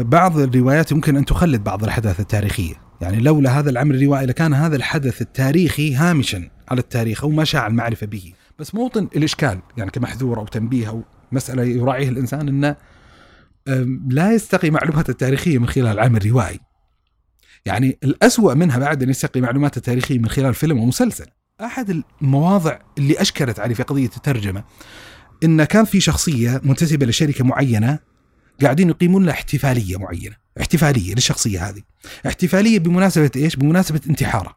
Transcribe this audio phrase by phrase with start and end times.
[0.00, 4.76] بعض الروايات يمكن أن تخلد بعض الأحداث التاريخية، يعني لولا هذا العمل الروائي لكان هذا
[4.76, 10.38] الحدث التاريخي هامشا على التاريخ أو ما شاع المعرفة به، بس موطن الإشكال يعني كمحذور
[10.38, 12.76] أو تنبيه أو مسألة يراعيه الإنسان أنه
[14.08, 16.60] لا يستقي معلومات التاريخية من خلال العمل الروائي.
[17.66, 21.26] يعني الأسوأ منها بعد أن يستقي معلومات التاريخية من خلال فيلم ومسلسل.
[21.60, 24.64] أحد المواضع اللي اشكلت علي في قضية الترجمة
[25.44, 28.13] إن كان في شخصية منتسبة لشركة معينة
[28.62, 31.82] قاعدين يقيمون لها احتفالية معينة، احتفالية للشخصية هذه.
[32.26, 34.56] احتفالية بمناسبة إيش؟ بمناسبة انتحاره.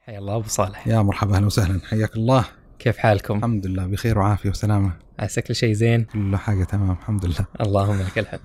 [0.00, 2.44] حيا الله أبو صالح يا مرحبا أهلا وسهلا حياك الله.
[2.78, 4.92] كيف حالكم؟ الحمد لله بخير وعافية وسلامة.
[5.18, 7.46] عساك كل شيء زين؟ كل حاجة تمام الحمد لله.
[7.60, 8.40] اللهم لك الحمد.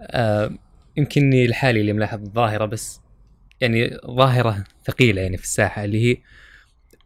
[0.00, 0.50] آه
[0.96, 3.00] يمكنني لحالي اللي ملاحظ الظاهره بس
[3.60, 6.16] يعني ظاهرة ثقيلة يعني في الساحة اللي هي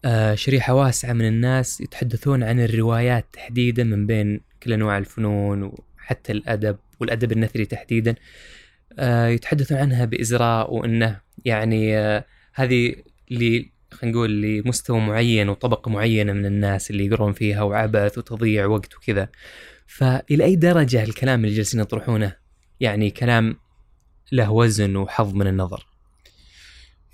[0.04, 5.72] آه شريحة واسعة من الناس يتحدثون عن الروايات تحديدا من بين كل أنواع الفنون
[6.08, 8.14] وحتى الأدب والأدب النثري تحديدا
[8.98, 12.94] آه يتحدثون عنها بإزراء وإنه يعني آه هذه
[13.30, 18.96] اللي خلينا نقول لمستوى معين وطبقه معينة من الناس اللي يقرون فيها وعبث وتضييع وقت
[18.96, 19.28] وكذا.
[19.86, 22.32] فإلى أي درجة الكلام اللي جالسين يطرحونه
[22.80, 23.56] يعني كلام
[24.32, 25.86] له وزن وحظ من النظر؟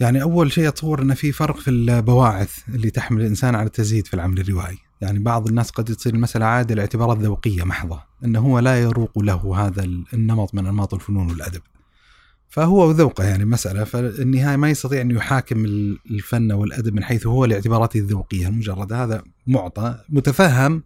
[0.00, 4.14] يعني أول شيء اتصور ان في فرق في البواعث اللي تحمل الإنسان على التزهيد في
[4.14, 8.82] العمل الروائي، يعني بعض الناس قد تصير المسألة عادة لاعتبارات ذوقيه محضة، إنه هو لا
[8.82, 11.60] يروق له هذا النمط من أنماط الفنون والأدب.
[12.48, 15.64] فهو ذوقه يعني مسألة فالنهاية ما يستطيع أن يحاكم
[16.10, 20.82] الفن والأدب من حيث هو لاعتباراته الذوقية المجرده، هذا معطى متفهم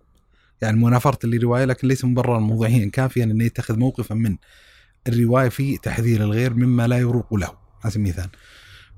[0.63, 4.37] يعني منافرة للرواية لكن ليس مبررا موضوعيا كافيا انه يتخذ موقفا من
[5.09, 7.51] الرواية في تحذير الغير مما لا يروق له
[7.85, 8.31] على سبيل المثال.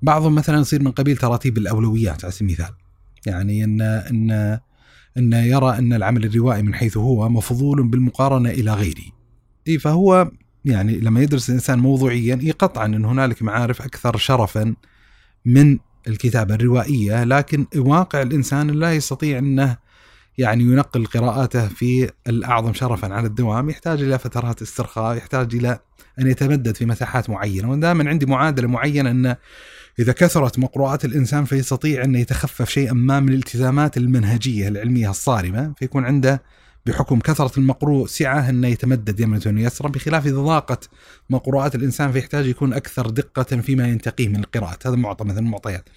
[0.02, 2.74] بعضهم مثلا يصير من قبيل تراتيب الأولويات على سبيل المثال.
[3.26, 4.60] يعني ان إن
[5.16, 9.05] أن يرى أن العمل الروائي من حيث هو مفضول بالمقارنة إلى غيره.
[9.69, 10.30] إي فهو
[10.64, 14.75] يعني لما يدرس الإنسان موضوعيا اي قطعا أن هنالك معارف أكثر شرفا
[15.44, 19.76] من الكتابة الروائية لكن واقع الإنسان لا يستطيع أنه
[20.38, 25.78] يعني ينقل قراءاته في الأعظم شرفا على الدوام يحتاج إلى فترات استرخاء يحتاج إلى
[26.19, 29.37] أن يتمدد في مساحات معينة ودائما عندي معادلة معينة أن
[29.99, 35.73] إذا كثرت مقروءات الإنسان فيستطيع أن يتخفف شيئا ما من الالتزامات المنهجية العلمية الصارمة.
[35.78, 36.43] فيكون عنده
[36.87, 40.89] بحكم كثرة المقروء سعة أنه يتمدد يمنة ويسرا بخلاف إذا ضاقت
[41.31, 44.87] مقروءات الإنسان فيحتاج يكون أكثر دقة فيما ينتقيه من القراءات.
[44.87, 45.89] هذا معطى مثلا المعطيات.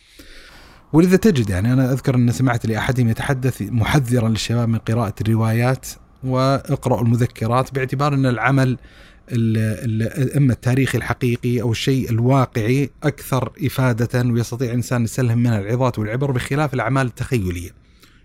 [0.93, 5.87] ولذا تجد يعني أنا أذكر أن سمعت لأحدهم يتحدث محذرا للشباب من قراءة الروايات
[6.23, 8.77] وإقرأوا المذكرات باعتبار أن العمل
[10.37, 16.73] أما التاريخي الحقيقي أو الشيء الواقعي أكثر إفادة ويستطيع الانسان يسلهم منها العظات والعبر بخلاف
[16.73, 17.69] الأعمال التخيلية.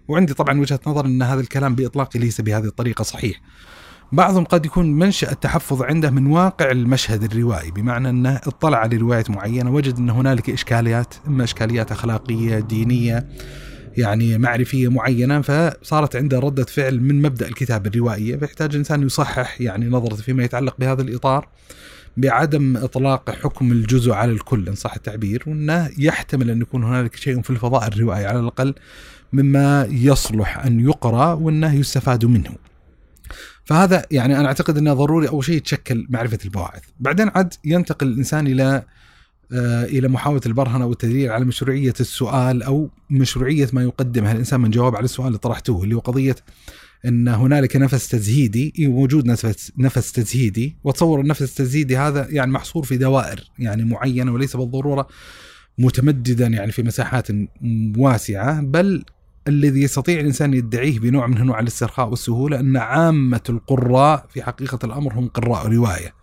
[0.08, 3.41] وعندي طبعا وجهة نظر إن هذا الكلام باطلاقه ليس بهذه الطريقة صحيح.
[4.12, 9.25] بعضهم قد يكون منشأ التحفظ عنده من واقع المشهد الروائي بمعنى أنه اطلع على رواية
[9.28, 13.28] معينة وجد أن هنالك إشكاليات إما إشكاليات أخلاقية دينية
[13.98, 18.36] يعني معرفية معينة فصارت عنده ردة فعل من مبدأ الكتابة الروائية.
[18.36, 21.48] فيحتاج الإنسان يصحح يعني نظرته فيما يتعلق بهذا الإطار
[22.16, 27.42] بعدم إطلاق حكم الجزء على الكل إن صح التعبير وأنه يحتمل أن يكون هنالك شيء
[27.42, 28.75] في الفضاء الروائي على الأقل
[29.32, 32.50] مما يصلح أن يقرأ وأنه يستفاد منه.
[33.64, 38.47] فهذا يعني أنا أعتقد أنه ضروري أول شيء تشكل معرفة البواعث، بعدين عاد ينتقل الإنسان
[38.47, 38.82] إلى
[39.53, 45.04] إلى محاولة البرهنة والتدليل على مشروعية السؤال أو مشروعية ما يقدمه الإنسان من جواب على
[45.04, 46.36] السؤال اللي طرحتوه اللي هو قضية
[47.04, 52.97] إن هنالك نفس تزهيدي وجود نفس نفس تزهيدي واتصور النفس التزهيدي هذا يعني محصور في
[52.97, 55.08] دوائر يعني معينة وليس بالضرورة
[55.78, 57.26] متمددا يعني في مساحات
[57.97, 59.04] واسعة بل
[59.48, 65.14] الذي يستطيع الإنسان يدعيه بنوع من انواع الاسترخاء والسهولة أن عامة القراء في حقيقة الأمر
[65.14, 66.14] هم قراء رواية.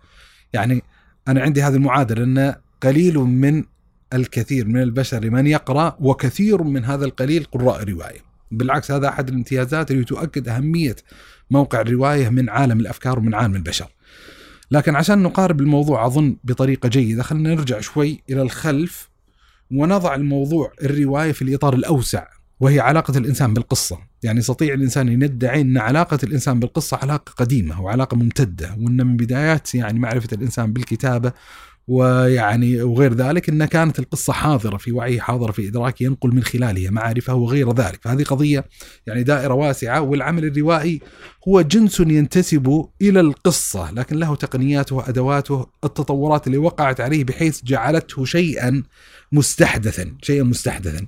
[0.52, 0.82] يعني
[1.28, 3.64] أنا عندي هذه المعادلة إن قليل من
[4.12, 8.20] الكثير من البشر من يقرأ وكثير من هذا القليل قراء رواية.
[8.50, 10.96] بالعكس هذا أحد الامتيازات اللي تؤكد أهمية
[11.50, 13.88] موقع الرواية من عالم الأفكار ومن عالم البشر.
[14.70, 19.08] لكن عشان نقارب الموضوع أظن بطريقة جيدة خلينا نرجع شوي إلى الخلف
[19.70, 22.26] ونضع الموضوع الرواية في الإطار الأوسع
[22.60, 27.82] وهي علاقة الإنسان بالقصة يعني يستطيع الإنسان أن يدعي أن علاقة الإنسان بالقصة علاقة قديمة
[27.82, 31.32] وعلاقة ممتدة وأن من بدايات يعني معرفة الإنسان بالكتابة
[31.88, 36.90] ويعني وغير ذلك أن كانت القصة حاضرة في وعيه حاضرة في إدراكه ينقل من خلالها
[36.90, 38.00] معارفه وغير ذلك.
[38.02, 38.64] فهذه قضية
[39.06, 41.00] يعني دائرة واسعة والعمل الروائي
[41.48, 48.24] هو جنس ينتسب إلى القصة لكن له تقنياته وأدواته التطورات اللي وقعت عليه بحيث جعلته
[48.24, 48.82] شيئا
[49.32, 51.06] مستحدثا شيئا مستحدثا.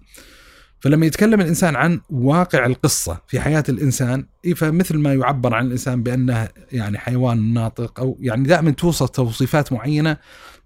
[0.81, 4.26] فلما يتكلم الإنسان عن واقع القصة في حياة الإنسان
[4.56, 10.16] فمثل ما يعبر عن الإنسان بأنه يعني حيوان ناطق أو يعني دائما توصف توصيفات معينة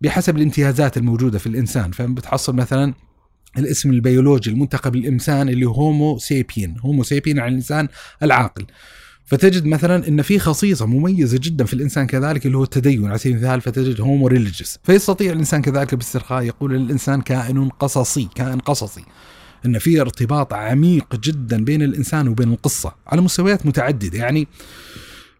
[0.02, 2.94] بحسب الامتيازات الموجودة في الإنسان فبتحصل مثلا
[3.58, 7.88] الاسم البيولوجي المنتخب الإنسان اللي homo sapien homo sapien عن الإنسان
[8.22, 8.66] العاقل.
[9.24, 13.36] فتجد مثلا إن في خصيصة مميزة جدا في الإنسان كذلك اللي هو التدين على سبيل
[13.36, 19.04] المثال فتجد homo religious فيستطيع الإنسان كذلك باسترخاء يقول الإنسان كائن قصصي كائن قصصي.
[19.66, 24.18] إن في ارتباط عميق جدا بين الإنسان وبين القصة على مستويات متعددة.
[24.18, 24.48] يعني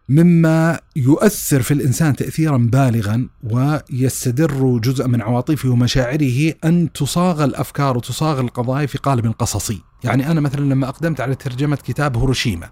[0.09, 8.39] مما يؤثر في الإنسان تاثيرا بالغا ويستدر جزء من عواطفه ومشاعره أن تصاغ الأفكار وتصاغ
[8.39, 12.69] القضايا في قالب قصصي، يعني أنا مثلا لما أقدمت على ترجمة كتاب هيروشيما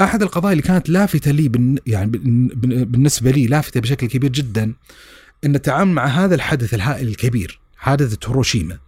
[0.00, 2.10] أحد القضايا اللي كانت لافتة لي يعني
[2.84, 4.74] بالنسبة لي لافتة بشكل كبير جدا
[5.44, 8.78] إن التعامل مع هذا الحدث الهائل الكبير حادثة هيروشيما.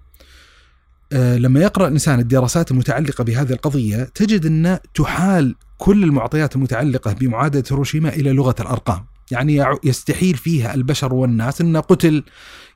[1.15, 8.09] لما يقرأ الإنسان الدراسات المتعلقة بهذه القضية تجد ان تحال كل المعطيات المتعلقة بمعادلة هيروشيما
[8.09, 9.07] إلى لغة الأرقام.
[9.31, 11.61] يعني يستحيل فيها البشر والناس.
[11.61, 12.25] ان قتل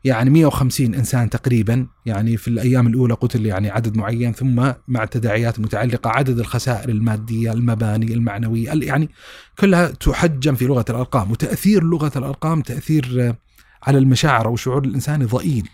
[0.05, 1.87] يعني 150 إنسان تقريبا.
[2.06, 7.52] يعني في الأيام الأولى قتل يعني عدد معين ثم مع التداعيات المتعلقة عدد الخسائر المادية،
[7.52, 9.11] المباني، المعنوية، يعني
[9.58, 11.31] كلها تحجم في لغة الأرقام.
[11.31, 13.37] وتأثير لغة الأرقام تأثير آه،
[13.82, 15.69] على المشاعر أو الشعور الانساني ضئيل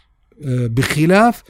[0.44, 1.42] آه، بخلاف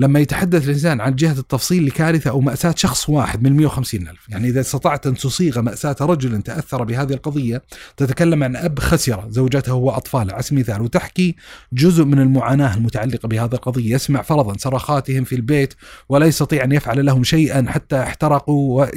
[0.00, 4.28] لما يتحدث الإنسان عن جهة التفصيل لكارثة أو مأساة شخص واحد من 150 ألف.
[4.28, 7.62] يعني إذا استطعت أن تصيغ مأساة رجل تأثر بهذه القضية
[7.96, 11.36] تتكلم عن أب خسر زوجته وأطفاله على سبيل المثال وتحكي
[11.72, 13.94] جزء من المعاناة المتعلقة بهذه القضية.
[13.94, 15.74] يسمع فرضا صرخاتهم في البيت
[16.08, 18.88] ولا يستطيع أن يفعل لهم شيئا حتى احترقوا و...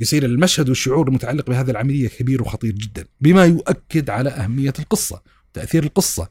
[0.00, 5.22] يصير المشهد والشعور المتعلق بهذه العملية كبير وخطير جدا بما يؤكد على أهمية القصة.
[5.54, 6.28] تأثير القصة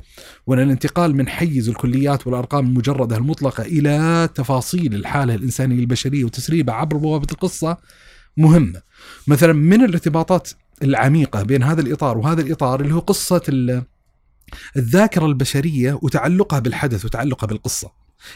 [0.48, 6.98] وأن الانتقال من حيز الكليات والأرقام المجردة المطلقة إلى تفاصيل الحالة الإنسانية البشرية وتسريبها عبر
[6.98, 7.78] بوابة القصة
[8.38, 8.82] مهمة.
[9.28, 10.50] مثلا من الارتباطات
[10.84, 13.42] العميقة بين هذا الإطار وهذا الإطار اللي هو قصة
[14.78, 17.92] الذاكرة البشرية وتعلقها بالحدث وتعلقها بالقصة.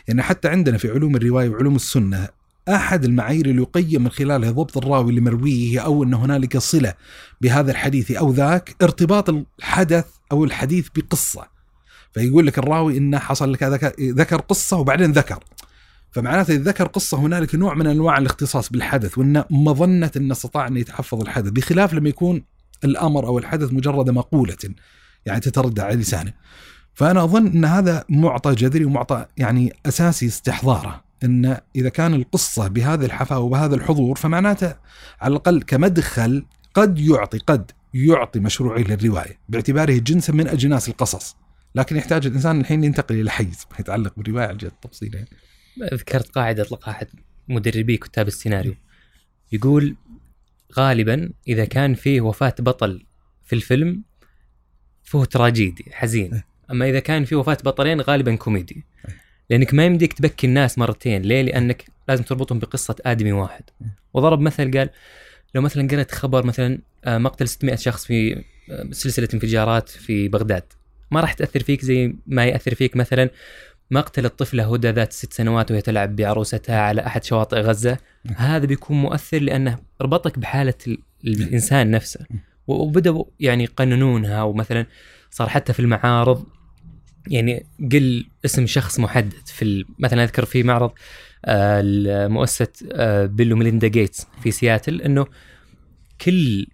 [0.08, 2.30] يعني حتى عندنا في علوم الرواية وعلوم السنة
[2.70, 6.94] أحد المعايير اللي يقيم من خلالها ضبط الراوي لمرويه أو إن هنالك صلة
[7.42, 9.30] بهذا الحديث أو ذاك ارتباط
[9.60, 11.48] الحدث أو الحديث بقصة.
[12.14, 13.64] فيقول لك الراوي انه حصل لك
[14.00, 15.44] ذكر قصة وبعدين ذكر.
[16.12, 20.78] فمعناته إذا ذكر قصة هنالك نوع من أنواع الاختصاص بالحدث وإن مظنة انه استطاع أن
[20.78, 22.44] يتحفظ الحدث بخلاف لما يكون
[22.84, 24.58] الأمر أو الحدث مجرد مقولة
[25.26, 26.34] يعني تتردد على لسانه.
[26.94, 31.05] فأنا أظن إن هذا معطى جذري ومعطى يعني أساسي استحضاره.
[31.24, 34.76] إن إذا كان القصة بهذه الحفاوه وبهذا الحضور فمعناته
[35.22, 41.36] على الأقل كمدخل قد يعطي قد يعطي مشروعيه للرواية باعتباره جنسا من أجناس القصص.
[41.76, 45.30] لكن يحتاج الإنسان الحين ينتقل إلى حيز يتعلق بالرواية على جهة التفصيل يعني.
[45.94, 47.08] ذكرت قاعدة اطلقها احد
[47.48, 48.76] مدربي كتاب السيناريو.
[49.52, 49.96] يقول
[50.78, 53.06] غالبا إذا كان فيه وفاة بطل
[53.46, 54.04] في الفيلم
[55.04, 56.34] فهو تراجيدي حزين.
[56.34, 56.46] إيه.
[56.72, 58.86] أما إذا كان فيه وفاة بطلين غالبا كوميدي.
[59.50, 61.22] لأنك ما يمديك تبكي الناس مرتين.
[61.22, 63.64] ليه؟ لأنك لازم تربطهم بقصة آدمي واحد.
[64.14, 64.90] وضرب مثل قال
[65.56, 70.64] لو مثلا قرأت خبر مثلا آه، مقتل 600 شخص في آه، سلسلة انفجارات في بغداد.
[71.12, 73.30] ما راح تأثر فيك زي ما يأثر فيك مثلا
[73.92, 77.98] مقتل الطفلة هدى ذات ست سنوات وهي تلعب بعروستها على أحد شواطئ غزة.
[78.36, 80.74] هذا بيكون مؤثر لأنه ربطك بحالة
[81.26, 82.26] الإنسان نفسه.
[82.68, 84.86] وبدأوا يعني يقننونها ومثلا
[85.32, 86.46] صار حتى في المعارض
[87.28, 90.92] يعني قل اسم شخص محدد في مثلا أذكر في معرض
[91.46, 95.26] آه، مؤسسه آه، بيل وميليندا جيتس في سياتل إنه
[96.22, 96.68] كل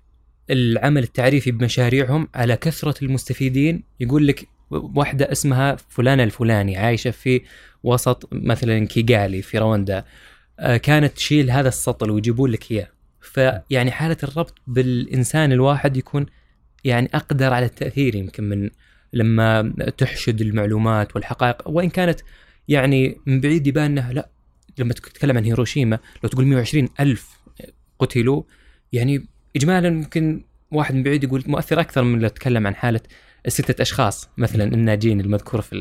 [0.50, 7.42] العمل التعريفي بمشاريعهم على كثرة المستفيدين يقول لك واحدة اسمها فلانه الفلاني عايشة في
[7.84, 10.06] وسط مثلا كيغالي في رواندا
[10.60, 12.88] آه، كانت تشيل هذا السطل ويجيبون لك إياه.
[13.22, 16.26] فيعني حالة الربط بالإنسان الواحد يكون
[16.84, 18.70] يعني أقدر على التأثير يمكن من
[19.14, 22.20] لما تحشد المعلومات والحقائق وإن كانت
[22.68, 24.30] يعني من بعيد يبان إنها لا.
[24.78, 27.30] لما تتكلم عن هيروشيما لو تقول 120 ألف
[28.00, 28.44] قتلوا
[28.94, 33.00] يعني إجمالا ممكن واحد من بعيد يقول مؤثر أكثر من لو تكلم عن حالة
[33.48, 35.76] ستة أشخاص مثلا الناجين المذكورة في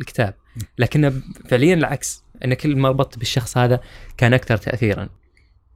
[0.00, 0.34] الكتاب.
[0.78, 3.80] لكن فعليا العكس أن كل ما ربطت بالشخص هذا
[4.16, 5.08] كان أكثر تأثيرا.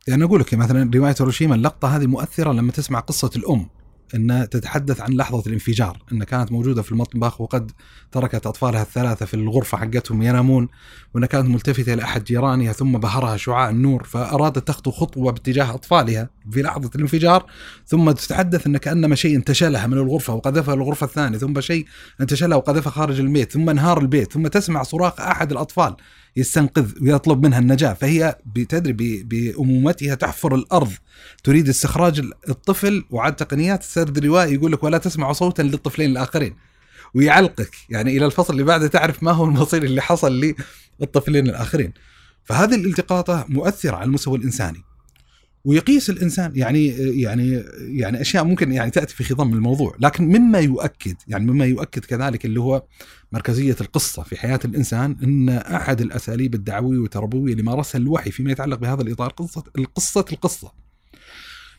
[0.09, 3.69] يعني أقول لك مثلا رواية هيروشيما اللقطة هذه مؤثرة لما تسمع قصة الأم.
[4.15, 7.71] أنها تتحدث عن لحظة الانفجار أنها كانت موجودة في المطبخ وقد
[8.13, 10.69] تركت أطفالها الثلاثة في الغرفة حقتهم ينامون
[11.15, 16.29] وأنها كانت ملتفتة إلى أحد جيرانها ثم بهرها شعاع النور فأرادت تخطو خطوة باتجاه أطفالها
[16.51, 17.47] في لحظة الانفجار
[17.87, 21.87] ثم تتحدث أن كأنما شيء انتشلها من الغرفة وقذفها للغرفة الثانية ثم شيء
[22.21, 25.97] انتشلها وقذفها خارج البيت ثم انهار البيت ثم تسمع صراخ أحد الأطفال.
[26.37, 27.93] يستنقذ ويطلب منها النجاة.
[27.93, 30.93] فهي بتدري بأمومتها تحفر الأرض.
[31.45, 36.57] تريد استخراج الطفل وعاد تقنيات السرد الروائي يقول لك ولا تسمع صوتا للطفلين الآخرين.
[37.15, 37.71] ويعلقك.
[37.91, 40.55] يعني إلى الفصل اللي بعده تعرف ما هو المصير اللي حصل
[41.01, 41.93] للطفلين الآخرين.
[42.45, 44.85] فهذه الالتقاطة مؤثرة على المستوى الإنساني.
[45.65, 46.87] ويقيس الإنسان يعني
[47.21, 52.05] يعني يعني أشياء ممكن يعني تأتي في خضم الموضوع، لكن مما يؤكد يعني مما يؤكد
[52.05, 52.83] كذلك اللي هو
[53.33, 58.79] مركزية القصة في حياة الإنسان إن أحد الأساليب الدعوية والتربوية اللي مارسها الوحي فيما يتعلق
[58.79, 60.73] بهذا الإطار قصة القصة القصة.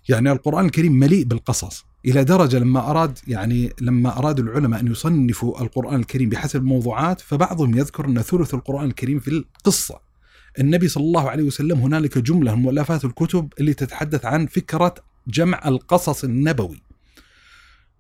[0.10, 5.62] يعني القرآن الكريم مليء بالقصص إلى درجة لما أراد يعني لما ارادوا العلماء أن يصنفوا
[5.62, 10.13] القرآن الكريم بحسب الموضوعات فبعضهم يذكر أن ثلث القرآن الكريم في القصة.
[10.60, 14.96] النبي صلى الله عليه وسلم هنالك جملة من مؤلفات الكتب اللي تتحدث عن فكرة
[15.28, 16.82] جمع القصص النبوي.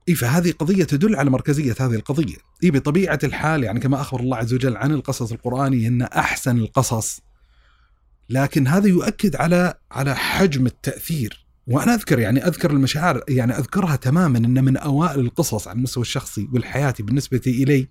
[0.09, 4.37] اي فهذه قضية تدل على مركزية هذه القضية، اي بطبيعة الحال يعني كما أخبر الله
[4.37, 7.21] عز وجل عن القصص القراني إن أحسن القصص
[8.29, 14.37] لكن هذا يؤكد على على حجم التأثير وأنا أذكر يعني أذكر المشاعر يعني أذكرها تماما
[14.37, 17.87] ان من أوائل القصص على المستوى الشخصي والحياتي بالنسبة إلي.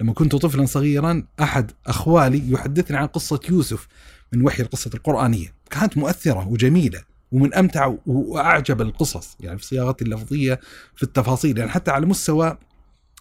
[0.00, 3.88] لما كنت طفلا صغيرا أحد أخوالي يحدثني عن قصة يوسف
[4.32, 5.54] من وحي القصة القرآنية.
[5.70, 7.02] كانت مؤثرة وجميلة
[7.32, 10.60] ومن أمتع وأعجب القصص يعني في صياغتي اللفظية
[10.96, 11.58] في التفاصيل.
[11.58, 12.58] يعني حتى على مستوى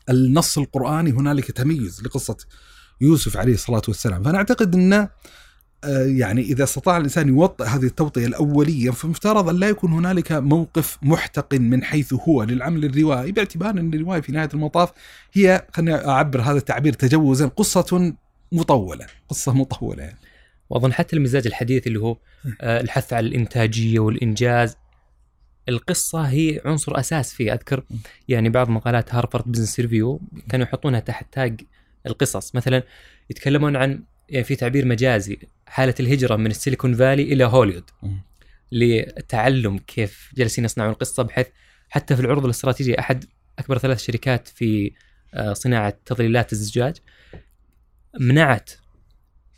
[0.10, 2.38] النص القرآني هنالك تميز لقصة
[3.02, 4.24] يوسف عليه الصلاة والسلام.
[4.24, 5.08] فأنا أعتقد ان
[6.06, 11.62] يعني إذا استطاع الإنسان يوطئ هذه التوطئة الأولية فمفترض أن لا يكون هنالك موقف محتقن
[11.62, 14.92] من حيث هو للعمل الروائي باعتبار أن الرواية في نهاية المطاف
[15.34, 18.14] هي خليني أعبر هذا التعبير تجوزا قصة
[18.52, 20.18] مطولة، قصة مطولة يعني.
[20.70, 22.18] وأظن حتى المزاج الحديث اللي هو
[22.62, 24.78] الحث على الإنتاجية والإنجاز
[25.70, 27.84] القصة هي عنصر أساس فيه أذكر
[28.28, 31.62] يعني بعض مقالات Harvard Business Review كانوا يحطونها تحت تاج
[32.08, 32.56] القصص.
[32.56, 32.84] مثلا
[33.30, 37.90] يتكلمون عن يعني في تعبير مجازي حالة الهجرة من السيليكون فالي إلى هوليوود
[38.72, 41.48] لتعلم كيف جالسين يصنعون القصة بحيث
[41.90, 43.26] حتى في العروض الاستراتيجية أحد
[43.60, 44.92] أكبر ثلاث شركات في
[45.54, 46.96] صناعة تظليلات الزجاج
[48.20, 48.72] منعت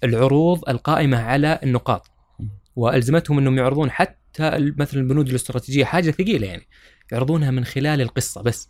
[0.03, 2.11] العروض القائمة على النقاط.
[2.75, 6.67] وألزمتهم أنهم يعرضون حتى مثلا البنود الاستراتيجية حاجة ثقيلة يعني
[7.11, 8.69] يعرضونها من خلال القصة بس.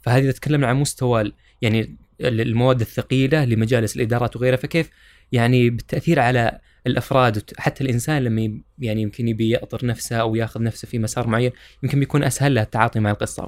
[0.00, 1.32] فهذه تتكلم عن مستوى
[1.62, 4.90] يعني المواد الثقيلة لمجالس الإدارات وغيرها فكيف
[5.32, 10.88] يعني بالتأثير على الأفراد حتى الإنسان لما يعني يمكن يبي يأطر نفسه أو ياخذ نفسه
[10.88, 13.44] في مسار معين يمكن بيكون أسهل له التعاطي مع القصة.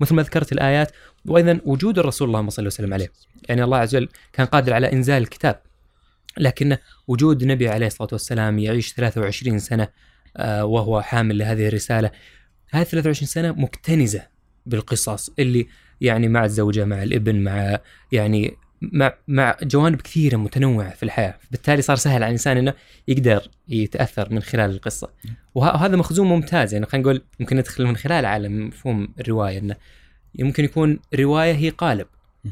[0.00, 0.92] ومثل ما ذكرت الآيات
[1.26, 3.12] وأيضا وجود الرسول اللهم صل وسلم عليه.
[3.48, 5.60] يعني الله عز وجل كان قادر على إنزال الكتاب
[6.38, 6.76] لكن
[7.08, 9.88] وجود النبي عليه الصلاة والسلام يعيش 23 سنة
[10.40, 12.10] وهو حامل لهذه الرسالة
[12.70, 14.22] هذه 23 سنة مكتنزة
[14.66, 15.66] بالقصص اللي
[16.00, 17.78] يعني مع الزوجة مع الابن مع
[18.12, 22.74] يعني مع مع جوانب كثيرة متنوعة في الحياة، بالتالي صار سهل على الإنسان إنه
[23.08, 25.10] يقدر يتأثر من خلال القصة.
[25.54, 26.74] وهذا مخزون ممتاز.
[26.74, 29.76] يعني خلينا نقول يمكن ندخل من خلال عالم مفهوم الرواية إنه
[30.34, 32.06] يمكن يكون رواية هي قالب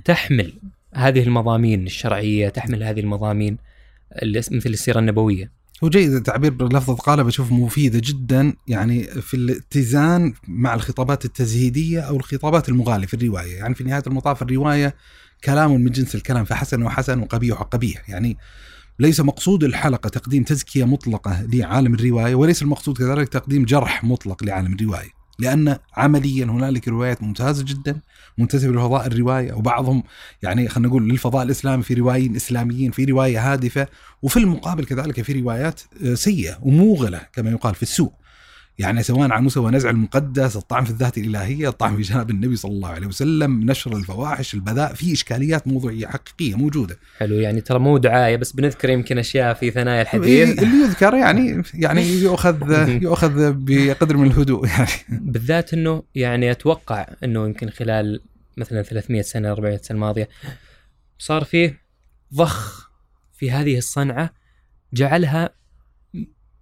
[0.04, 0.52] تحمل
[0.94, 3.58] هذه المضامين الشرعية، تحمل هذه المضامين
[4.24, 5.58] مثل السيرة النبوية.
[5.84, 7.26] هو جيد التعبير بلفظة قالب.
[7.26, 13.56] أشوف مفيدة جدا يعني في الاتزان مع الخطابات التزهيدية أو الخطابات المغالية في الرواية.
[13.56, 14.94] يعني في نهاية المطاف الرواية
[15.44, 18.10] كلام من جنس الكلام فحسن وحسن وقبيح وقبيح.
[18.10, 18.36] يعني
[18.98, 24.72] ليس مقصود الحلقة تقديم تزكية مطلقة لعالم الرواية وليس المقصود كذلك تقديم جرح مطلق لعالم
[24.74, 25.18] الرواية.
[25.38, 28.00] لأن عمليا هنالك روايات ممتازة جدا
[28.38, 30.02] منتسبة لفضاء الرواية وبعضهم
[30.42, 33.86] يعني خلينا نقول للفضاء الإسلامي في روايين إسلاميين في رواية هادفة
[34.22, 35.80] وفي المقابل كذلك في روايات
[36.14, 38.14] سيئة وموغلة كما يقال في السوق.
[38.78, 42.72] يعني سواء على مستوى نزع المقدس، الطعن في الذات الإلهية، الطعن في جناب النبي صلى
[42.72, 46.98] الله عليه وسلم، نشر الفواحش، البذاء، في إشكاليات موضوعية حقيقية موجودة.
[47.18, 51.62] حلو يعني ترى مو دعاية بس بنذكر يمكن أشياء في ثنايا الحديث اللي يذكر يعني
[51.74, 54.90] يعني يؤخذ يؤخذ بقدر من الهدوء يعني.
[55.08, 58.20] بالذات إنه يعني أتوقع إنه يمكن خلال
[58.56, 60.28] مثلا 300 سنة 400 سنة الماضيه
[61.18, 61.80] صار فيه
[62.34, 62.90] ضخ
[63.32, 64.30] في هذه الصنعة
[64.92, 65.50] جعلها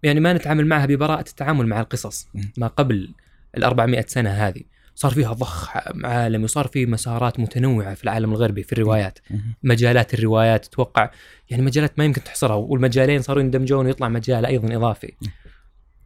[0.03, 3.15] يعني ما نتعامل معها ببراءة التعامل مع القصص ما قبل
[3.57, 4.63] ال 400 سنة هذه.
[4.95, 9.19] صار فيها ضخ عالمي وصار في مسارات متنوعة في العالم الغربي في الروايات.
[9.63, 11.11] مجالات الروايات تتوقع
[11.51, 15.13] يعني مجالات ما يمكن تحصرها والمجالين صاروا يندمجون ويطلع مجال أيضا إضافي.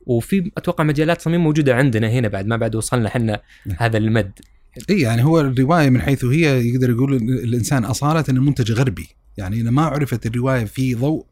[0.06, 3.40] وفي أتوقع مجالات صميم موجودة عندنا هنا بعد ما بعد وصلنا إحنا
[3.78, 4.32] هذا المد.
[4.90, 9.08] إي يعني هو الرواية من حيث هي يقدر يقول الإنسان أصالة انه منتج غربي.
[9.36, 11.26] يعني ما عرفت الرواية في ضوء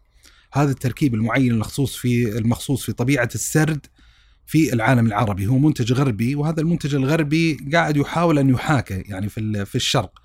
[0.53, 3.87] هذا التركيب المعين المخصوص في المخصوص في طبيعة السرد
[4.47, 5.47] في العالم العربي.
[5.47, 10.19] هو منتج غربي وهذا المنتج الغربي قاعد يحاول أن يحاكى يعني في في الشرق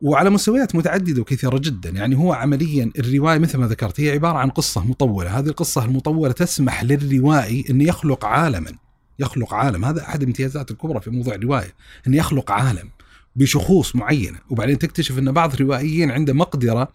[0.00, 1.90] وعلى مستويات متعددة وكثيرة جدا.
[1.90, 5.38] يعني هو عمليا الرواية مثل ما ذكرت هي عبارة عن قصة مطولة.
[5.38, 8.72] هذه القصة المطولة تسمح للروائي أن يخلق عالما
[9.18, 9.84] يخلق عالم.
[9.84, 11.74] هذا أحد الامتيازات الكبرى في موضوع الرواية
[12.06, 12.90] أن يخلق عالم
[13.36, 14.38] بشخوص معينة.
[14.50, 16.92] وبعدين تكتشف أن بعض الروائيين عنده مقدرة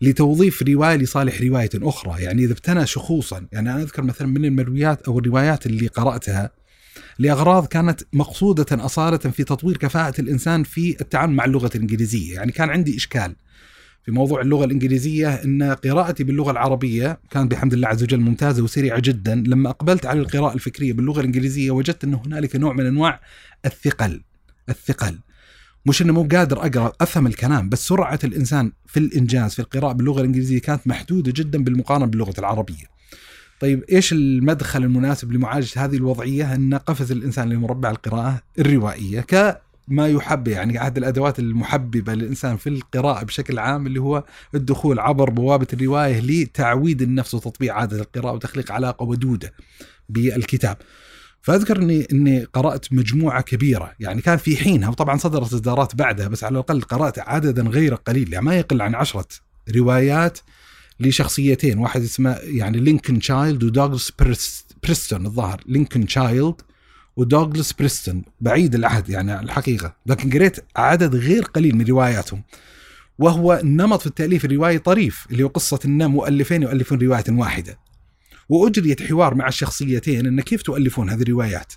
[0.00, 2.22] لتوظيف رواية لصالح رواية أخرى.
[2.22, 6.50] يعني إذا ابتنى شخوصا يعني أنا أذكر مثلا من المرويات أو الروايات اللي قرأتها
[7.18, 12.34] لأغراض كانت مقصودة أصالة في تطوير كفاءة الإنسان في التعامل مع اللغة الإنجليزية.
[12.34, 13.36] يعني كان عندي إشكال
[14.04, 19.00] في موضوع اللغة الإنجليزية إن قراءتي باللغة العربية كانت بحمد الله عز وجل ممتازة وسريعة
[19.00, 19.34] جدا.
[19.46, 23.20] لما أقبلت على القراءة الفكرية باللغة الإنجليزية وجدت إن هنالك نوع من أنواع
[23.64, 24.22] الثقل
[24.68, 25.18] الثقل.
[25.86, 30.20] مش إنه مو قادر أقرأ أفهم الكلام بس سرعة الإنسان في الإنجاز في القراءة باللغة
[30.20, 32.90] الإنجليزية كانت محدودة جدا بالمقارنة باللغة العربية.
[33.60, 40.48] طيب إيش المدخل المناسب لمعالجة هذه الوضعية؟ أن قفز الإنسان لمربع القراءة الروائية كما يحب
[40.48, 46.20] يعني أحد الأدوات المحببة للإنسان في القراءة بشكل عام اللي هو الدخول عبر بوابة الرواية
[46.20, 49.52] لتعويد النفس وتطبيع عادة القراءة وتخليق علاقة ودودة
[50.08, 50.76] بالكتاب.
[51.42, 53.92] فأذكر اني إني قرأت مجموعة كبيرة.
[54.00, 58.32] يعني كان في حينها وطبعا صدرت إصدارات بعدها بس على الأقل قرأت عددا غير قليل.
[58.32, 59.26] يعني ما يقل عن عشرة
[59.76, 60.38] روايات
[61.00, 61.78] لشخصيتين.
[61.78, 64.12] واحد اسمه يعني لينكن تشايلد ودوغلس
[64.82, 65.62] بريستون الظاهر.
[65.66, 66.54] لينكن تشايلد
[67.16, 68.22] ودوغلس بريستون.
[68.40, 72.42] بعيد العهد يعني الحقيقة لكن قريت عدد غير قليل من رواياتهم.
[73.18, 77.78] وهو نمط في التأليف الروائي طريف اللي هو قصة إن مؤلفين يؤلفون رواية واحدة.
[78.50, 81.72] وأجريت حوار مع الشخصيتين إن كيف تؤلفون هذه الروايات.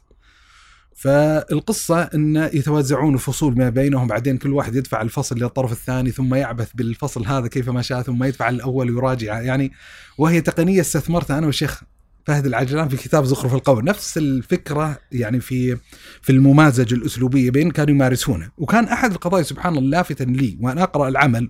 [0.96, 6.70] فالقصة أن يتوزعون الفصول ما بينهم بعدين كل واحد يدفع الفصل للطرف الثاني ثم يعبث
[6.74, 9.42] بالفصل هذا كيفما شاء ثم يدفع الأول ويراجع.
[9.42, 9.72] يعني
[10.18, 11.84] وهي تقنية استثمرتها أنا والشيخ
[12.26, 15.78] فهد العجلان في كتاب زخرف القول نفس الفكرة يعني في
[16.22, 18.50] في الممازجة الأسلوبية بين كانوا يمارسونه.
[18.58, 21.50] وكان أحد القضايا سبحان الله لافتا لي وأنا أقرأ العمل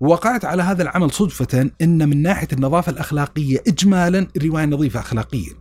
[0.00, 5.52] وقعت على هذا العمل صدفة أن من ناحية النظافة الأخلاقية إجمالا الرواية نظيفة أخلاقيا.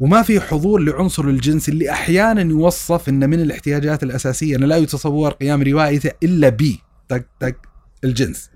[0.00, 5.30] وما في حضور لعنصر الجنس اللي أحيانا يوصف أن من الاحتياجات الأساسية أنه لا يتصور
[5.30, 6.76] قيام روايته إلا ب
[7.08, 7.56] تك تك
[8.04, 8.50] الجنس.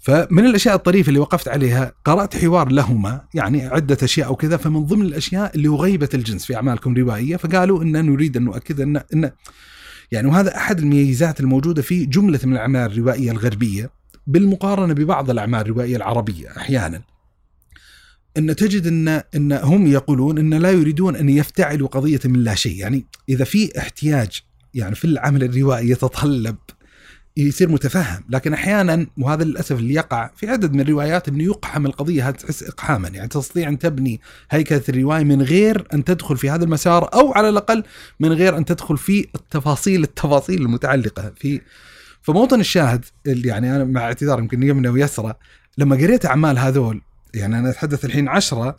[0.00, 5.02] فمن الأشياء الطريفة اللي وقفت عليها قرأت حوار لهما يعني عدة أشياء وكذا فمن ضمن
[5.02, 9.30] الأشياء اللي هو غيبه الجنس في أعمالكم روائيه فقالوا إن نريد أن نؤكد ان ان
[10.12, 13.90] يعني وهذا أحد الميزات الموجودة في جملة من الأعمال الروائيه الغربية
[14.26, 17.02] بالمقارنة ببعض الأعمال الروائيه العربية أحيانا.
[18.36, 22.76] إن تجد ان إن هم يقولون إن لا يريدون أن يفتعلوا قضية من لا شيء،
[22.76, 24.40] يعني إذا في احتياج
[24.74, 26.56] يعني في العمل الروائي يتطلب
[27.36, 28.24] يصير متفهم.
[28.28, 33.08] لكن أحيانا وهذا للأسف اللي يقع في عدد من الروايات إنه يقحم القضية تحس إقحاما؟
[33.08, 37.48] يعني تستطيع أن تبني هيكلة الرواية من غير أن تدخل في هذا المسار أو على
[37.48, 37.84] الأقل
[38.20, 41.60] من غير أن تدخل في التفاصيل التفاصيل المتعلقة في.
[42.22, 45.34] فموطن الشاهد اللي يعني أنا مع اعتذار يمكن يمنى ويسرى
[45.78, 47.02] لما قريت أعمال هذول
[47.34, 48.76] يعني أنا أتحدث الحين عشرة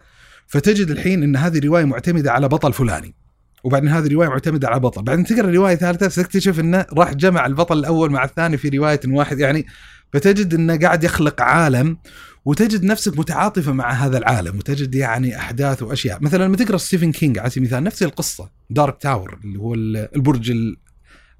[0.47, 3.20] فتجد الحين إن هذه روايه معتمدة على بطل فلاني.
[3.63, 7.79] وبعدين هذه رواية معتمدة على بطل بعدين تقرأ رواية ثالثة تكتشف إنه راح جمع البطل
[7.79, 9.39] الأول مع الثاني في رواية واحد.
[9.39, 9.65] يعني
[10.13, 11.97] فتجد إنه قاعد يخلق عالم
[12.45, 16.23] وتجد نفسك متعاطفة مع هذا العالم وتجد يعني أحداث وأشياء.
[16.23, 18.49] مثلا لما تقرأ ستيفن كينج على سبيل المثال نفس القصة.
[18.69, 20.53] Dark Tower اللي هو البرج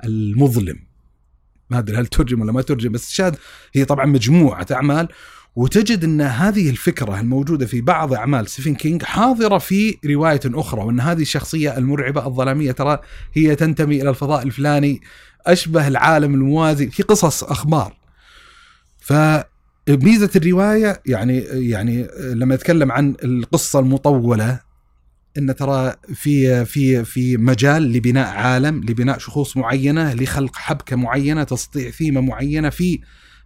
[0.04, 0.80] المظلم.
[1.70, 3.36] ما أدري هل ترجم ولا ما ترجم بس الشاهد
[3.74, 5.08] هي طبعا مجموعة أعمال
[5.56, 11.00] وتجد أن هذه الفكرة الموجودة في بعض أعمال ستيفن كينج حاضرة في رواية أخرى وأن
[11.00, 13.00] هذه الشخصية المرعبة الظلامية ترى
[13.34, 15.02] هي تنتمي إلى الفضاء الفلاني
[15.48, 17.98] أشبه العالم الموازي في قصص أخبار.
[19.00, 24.60] فميزه الرواية يعني يعني لما أتكلم عن القصة المطولة
[25.38, 31.92] أن ترى في في في مجال لبناء عالم لبناء شخوص معينة لخلق حبكة معينة تستطيع
[31.92, 33.00] ثيمة معينة في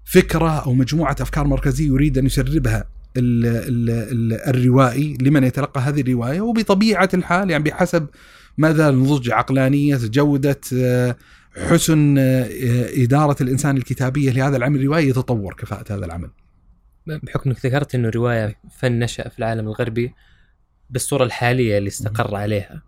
[0.06, 2.86] فكرة أو مجموعة أفكار مركزيه يريد أن يسربها
[3.18, 8.08] ال ال ال الروائي لمن يتلقى هذه الرواية وبطبيعة الحال يعني بحسب
[8.58, 11.16] مدى نضج عقلانية جودة آه،
[11.70, 12.48] حسن آه،
[13.04, 16.30] إدارة الإنسان الكتابية لهذا العمل الروائي يتطور كفاءة هذا العمل.
[17.08, 20.14] بحكم إنك ذكرت إنه الرواية فن نشأ في العالم الغربي
[20.90, 22.82] بالصورة الحالية اللي استقر عليها.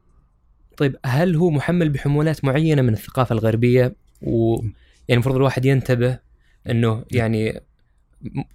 [0.77, 4.71] طيب هل هو محمل بحمولات معينة من الثقافة الغربية و يعني
[5.09, 6.19] المفروض الواحد ينتبه
[6.69, 7.61] إنه يعني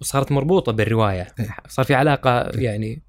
[0.01, 1.55] صارت مربوطة بالرواية إيه.
[1.67, 2.63] صار في علاقة إيه.
[2.63, 3.01] يعني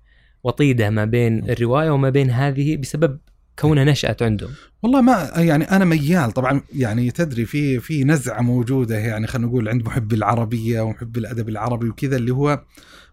[0.44, 3.18] وطيدة ما بين الرواية وما بين هذه بسبب
[3.58, 4.50] كونها نشأت عندهم
[4.82, 9.68] والله ما يعني أنا ميال طبعا يعني تدري في في نزعة موجودة يعني خلينا نقول
[9.68, 12.62] عند محبي العربية ومحبي الأدب العربي وكذا اللي هو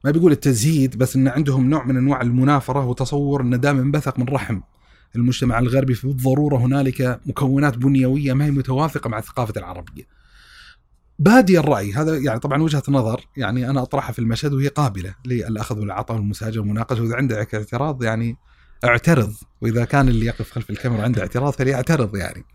[0.03, 4.25] ما بيقول التزهيد بس إن عندهم نوع من أنواع المنافرة وتصور إن دائما انبثق من
[4.25, 4.59] رحم
[5.15, 10.20] المجتمع الغربي فبالضرورة هنالك مكونات بنيوية ما هي متوافقة مع الثقافه العربية.
[11.21, 15.79] بادي الرأي هذا يعني طبعا وجهة نظر يعني أنا أطرحها في المشهد وهي قابلة للأخذ
[15.79, 18.37] والعطاء والمساجله والمناقشة وإذا عندك اعتراض يعني
[18.85, 22.45] اعترض وإذا كان اللي يقف خلف الكاميرا عنده اعتراض فليعترض يعني.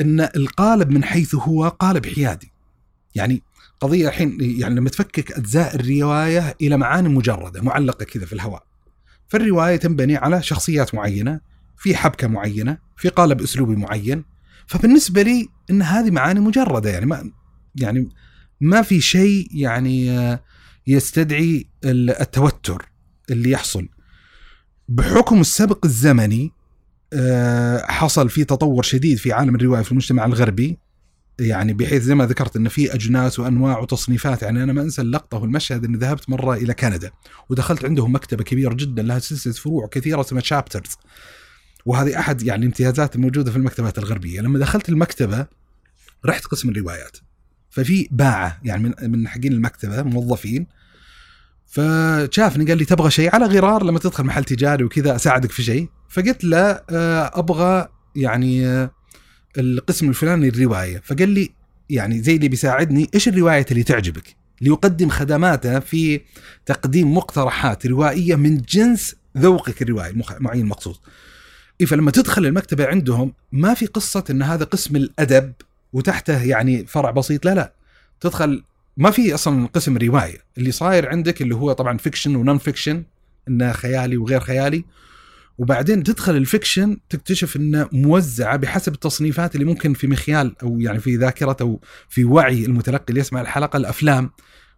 [0.00, 2.52] إن القالب من حيث هو قالب حيادي.
[3.14, 3.42] يعني
[3.80, 8.62] قضية الحين يعني لما تفكك أجزاء الرواية إلى معاني مجردة معلقة كذا في الهواء.
[9.28, 11.40] فالرواية تنبني على شخصيات معينة
[11.78, 14.24] في حبكة معينة في قالب أسلوبي معين.
[14.66, 17.32] فبالنسبة لي إن هذه معاني مجردة يعني ما
[17.76, 18.08] يعني
[18.60, 20.10] ما في شيء يعني
[20.86, 22.88] يستدعي التوتر
[23.30, 23.88] اللي يحصل.
[24.88, 26.52] بحكم السبق الزمني
[27.12, 30.78] آه، حصل في تطور شديد في عالم الرواية في المجتمع الغربي.
[31.40, 35.38] يعني بحيث زي ما ذكرت انه في أجناس وأنواع وتصنيفات يعني أنا ما أنسى اللقطة
[35.38, 37.10] والمشهد إني ذهبت مرة إلى كندا
[37.48, 40.96] ودخلت عندهم مكتبة كبيرة جدا لها سلسلة فروع كثيرة اسمها شابترز
[41.86, 44.40] وهذه أحد يعني الامتيازات الموجودة في المكتبات الغربية.
[44.40, 45.46] لما دخلت المكتبة
[46.26, 47.16] رحت قسم الروايات.
[47.76, 50.66] ففي باعة يعني من من حقين المكتبة موظفين.
[51.66, 55.88] فشافني قال لي تبغى شيء؟ على غرار لما تدخل محل تجاري وكذا أساعدك في شيء.
[56.08, 56.58] فقلت له
[56.90, 58.90] آه، أبغى يعني آه،
[59.58, 61.02] القسم الفلاني الرواية.
[61.04, 61.50] فقال لي
[61.90, 66.20] يعني زي اللي بيساعدني إيش الرواية اللي تعجبك؟ ليقدم خدماته في
[66.66, 70.96] تقديم مقترحات روائية من جنس ذوقك الروائي المعين المقصود
[71.80, 75.52] إيه فلما تدخل المكتبة عندهم ما في قصة أن هذا قسم الأدب
[75.92, 77.44] وتحته يعني فرع بسيط.
[77.44, 77.72] لا لا.
[78.20, 78.62] تدخل
[78.96, 80.38] ما في أصلا قسم رواية.
[80.58, 83.02] اللي صاير عندك اللي هو طبعا fiction و non-fiction
[83.48, 84.84] إنه خيالي وغير خيالي.
[85.58, 90.98] وبعدين تدخل ال fiction تكتشف إنه موزعة بحسب التصنيفات اللي ممكن في مخيال أو يعني
[90.98, 94.30] في ذاكرة أو في وعي المتلقي اللي يسمع الحلقة الأفلام.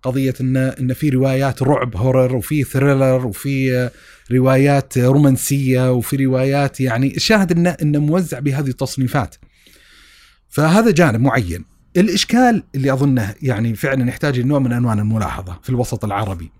[0.03, 3.91] قضية إن إن في روايات رعب horror وفي thriller وفي
[4.33, 9.37] روايات رومانسية وفي روايات يعني الشاهد إنه إنه موزع بهذه التصنيفات.
[10.49, 11.65] فهذا جانب معين.
[11.97, 16.51] الإشكال اللي أظنه يعني فعلا يحتاج نوع من أنواع الملاحظة في الوسط العربي.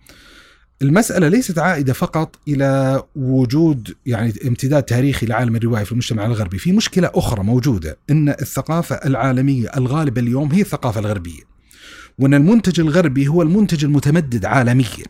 [0.83, 6.73] المسألة ليست عائدة فقط إلى وجود يعني امتداد تاريخي لعالم الرواية في المجتمع الغربي، في
[6.73, 11.49] مشكلة أخرى موجودة أن الثقافة العالمية الغالبة اليوم هي الثقافة الغربية.
[12.19, 15.05] وأن المنتج الغربي هو المنتج المتمدد عالميا.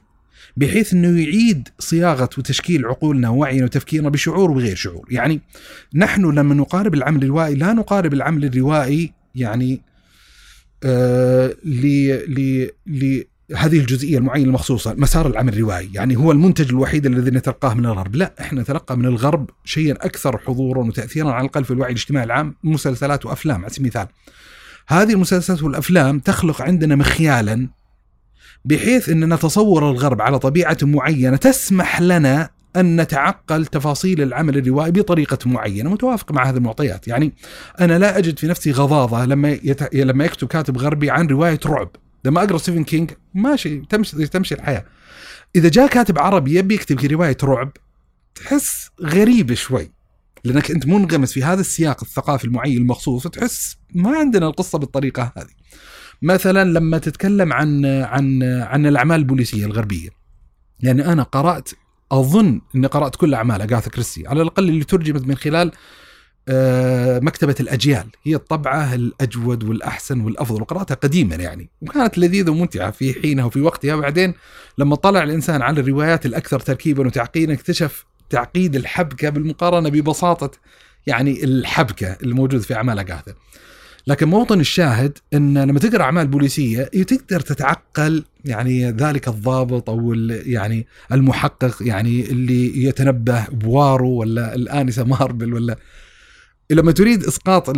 [0.57, 5.41] بحيث إنه يعيد صياغة وتشكيل عقولنا ووعينا وتفكيرنا بشعور وغير شعور، يعني
[5.95, 9.83] نحن لما نقارب العمل الروائي لا نقارب العمل الروائي يعني
[10.85, 11.55] آه
[12.87, 18.17] لهذه الجزئية المعينة المخصوصة مسار العمل الروائي، يعني هو المنتج الوحيد الذي نتلقاه من الغرب،
[18.17, 22.55] لا إحنا نتلقى من الغرب شيئا أكثر حضورا وتاثيرا على الأقل في الوعي الاجتماعي العام
[22.65, 24.07] مسلسلات وأفلام على سبيل المثال.
[24.89, 27.69] هذه المسلسلات والأفلام تخلق عندنا مخيالا
[28.65, 35.39] بحيث إن نتصور الغرب على طبيعة معينة تسمح لنا أن نتعقل تفاصيل العمل الروائي بطريقة
[35.47, 37.35] معينة متوافقه مع هذه المعطيات، يعني
[37.81, 39.95] أنا لا أجد في نفسي غضاضة لما يت...
[39.95, 41.91] لما يكتب كاتب غربي عن رواية رعب،
[42.25, 44.85] لما أقرأ ستيفن كينج ماشي تمشي تمشي الحياة.
[45.57, 47.73] إذا جاء كاتب عربي يبي يكتب رواية رعب
[48.35, 49.91] تحس غريب شوي
[50.45, 55.59] لأنك أنت منغمس في هذا السياق الثقافي المعين المخصوص فتحس ما عندنا القصة بالطريقة هذه.
[56.23, 60.09] مثلا لما تتكلم عن عن عن الأعمال البوليسية الغربية.
[60.81, 61.71] يعني أنا قرأت
[62.13, 65.73] أظن إني قرأت كل أعمال أغاثا كريستي على الأقل اللي ترجمت من خلال
[66.51, 68.07] آه، مكتبة الأجيال.
[68.25, 71.71] هي الطبعة الأجود والأحسن والأفضل وقرأتها قديما يعني.
[71.83, 73.97] وكانت لذيذة وممتعة في حينها وفي وقتها.
[73.97, 74.35] بعدين
[74.79, 80.51] لما طلع الإنسان على الروايات الأكثر تركيبا وتعقيدا اكتشف تعقيد الحبكة بالمقارنة ببساطة
[81.07, 83.35] يعني الحبكة الموجود في أعمال أغاثا.
[84.09, 90.87] لكن موطن الشاهد إن لما تقرأ أعمال بوليسية تقدر تتعقل يعني ذلك الضابط أو يعني
[91.13, 95.77] المحقق يعني اللي يتنبه بوارو ولا الانسه ماربل ولا
[96.71, 97.69] لما تريد إسقاط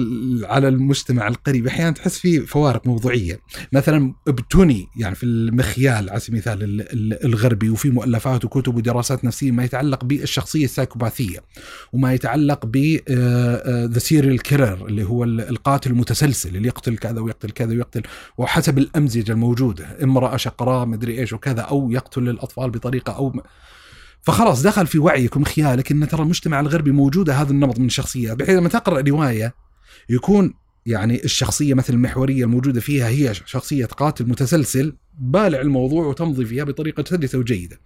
[0.43, 3.41] على المجتمع القريب أحيانا تحس في فوارق موضوعية،
[3.73, 6.87] مثلا ابتني يعني في المخيال على سبيل المثال
[7.25, 11.39] الغربي وفي مؤلفات وكتب ودراسات نفسية ما يتعلق بالشخصية السايكوباثية
[11.93, 12.77] وما يتعلق ب
[13.93, 18.03] the serial killer اللي هو القاتل المتسلسل اللي يقتل كذا ويقتل كذا ويقتل
[18.39, 23.43] وحسب الأمزجة الموجودة امرأة شقراء مدري إيش وكذا أو يقتل الأطفال بطريقة أو
[24.23, 28.57] فخلاص دخل في وعيك ومخيالك إن ترى المجتمع الغربي موجوده هذا النمط من الشخصيات بحيث
[28.57, 29.55] لما تقرأ رواية
[30.09, 30.55] يكون
[30.87, 37.05] يعني الشخصية مثل المحورية الموجودة فيها هي شخصية قاتل متسلسل بالع الموضوع وتمضي فيها بطريقة
[37.09, 37.81] سلسه وجيدة.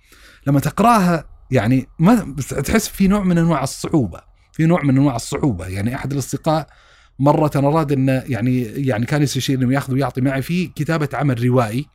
[0.47, 4.20] لما تقرأها يعني ما تحس في نوع من أنواع الصعوبة،
[4.53, 6.66] في نوع من أنواع الصعوبة، يعني أحد الأصدقاء
[7.18, 11.87] مرة أراد أن يعني يعني كان يستشير انه يأخذ ويعطي معي في كتابة عمل روائي.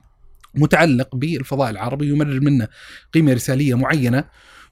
[0.55, 2.67] متعلق بالفضاء العربي يمرر منه
[3.13, 4.23] قيمة رساليه معينة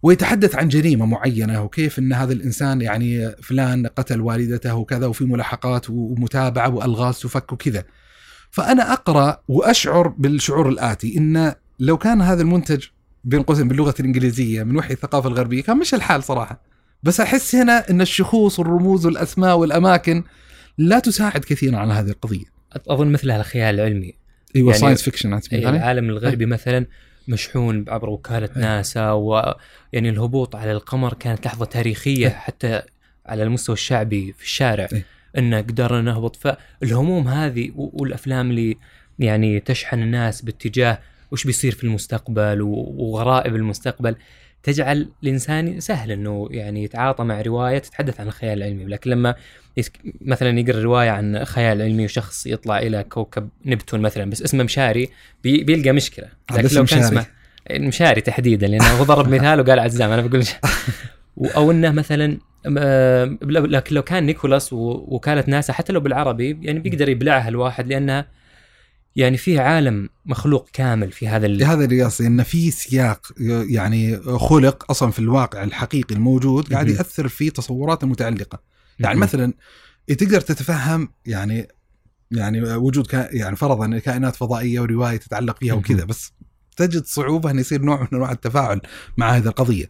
[0.03, 5.89] ويتحدث عن جريمة معينة وكيف إن هذا الإنسان يعني فلان قتل والدته وكذا وفي ملاحقات
[5.89, 7.83] ومتابعة وألغاز تفك وكذا.
[8.51, 12.85] فأنا أقرأ وأشعر بالشعور الآتي إن لو كان هذا المنتج
[13.23, 16.61] بين قوسين باللغة الإنجليزية من وحي الثقافة الغربية كان مش الحال صراحة.
[17.03, 20.23] بس أحس هنا إن الشخوص والرموز والأسماء والأماكن
[20.77, 22.45] لا تساعد كثيرا على هذه القضية.
[22.87, 24.26] أظن مثلها الخيال العلمي.
[24.55, 26.85] أيوه يعني- science fiction أي العالم الغربي مثلا
[27.27, 28.61] مشحون عبر وكالة أي.
[28.61, 32.31] ناسا ويعني الهبوط على القمر كانت لحظة تاريخية أي.
[32.31, 32.81] حتى
[33.25, 35.03] على المستوى الشعبي في الشارع أي.
[35.37, 38.77] إن قدرنا نهبط فالهموم هذه والأفلام اللي
[39.19, 40.99] يعني تشحن الناس باتجاه
[41.31, 44.15] وش بيصير في المستقبل وغرائب المستقبل
[44.67, 49.35] تجعل الإنسان سهل إنه يعني يتعاطى مع رواية تتحدث عن الخيال العلمي لكن لما
[50.21, 55.09] مثلا يقرأ رواية عن خيال علمي وشخص يطلع إلى كوكب نبتون مثلا بس اسمه مشاري
[55.43, 56.27] بي بيلقى مشكلة.
[56.51, 56.99] هذا اسم كان.
[56.99, 57.25] اسمه
[57.71, 60.43] مشاري تحديدا لأنه هو ضرب مثال وقال عزام أنا بقول
[61.55, 62.37] أو إنه مثلا
[62.77, 68.25] آه، لكن لو كان نيكولاس ووكالة ناسا حتى لو بالعربي يعني بيقدر يبلعها الواحد لأنها
[69.17, 71.63] يعني فيه عالم مخلوق كامل في هذا ال...
[71.63, 73.31] هذا اللي قصدي ان في سياق
[73.69, 76.89] يعني خلق أصلا في الواقع الحقيقي الموجود قاعد.
[76.89, 78.59] يأثر في تصورات المتعلقه
[78.99, 79.19] يعني.
[79.19, 79.53] مثلا
[80.07, 81.67] تقدر تتفهم يعني
[82.31, 85.73] يعني وجود كا يعني فرضا كائنات فضائية ورواية تتعلق فيها.
[85.73, 86.31] وكذا بس
[86.77, 88.81] تجد صعوبة أن يصير نوع من أنواع التفاعل
[89.17, 89.89] مع هذه القضية.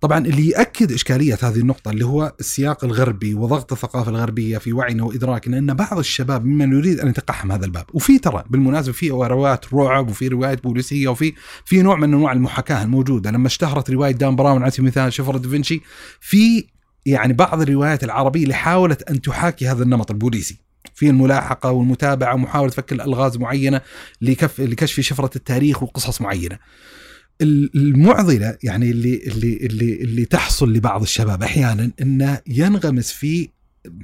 [0.00, 5.04] طبعا اللي يأكد إشكالية هذه النقطة اللي هو السياق الغربي وضغط الثقافة الغربية في وعينا
[5.04, 9.74] وإدراكنا ان بعض الشباب ممن يريد أن يتقحم هذا الباب، وفي ترى بالمناسبة في روايات
[9.74, 11.32] رعب وفي روايات بوليسية وفي
[11.64, 15.38] في نوع من أنواع المحاكاة الموجودة، لما اشتهرت رواية دان براون على سبيل المثال شفرة
[15.38, 15.80] دافنشي
[16.20, 16.66] في
[17.06, 20.67] يعني بعض الروايات العربية اللي حاولت أن تحاكي هذا النمط البوليسي.
[20.98, 23.80] في الملاحقة والمتابعة ومحاوله فك الألغاز معينة
[24.22, 26.58] لكف لكشف شفرة التاريخ وقصص معينة.
[27.40, 33.48] ال- المعضلة يعني اللي اللي اللي اللي تحصل لبعض الشباب أحيانا إنه ينغمس في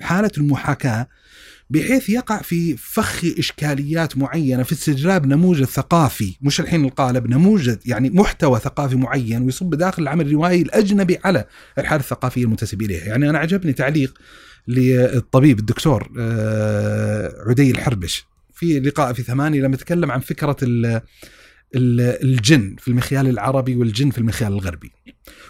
[0.00, 1.08] حالة المحاكاة
[1.70, 8.10] بحيث يقع في فخ إشكاليات معينة في استجلاب نموذج ثقافي مش الحين القالب نموذج يعني
[8.10, 11.44] محتوى ثقافي معين ويصب داخل العمل الروائي الأجنبي على
[11.78, 14.18] الحاله الثقافيه المنتسب اليها، يعني أنا عجبني تعليق
[14.68, 18.26] للطبيب الدكتور آه، عدي الحربش.
[18.54, 20.20] في لقاء في ثمانية لما تكلم عن
[21.74, 24.92] ال- الجن في المخيال العربي والجن في المخيال الغربي.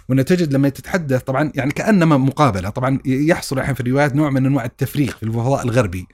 [0.09, 4.47] وأن تجد لما تتحدث طبعا يعني كأنما مقابلة طبعا يحصل أحيانا في الروايات نوع من
[4.47, 6.07] أنواع التفريغ في الفضاء الغربي.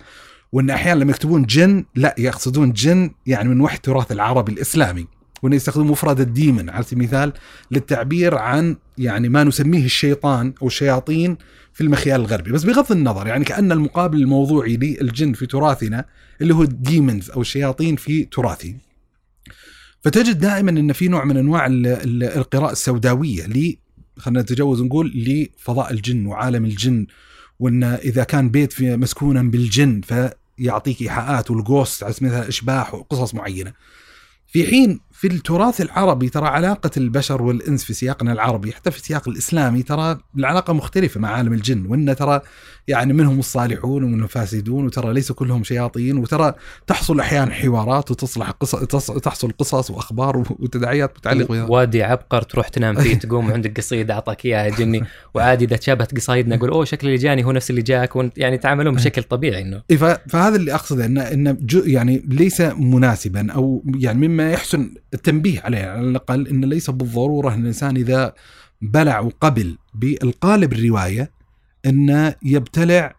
[0.52, 5.06] وأن أحيانا لما يكتبون جن لا يقصدون جن يعني من وحي التراث العربي الإسلامي.
[5.42, 6.70] وإن يستخدمون مفرد ال demon.
[6.70, 7.33] على سبيل المثال
[7.70, 11.37] للتعبير عن يعني ما نسميه الشيطان أو الشياطين
[11.72, 12.53] في المخيال الغربي.
[12.53, 16.05] بس بغض النظر يعني كأن المقابل الموضوعي للجن في تراثنا
[16.40, 18.76] اللي هو ال demons أو الشياطين في تراثي.
[20.03, 23.76] فتجد دائما إن في نوع من أنواع ال- ال- القراءة السوداوية ل
[24.16, 27.07] خلينا نتجاوز نقول لفضاء الجن وعالم الجن.
[27.59, 32.94] وإن إذا كان بيت في مسكونا بالجن فيعطيك إيحاءات وال ghost على سبيل المثال أشباح
[32.94, 33.72] وقصص معينة.
[34.46, 39.28] في حين في التراث العربي ترى علاقة البشر والإنس في سياقنا العربي حتى في السياق
[39.28, 42.40] الإسلامي ترى العلاقة مختلفة مع عالم الجن وإن ترى
[42.88, 46.54] يعني منهم الصالحون ومنهم الفاسدون وترى ليس كلهم شياطين وترى
[46.87, 53.14] تحصل أحيانا حوارات وتصلح قصص تحصل قصص وأخبار وتداعيات متعلقة وادي عبقر تروح تنام فيه
[53.14, 55.04] تقوم عندك قصيدة أعطاك إياها جني
[55.35, 58.94] وعادي إذا تشابهت قصايدنا أقول أوه شكل اللي جاني هو نفس اللي جاك يعني يتعاملون
[58.94, 59.83] بشكل طبيعي إنه.
[59.90, 59.96] إيه،
[60.28, 65.85] فهذا اللي أقصده انه انه جو- يعني ليس مناسبا أو يعني مما يحسن التنبيه عليه
[65.85, 68.35] على الأقل انه ليس بالضرورة أن الإنسان إذا
[68.83, 71.31] بلع وقبل بالقالب الروايه
[71.87, 73.14] انه يبتلع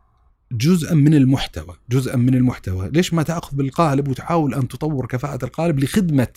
[0.52, 5.80] جزءا من المحتوى، جزءا من المحتوى، ليش ما تأخذ بالقالب وتحاول أن تطور كفاءة القالب
[5.80, 6.34] لخدمة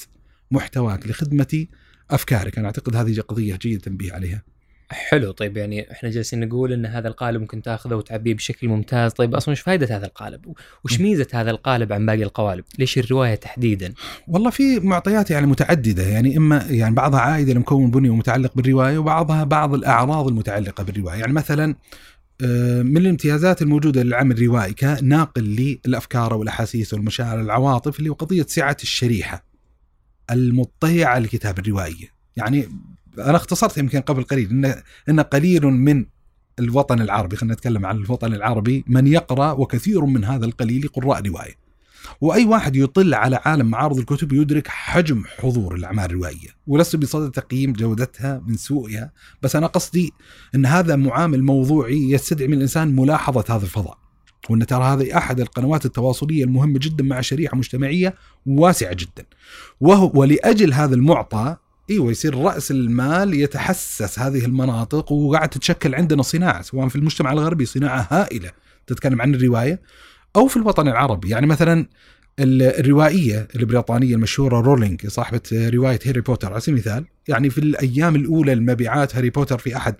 [0.50, 1.66] محتواك، لخدمة
[2.10, 4.53] أفكارك، أنا أعتقد هذه قضية جيد التنبيه عليها.
[4.90, 5.30] حلو.
[5.30, 9.12] طيب يعني إحنا جالسين نقول إن هذا القالب ممكن تأخذه وتعبيه بشكل ممتاز.
[9.12, 13.34] طيب أصلا وش فائده هذا القالب؟ وش ميزة هذا القالب عن باقي القوالب؟ ليش الرواية
[13.34, 13.94] تحديدا؟
[14.28, 16.02] والله في معطيات يعني متعددة.
[16.02, 21.18] يعني إما يعني بعضها عائده لمكون بني ومتعلق بالرواية وبعضها بعض الأعراض المتعلقة بالرواية.
[21.18, 21.74] يعني مثلا
[22.42, 28.76] آه، من الامتيازات الموجودة للعمل الروائي كناقل للأفكار والأحاسيس والمشاعر والعواطف اللي هو قضيه سعة
[28.82, 29.44] الشريحة
[30.30, 32.14] المطلعه على الكتاب الروائية.
[32.36, 32.68] يعني
[33.18, 36.06] أنا اختصرت يمكن قبل قليل ان إن قليل من
[36.58, 41.64] الوطن العربي خلينا نتكلم عن الوطن العربي من يقرأ وكثير من هذا القليل قراء رواية.
[42.20, 46.48] وأي واحد يطل على عالم معارض الكتب يدرك حجم حضور الأعمال الروائية.
[46.66, 50.12] ولست بصدد تقييم جودتها من سوءها بس أنا قصدي
[50.54, 53.98] إن هذا معامل موضوعي يستدعي من الإنسان ملاحظة هذا الفضاء.
[54.50, 58.14] وإن ترى هذه أحد القنوات التواصلية المهمة جدا مع شريحة مجتمعية
[58.46, 59.26] واسعة جدا.
[59.80, 61.56] وهو ولأجل هذا المعطى
[61.90, 67.66] إيوه يصير رأس المال يتحسس هذه المناطق وقاعد تتشكل عندنا صناعة سواء في المجتمع الغربي
[67.66, 68.50] صناعة هائلة
[68.86, 69.80] تتكلم عن الرواية
[70.36, 71.86] أو في الوطن العربي يعني مثلا
[72.40, 78.54] الروائية البريطانية المشهورة رولينج صاحبة رواية هاري بوتر على سبيل المثال يعني في الأيام الأولى
[78.54, 79.94] لمبيعات هاري بوتر في أحد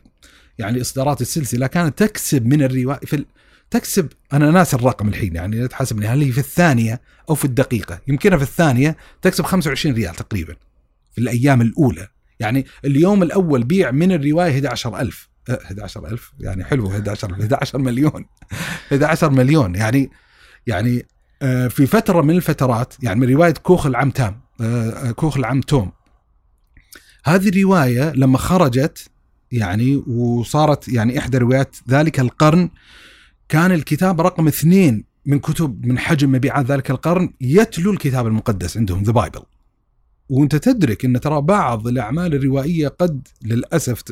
[0.59, 3.25] يعني إصدارات السلسلة كانت تكسب من الرواية في.
[3.70, 8.38] تكسب أنا ناس الرقم الحين يعني تحاسبني هل هي في الثانية أو في الدقيقة يمكنها
[8.38, 10.57] في الثانية تكسب 25 ريال تقريبا
[11.14, 12.09] في الأيام الأولى.
[12.40, 18.24] يعني اليوم الأول بيع من الرواية 11000 أه 11000 يعني حلو 11 11 مليون.
[18.92, 19.74] 11 مليون.
[19.74, 20.11] يعني
[20.66, 21.07] يعني
[21.42, 25.92] آه، في فترة من الفترات يعني من رواية كوخ العم تام آه، كوخ العم توم.
[27.24, 29.11] هذه الرواية لما خرجت
[29.53, 32.70] يعني وصارت يعني إحدى روايات ذلك القرن
[33.48, 39.03] كان الكتاب رقم اثنين من كتب من حجم مبيعات ذلك القرن يتلو الكتاب المقدس عندهم
[39.03, 39.42] the Bible
[40.29, 44.03] وانت تدرك ان ترى بعض الأعمال الروائية قد للأسف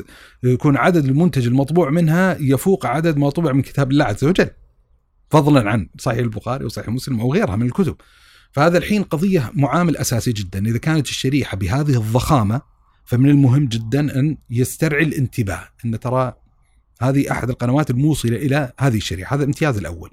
[0.43, 4.49] يكون عدد المنتج المطبوع منها يفوق عدد ما طبع من كتاب الله عز وجل.
[5.29, 7.95] فضلا عن صحيح البخاري وصحيح مسلم أو غيرها من الكتب.
[8.51, 10.65] فهذا الحين قضية معامل أساسي جدا.
[10.65, 12.61] إذا كانت الشريحة بهذه الضخامة
[13.05, 16.33] فمن المهم جدا أن يسترعي الانتباه أن ترى
[17.01, 19.35] هذه أحد القنوات الموصلة إلى هذه الشريحة.
[19.35, 20.11] هذا الامتياز الأول.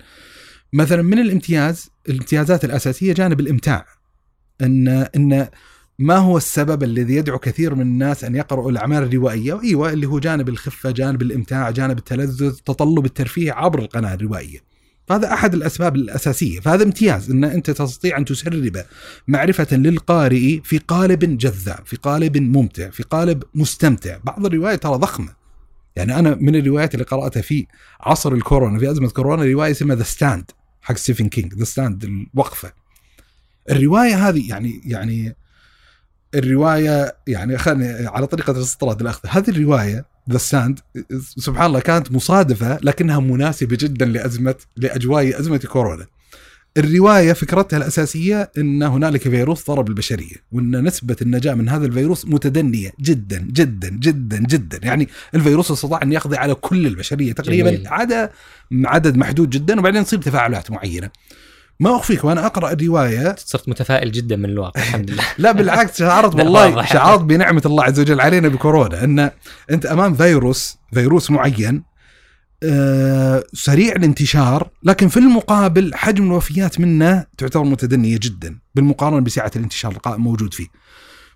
[0.73, 3.87] مثلا من الامتياز الامتيازات الأساسية جانب الإمتاع.
[4.61, 5.49] ان أن
[6.01, 10.19] ما هو السبب الذي يدعو كثير من الناس أن يقرأوا الأعمال الروائية؟ أيوه اللي هو
[10.19, 14.59] جانب الخفة، جانب الإمتاع، جانب التلذذ، تطلب الترفيه عبر القناة الروائية.
[15.09, 18.85] فهذا أحد الأسباب الأساسية، فهذا امتياز إن أنت تستطيع أن تسرب
[19.29, 25.35] معرفة للقارئ في قالب جذاب، في قالب ممتع، في قالب مستمتع، بعض الروايات ترى ضخمة.
[25.97, 27.67] يعني أنا من الروايات اللي قراتها في
[28.01, 30.51] عصر الكورونا في أزمة كورونا رواية اسمها The Stand
[30.83, 32.73] حق ستيفن كينج، The Stand الوقفة.
[33.71, 35.37] الرواية هذه يعني يعني
[36.35, 40.79] الرواية يعني خلني على طريقة الاستطراد الأخذ هذه الرواية The Stand
[41.37, 46.07] سبحان الله كانت مصادفة لكنها مناسبة جدا لأزمة لأجواء أزمة كورونا.
[46.77, 52.93] الرواية فكرتها الأساسية إن هنالك فيروس ضرب البشرية وإن نسبة النجاة من هذا الفيروس متدنية
[53.01, 57.83] جدا جدا جدا جدا يعني الفيروس استطاع أن يقضي على كل البشرية تقريبا.
[57.87, 58.31] عدا
[58.73, 61.11] عدد محدود جدا وبعدين تصير تفاعلات معينة.
[61.81, 66.35] ما اخفيك وأنا أقرأ الرواية صرت متفائل جدا من الواقع الحمد لله لا بالعكس شعرت
[66.41, 69.31] والله شعرت بنعمة الله عز وجل علينا بكورونا إن
[69.71, 71.83] أنت أمام فيروس فيروس معين
[72.63, 79.93] آه سريع الانتشار لكن في المقابل حجم الوفيات منه تعتبر متدنية جدا بالمقارنة بسعة الانتشار
[79.93, 80.67] القائم موجود فيه.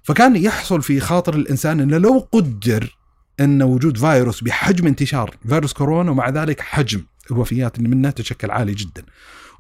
[0.03, 2.97] فكان يحصل في خاطر الإنسان إنه لو قدر
[3.41, 8.75] إن وجود فيروس بحجم انتشار فيروس كورونا ومع ذلك حجم الوفيات اللي منه تشكل عالي
[8.75, 9.03] جدا.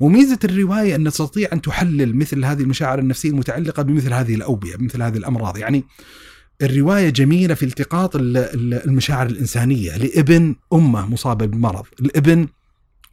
[0.01, 5.03] وميزة الرواية أن تستطيع أن تحلل مثل هذه المشاعر النفسية المتعلقة بمثل هذه الأوبئة بمثل
[5.03, 5.59] هذه الأمراض.
[5.59, 5.85] يعني
[6.63, 12.49] الرواية جميلة في التقاط المشاعر الإنسانية لابن أمه مصابة بالمرض الابن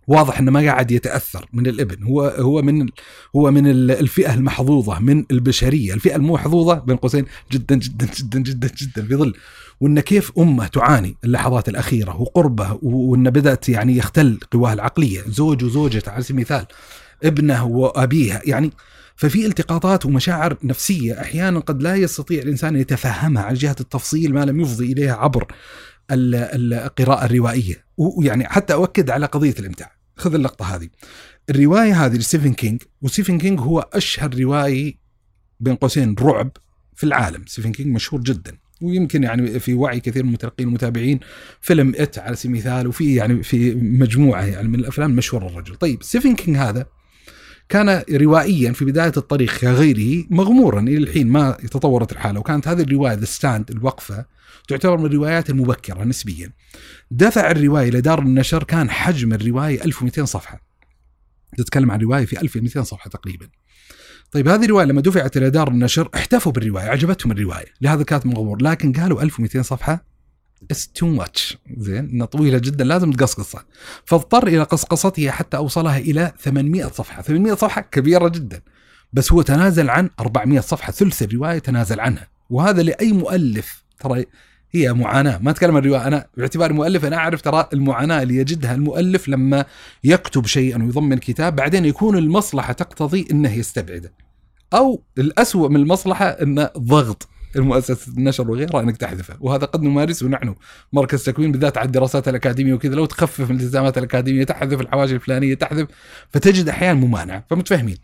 [0.07, 2.89] واضح إنه ما قاعد يتأثر من الابن هو هو من
[3.35, 5.93] هو من الفئة المحظوظة من البشرية.
[5.93, 9.33] الفئة المحظوظه بين قوسين جدا جدا جدا جدا جدا في ظل
[9.81, 16.11] وإن كيف أمة تعاني اللحظات الأخيرة وقربه وإن بدأت يعني يختل قواه العقلية زوج وزوجته
[16.11, 16.65] على سبيل المثال
[17.23, 18.71] ابنه وابيها يعني
[19.15, 24.45] ففي التقاطات ومشاعر نفسية أحيانا قد لا يستطيع الإنسان أن يتفهمها على جهة التفصيل ما
[24.45, 25.47] لم يفضي إليها عبر
[26.11, 27.85] القراءة الروائية.
[27.97, 29.91] ويعني حتى أؤكد على قضية الإمتاع.
[30.15, 30.89] خذ اللقطة هذه.
[31.49, 34.97] الرواية هذه لستيفن كينج وستيفن كينج هو أشهر روائي
[35.59, 36.51] بين قوسين رعب
[36.95, 37.45] في العالم.
[37.47, 38.57] ستيفن كينج مشهور جدا.
[38.81, 41.19] ويمكن يعني في وعي كثير من المتلقين المتابعين
[41.61, 46.03] فيلم It على سبيل المثال وفي يعني في مجموعة يعني من الأفلام مشهور الرجل طيب
[46.03, 46.85] ستيفن كينج هذا
[47.69, 53.13] كان روائيا في بداية الطريق كغيره مغمورا إلى الحين ما تطورت الحالة وكانت هذه الرواية
[53.13, 54.25] The Stand الوقفة
[54.67, 56.51] تعتبر من الروايات المبكرة نسبيا.
[57.11, 60.61] دفع الرواية لدار النشر كان حجم الرواية 1200 صفحة.
[61.57, 63.47] تتكلم عن رواية في 1200 صفحة تقريبا.
[64.31, 68.61] طيب هذه الروايه لما دفعت إلى دار النشر احتفوا بالرواية عجبتهم الرواية لهذا كانت مغمور
[68.61, 70.05] لكن قالوا 1200 صفحة؟
[70.63, 73.65] it's too much زين إنها طويلة جدا لازم تقصقصها.
[74.05, 77.21] فاضطر إلى قصقصتها حتى أوصلها إلى 800 صفحة.
[77.21, 78.61] 800 صفحة كبيرة جدا
[79.13, 82.27] بس هو تنازل عن 400 صفحة ثلث الرواية تنازل عنها.
[82.49, 84.25] وهذا لأي مؤلف ترى
[84.73, 85.37] هي معاناة.
[85.41, 89.65] ما أتكلم عن الروايه أنا باعتباري مؤلف أنا أعرف ترى المعاناة اللي يجدها المؤلف لما
[90.03, 94.13] يكتب شيئا ويضمن كتاب بعدين يكون المصلحة تقتضي إنه يستبعده.
[94.73, 99.37] أو الأسوأ من المصلحة انه ضغط المؤسسة النشر وغيرها إنك تحذفه.
[99.39, 100.55] وهذا قد نمارسه نحن
[100.93, 102.95] مركز تكوين بالذات على الدراسات الأكاديمية وكذا.
[102.95, 105.87] لو تخفف الالتزامات الأكاديمية تحذف الحواشي الفلانية تحذف
[106.29, 107.45] فتجد أحيانا ممانعة.
[107.49, 107.97] فمتفاهمين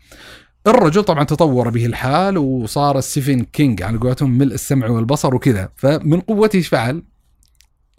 [0.70, 5.68] الرجل طبعا تطور به الحال وصار ستيفن كينج على قولتهم ملء السمع والبصر وكذا.
[5.76, 7.02] فمن قوته إيش فعل؟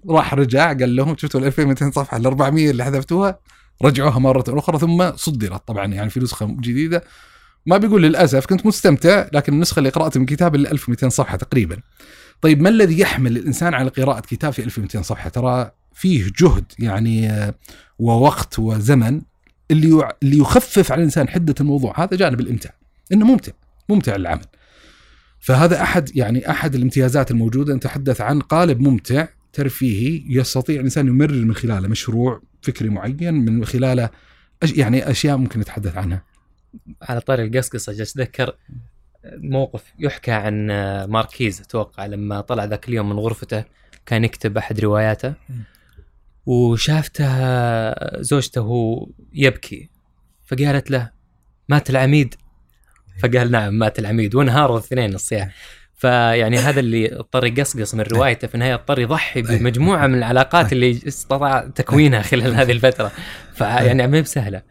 [0.10, 3.40] راح رجع قال لهم شفتوا ال 2200 صفحة ال 400 اللي حذفتوها؟
[3.84, 4.80] رجعوها مرة أخرى.
[4.80, 7.04] ثم صدرت طبعا يعني في نسخة جديدة.
[7.66, 11.78] ما بيقول للأسف كنت مستمتع لكن النسخة اللي قرأت من كتاب اللي 1200 صفحة تقريبا.
[12.42, 17.30] طيب ما الذي يحمل الإنسان على قراءة كتاب في 1200 صفحة؟ ترى فيه جهد يعني
[17.30, 17.54] آه،
[18.00, 19.22] ووقت وزمن.
[19.72, 22.74] اللي اللي يخفف على الإنسان حدة الموضوع هذا جانب الامتاع
[23.12, 23.52] إنه ممتع
[23.90, 24.46] ممتع العمل
[25.40, 31.54] فهذا أحد يعني أحد الامتيازات الموجودة نتحدث عن قالب ممتع ترفيهي يستطيع الإنسان يمرر من
[31.54, 34.10] خلاله مشروع فكري معين من خلاله
[34.64, 36.24] أش يعني أشياء ممكن نتحدث عنها.
[37.02, 38.56] على طاري القصقصة جالس اتذكر
[39.26, 40.68] موقف يحكى عن
[41.10, 43.64] ماركيز أتوقع لما طلع ذاك اليوم من غرفته
[44.06, 45.34] كان يكتب أحد رواياته.
[46.50, 48.70] وشافته زوجته
[49.34, 49.90] يبكي
[50.48, 51.12] فقالت له
[51.70, 52.36] مات العميد.
[53.24, 54.36] فقال نعم مات العميد.
[54.36, 55.50] وانهاروا الاثنين الصياح.
[55.96, 61.00] فيعني هذا اللي اضطر يقصقص من روايته في النهاية اضطر يضحي بمجموعة من العلاقات اللي
[61.08, 63.12] استطاع تكوينها خلال هذه الفترة.
[63.54, 64.62] فيعني ما بسهلة.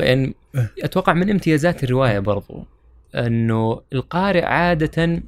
[0.00, 0.34] يعني
[0.82, 2.66] أتوقع من امتيازات الرواية برضو
[3.14, 5.22] إنه القارئ عادة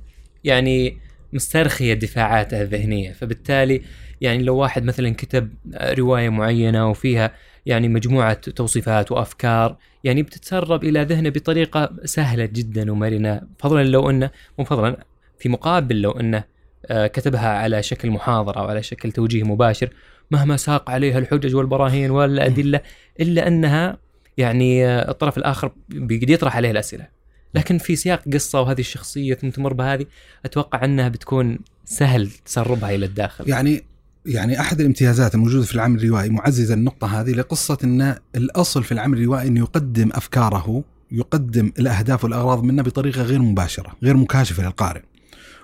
[0.44, 0.98] يعني
[1.32, 3.82] مسترخي دفاعاته الذهنية فبالتالي
[4.20, 7.32] يعني لو واحد مثلا كتب رواية معينة وفيها
[7.66, 13.40] يعني مجموعة توصيفات وأفكار يعني بتتسرب إلى ذهنه بطريقة سهلة جدا ومرنة.
[13.58, 15.04] فضلا لو إنه مو فضلا
[15.38, 16.44] في مقابل لو إنه
[16.86, 19.90] آه، كتبها على شكل محاضرة أو على شكل توجيه مباشر
[20.30, 22.80] مهما ساق عليها الحجج والبراهين والأدلة
[23.20, 23.98] إلا أنها
[24.36, 27.08] يعني آه، الطرف الآخر بيقدر يطرح عليه الأسئلة.
[27.54, 30.06] لكن في سياق قصة وهذه الشخصية ثم تمر بهذه
[30.44, 33.48] أتوقع أنها بتكون سهل تسربها إلى الداخل.
[33.48, 33.82] يعني
[34.26, 39.18] يعني أحد الامتيازات الموجودة في العمل الروائي معززه النقطة هذه لقصة إن الأصل في العمل
[39.18, 45.02] الروائي انه يقدم أفكاره يقدم الأهداف والأغراض منه بطريقة غير مباشرة، غير مكاشفة للقارئ.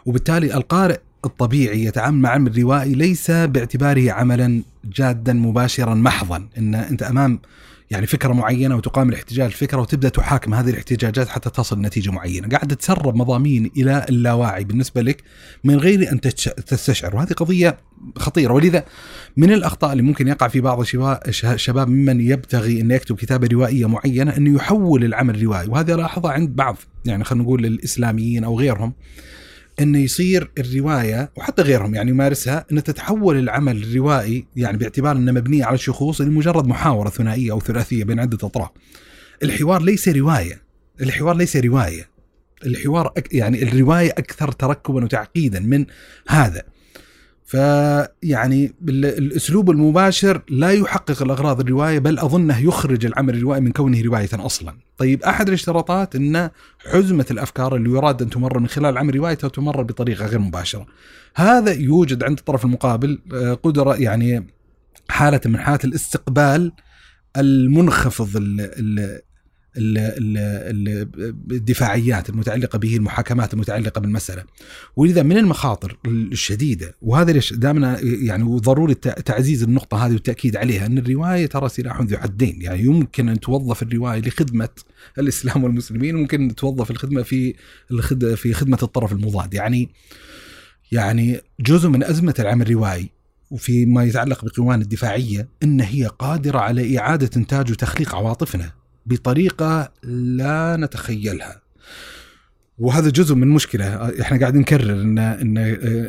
[0.06, 7.02] وبالتالي القارئ الطبيعي يتعامل مع العمل الروائي ليس باعتباره عملا جادا مباشرا محضا، إن أنت
[7.02, 7.38] أمام
[7.92, 12.76] يعني فكرة معينة وتقام الاحتجاج الفكرة وتبدأ تحاكم هذه الاحتجاجات حتى تصل لنتيجه معينة، قاعد
[12.76, 15.22] تسرب مضامين إلى اللاواعي بالنسبة لك
[15.64, 16.20] من غير أن
[16.66, 17.78] تستشعر، وهذه قضية
[18.16, 18.52] خطيرة.
[18.52, 18.84] ولذا
[19.36, 20.84] من الأخطاء اللي ممكن يقع في بعض
[21.28, 25.68] الشباب ممن يبتغي انه يكتب كتابة روائية معينة انه يحول العمل الروائي.
[25.68, 26.76] وهذا لاحظه عند بعض.
[27.04, 28.92] يعني خلينا نقول الإسلاميين أو غيرهم.
[29.80, 35.64] إنه يصير الرواية وحتى غيرهم يعني يمارسها إنه تتحول العمل الروائي يعني باعتبار إنه مبنيه
[35.64, 38.70] على الشخوص لمجرد محاورة ثنائية أو ثلاثية بين عدة أطراف.
[39.42, 40.62] الحوار ليس رواية،
[41.00, 42.12] الحوار ليس رواية.
[42.66, 45.86] الحوار أك يعني الرواية أكثر تركبا وتعقيدا من
[46.28, 46.62] هذا.
[47.52, 54.28] فيعني الأسلوب المباشر لا يحقق الأغراض الرواية بل أظنه يخرج العمل الروائي من كونه رواية
[54.34, 54.74] أصلا.
[54.98, 59.82] طيب أحد الاشتراطات أن حزمة الأفكار اللي يراد أن تمرر من خلال العمل الروائي تمرر
[59.82, 60.86] بطريقة غير مباشرة.
[61.34, 64.46] هذا يوجد عند الطرف المقابل آه، قدرة يعني
[65.08, 66.72] حالة من حالات الاستقبال
[67.36, 68.30] المنخفض
[69.76, 74.44] ال ال ال ال ال الدفاعيات المتعلقة به المحاكمات المتعلقة بالمسألة.
[74.96, 80.86] ولذا من المخاطر الشديدة وهذا ليش دائما يعني ضروري الت- تعزيز النقطة هذه والتأكيد عليها
[80.86, 82.62] أن الرواية ترى سلاح ذو حدين.
[82.62, 84.68] يعني يمكن أن توظف الرواية لخدمة
[85.18, 87.54] الإسلام والمسلمين ممكن توظف الخدمة في
[88.36, 89.54] في خدمة الطرف المضاد.
[89.54, 89.88] يعني
[90.92, 93.08] يعني جزء من أزمة العمل الروائي
[93.50, 98.81] وفي ما يتعلق بقوان الدفاعية إن هي قادرة على إعادة إنتاج وتخليق عواطفنا.
[99.06, 101.62] بطريقة لا نتخيلها.
[102.78, 105.58] وهذا جزء من مشكلة إحنا قاعدين نكرر ان ان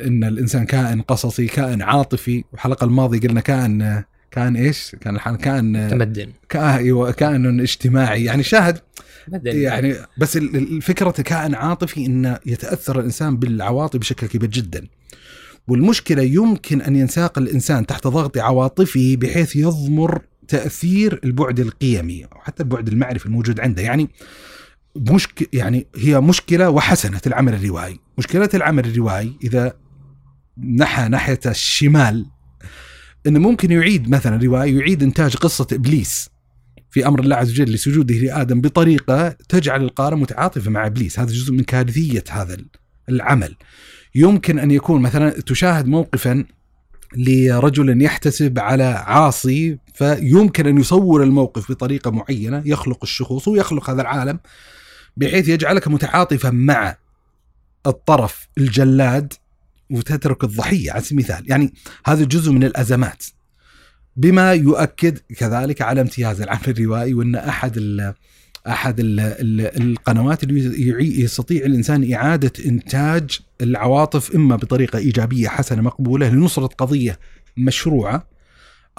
[0.08, 5.88] إن الإنسان كائن قصصي، كائن عاطفي، والحلقة الماضيه قلنا كائن كائن إيش؟ كان الحين كائن
[5.92, 8.80] تمدن أيوة، كائن اجتماعي يعني شاهد
[9.28, 14.88] تمدن يعني بس ال- ال- الفكرة كائن عاطفي انه يتأثر الإنسان بالعواطف بشكل كبير جدا.
[15.68, 22.64] والمشكلة يمكن أن ينساق الإنسان تحت ضغط عواطفه بحيث يضمر تأثير البعد القيمي أو حتى
[22.64, 24.10] البعد المعرفي الموجود عنده، يعني
[24.98, 29.74] مشك يعني هي مشكلة وحسنه العمل الروائي، مشكلة العمل الروائي إذا
[30.58, 32.26] نحى ناحية الشمال
[33.28, 36.30] إنه ممكن يعيد مثلا روايه يعيد إنتاج قصة إبليس
[36.92, 41.54] في أمر الله عز وجل لسجوده لآدم بطريقة تجعل القارئ متعاطف مع إبليس، هذا جزء
[41.54, 42.58] من كارثية هذا
[43.10, 43.56] العمل.
[44.16, 46.46] يمكن أن يكون مثلا تشاهد موقفا
[47.18, 54.40] لرجل يحتسب على عاصي فيمكن أن يصور الموقف بطريقة معينة يخلق الشخوص ويخلق هذا العالم
[55.18, 56.96] بحيث يجعلك متعاطفا مع
[57.88, 59.34] الطرف الجلاد
[59.90, 61.74] وتترك الضحية على سبيل المثال، يعني
[62.06, 63.24] هذا جزء من الأزمات.
[64.16, 67.78] بما يؤكد كذلك على امتياز العمل الروائي وأن أحد
[68.68, 76.30] أحد ال ال القنوات اللي يستطيع الإنسان إعادة إنتاج العواطف إما بطريقة إيجابية حسنة مقبولة
[76.30, 77.20] لنصرة قضية
[77.58, 78.28] مشروعة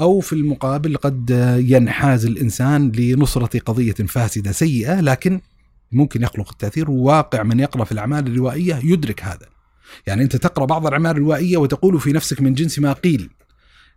[0.01, 1.31] أو في المقابل قد
[1.69, 5.41] ينحاز الإنسان لنصرة قضية فاسدة سيئة لكن
[5.93, 9.47] ممكن يخلق التأثير وواقع من يقرأ في الأعمال الروائية يدرك هذا.
[10.07, 13.31] يعني أنت تقرأ بعض الأعمال الروائية وتقول في نفسك من جنس ما قيل.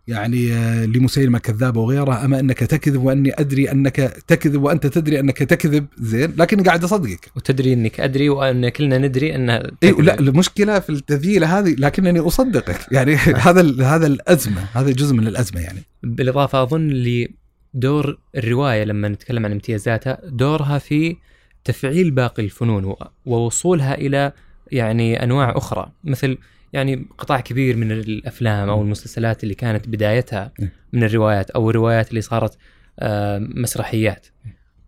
[0.08, 3.96] يعني آه، لمسيلمة كذاب وغيره أما أنك تكذب وأني أدري أنك
[4.26, 7.30] تكذب وأنت تدري أنك تكذب زين لكني قاعد أصدقك.
[7.36, 12.86] وتدري أنك أدري وأن كلنا ندري أن إيه لا المشكلة في التذييلة هذه لكنني أصدقك.
[12.92, 13.14] يعني
[13.46, 15.82] هذا هذا الأزمة هذا جزء من الأزمة يعني.
[16.02, 21.16] بالإضافة أظن لدور الرواية لما نتكلم عن امتيازاتها دورها في
[21.64, 22.94] تفعيل باقي الفنون
[23.26, 24.32] ووصولها إلى
[24.72, 25.92] يعني أنواع أخرى.
[26.04, 26.38] مثل
[26.72, 30.52] يعني قطاع كبير من الأفلام أو المسلسلات اللي كانت بدايتها
[30.92, 32.58] من الروايات أو الروايات اللي صارت
[33.00, 34.26] آه، مسرحيات.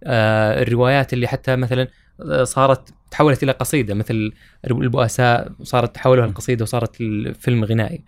[0.04, 1.88] آه، الروايات اللي حتى مثلا
[2.20, 4.32] آه، صارت تحولت إلى قصيدة مثل
[4.64, 8.00] البؤساء صارت تحولها القصيده وصارت الفيلم غنائي.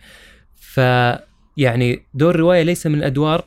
[0.55, 0.77] ف
[1.57, 3.45] يعني دور الرواية ليس من الأدوار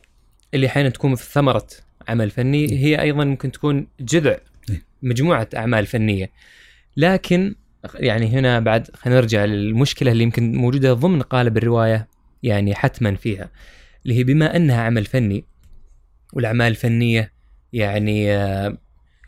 [0.53, 1.67] اللي أحيانا تكون في ثمرة
[2.07, 4.37] عمل فني هي أيضا ممكن تكون جذع
[5.01, 6.31] مجموعة أعمال فنية.
[6.97, 7.55] لكن
[7.95, 12.07] يعني هنا بعد خلينا نرجع للمشكلة اللي يمكن موجودة ضمن قالب الرواية
[12.43, 13.49] يعني حتما فيها
[14.03, 15.45] اللي هي بما أنها عمل فني
[16.33, 17.33] والأعمال الفنية
[17.73, 18.77] يعني آه،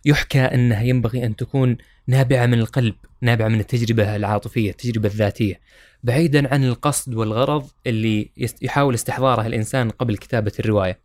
[0.06, 5.60] يحكى أنها ينبغي أن تكون نابعة من القلب، نابعة من التجربة العاطفية، التجربة الذاتية،
[6.04, 8.30] بعيدا عن القصد والغرض اللي
[8.62, 11.00] يحاول استحضاره الإنسان قبل كتابة الرواية.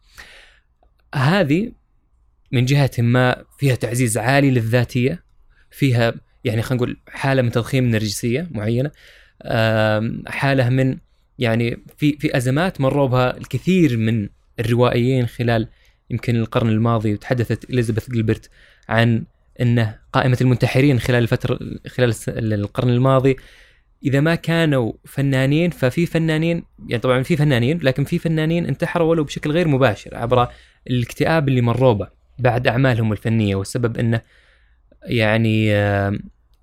[1.15, 1.73] هذه
[2.53, 5.25] من جهة ما فيها تعزيز عالي للذاتية،
[5.71, 6.15] فيها
[6.45, 8.91] يعني خلينا نقول حالة من تضخيم النرجسيه معينة.
[10.27, 10.97] حالة من
[11.39, 14.29] يعني في في أزمات مروا بها الكثير من
[14.61, 15.69] الروائيين خلال
[16.11, 18.49] يمكن القرن الماضي وتحدثت إليزابيث جilbert
[18.89, 19.25] عن
[19.61, 22.15] إنه قائمة المنتحرين خلال الفترة خلال
[22.53, 23.37] القرن الماضي.
[24.05, 29.25] إذا ما كانوا فنانين ففي فنانين يعني طبعا في فنانين لكن في فنانين انتحروا ولو
[29.25, 30.49] بشكل غير مباشر عبر
[30.91, 34.21] الاكتئاب اللي مروا به بعد أعمالهم الفنية والسبب إنه
[35.05, 35.75] يعني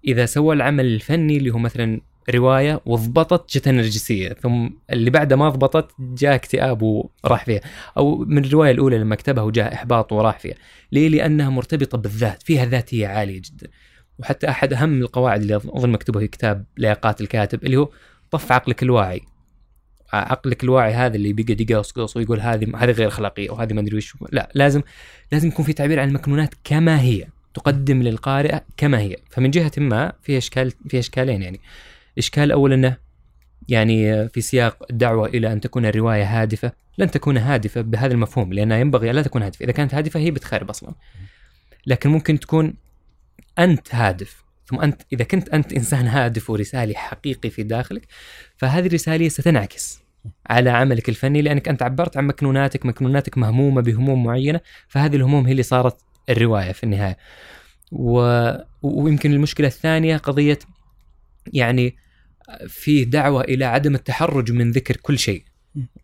[0.07, 5.49] إذا سوى العمل الفني اللي هو مثلا رواية وضبطت جت نرجسيه ثم اللي بعده ما
[5.49, 7.61] ضبطت جاء اكتئاب وراح فيها.
[7.97, 10.55] أو من الرواية الأولى لما كتبها وجاء إحباط وراح فيها.
[10.91, 13.67] ليه؟ لأنها مرتبطة بالذات فيها ذاتية عالية جدا.
[14.19, 17.89] وحتى أحد أهم القواعد اللي أظن مكتوبة في كتاب لياقات الكاتب اللي هو
[18.31, 19.21] طف عقلك الواعي.
[20.13, 24.13] عقلك الواعي هذا اللي بيقعد يقصقص ويقول هذه هذه غير أخلاقية وهذه ما أدري وش.
[24.31, 24.81] لا لازم
[25.31, 27.27] لازم يكون في تعبير عن المكنونات كما هي.
[27.53, 29.15] تقدم للقارئ كما هي.
[29.29, 31.59] فمن جهة ما في إشكال في إشكالين يعني.
[32.17, 32.97] إشكال الأول أنه
[33.69, 36.71] يعني في سياق الدعوة إلى أن تكون الرواية هادفة.
[36.97, 39.65] لن تكون هادفة بهذا المفهوم لأنها ينبغي أن لا تكون هادفة.
[39.65, 40.93] إذا كانت هادفة هي بتخرب أصلا.
[41.87, 42.73] لكن ممكن تكون
[43.59, 48.07] أنت هادف ثم أنت إذا كنت أنت إنسان هادف ورسالي حقيقي في داخلك
[48.57, 49.99] فهذه الرسالة ستنعكس
[50.49, 55.51] على عملك الفني لأنك أنت عبرت عن مكنوناتك مكنوناتك مهمومة بهموم معينة فهذه الهموم هي
[55.51, 55.97] اللي صارت
[56.31, 57.17] الرواية في النهاية.
[57.91, 58.51] و...
[58.81, 60.59] ويمكن المشكلة الثانية قضية
[61.53, 61.95] يعني
[62.67, 65.43] في دعوة إلى عدم التحرج من ذكر كل شيء.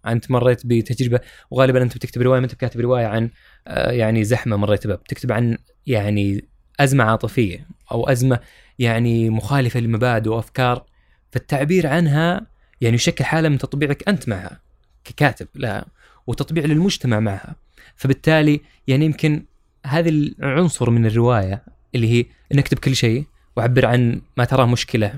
[0.08, 1.20] أنت مريت بتجربة
[1.52, 3.30] وغالبا أنت بتكتب رواية ما أنت بكاتب رواية عن
[3.68, 5.58] آه، يعني زحمة مريت بها بتكتب عن
[5.88, 6.46] يعني
[6.80, 8.40] أزمة عاطفية أو أزمة
[8.80, 10.86] يعني مخالفة لمبادئ وأفكار.
[11.32, 12.48] فالتعبير عنها
[12.82, 14.62] يعني يشكل حالة من تطبيعك أنت معها
[15.04, 15.86] ككاتب لها
[16.28, 17.56] وتطبيع للمجتمع معها.
[17.96, 19.46] فبالتالي يعني يمكن
[19.88, 21.64] هذا العنصر من الرواية
[21.96, 23.26] اللي هي ان اكتب كل شيء
[23.56, 25.14] واعبر عن ما تراه مشكلة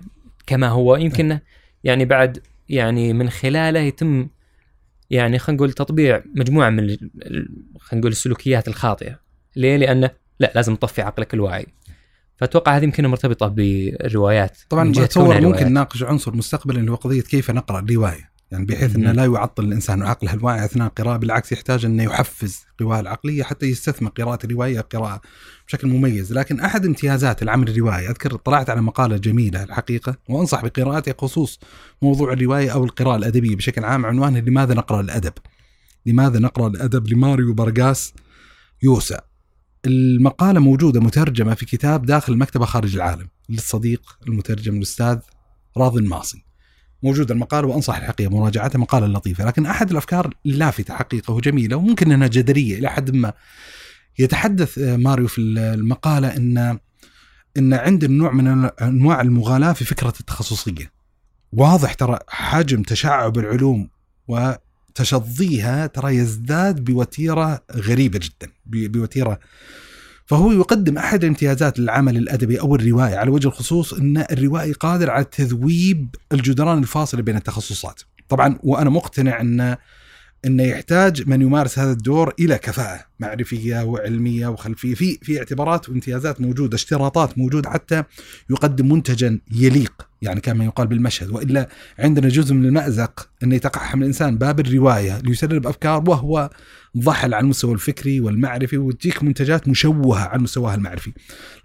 [0.47, 0.95] كما هو.
[0.95, 1.39] يمكن
[1.84, 4.28] يعني بعد يعني من خلاله يتم
[5.09, 6.88] يعني خلينا نقول تطبيع مجموعة من
[7.80, 9.20] خلينا نقول السلوكيات الخاطئة.
[9.55, 10.09] ليه؟ لأنه
[10.39, 11.65] لا لازم تطفي عقلك الواعي.
[12.38, 14.57] فأتوقع هذه يمكن مرتبطة بالروايات.
[14.70, 18.30] طبعا اتصور ممكن نناقش عنصر مستقبلا اللي هو قضية كيف نقرأ الرواية.
[18.52, 23.00] يعني بحيث إنه لا يعطل الإنسان عقله الواعي أثناء القراءة بالعكس يحتاج إنه يحفز قواه
[23.00, 25.22] العقلية حتى يستثمر قراءة الرواية قراءه
[25.68, 31.16] بشكل مميز، لكن أحد امتيازات العمل الروائي أذكر طلعت على مقالة جميلة الحقيقة وأنصح بقراءتها
[31.18, 31.60] خصوص
[32.02, 35.34] موضوع الرواية أو القراءة الأدبية بشكل عام عنوانها لماذا نقرأ الأدب؟
[36.06, 38.14] لماذا نقرأ الأدب لماريو برغاس
[38.84, 39.22] يوسا.
[39.86, 45.18] المقالة موجودة مترجمة في كتاب داخل المكتبه خارج العالم للصديق المترجم الأستاذ
[45.78, 46.49] راضي الماصي.
[47.04, 52.28] موجود المقال وأنصح الحقيقة مراجعته مقاله لطيفة لكن أحد الأفكار اللافته حقيقه وجميله وممكن أنها
[52.28, 53.34] جدليه إلى حد ما.
[54.20, 56.80] يتحدث آه، ماريو في المقالة إن
[57.58, 60.91] إن عند نوع من أنواع المغالاة في فكرة التخصصية.
[61.54, 63.89] واضح ترى حجم تشعب العلوم
[64.28, 69.39] وتشظيها ترى يزداد بوتيرة غريبة جدا بوتيرة
[70.30, 75.24] فهو يقدم أحد الامتيازات للعمل الأدبي أو الروائي على وجه الخصوص أن الروائي قادر على
[75.24, 78.02] تذويب الجدران الفاصلة بين التخصصات.
[78.30, 79.78] طبعا وأنا مقتنع أن
[80.46, 86.42] إنه يحتاج من يمارس هذا الدور إلى كفاءة معرفية وعلمية وخلفية في في اعتبارات وامتيازات
[86.42, 88.04] موجودة اشتراطات موجوده حتى
[88.50, 91.70] يقدم منتجا يليق يعني كما يقال بالمشهد وإلا
[92.00, 96.50] عندنا جزء من المأزق إنه يتقحم الإنسان باب الرواية ليسرب أفكار وهو
[96.98, 101.12] ضحل على المستوى الفكري والمعرفي وتجيك منتجات مشوهة على مستواها المعرفي.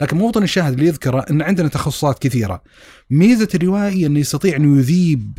[0.01, 2.63] لكن موطن الشاهد اللي يذكره إن عندنا تخصصات كثيرة.
[3.11, 5.39] ميزة الروائي إنه يستطيع انه يذيب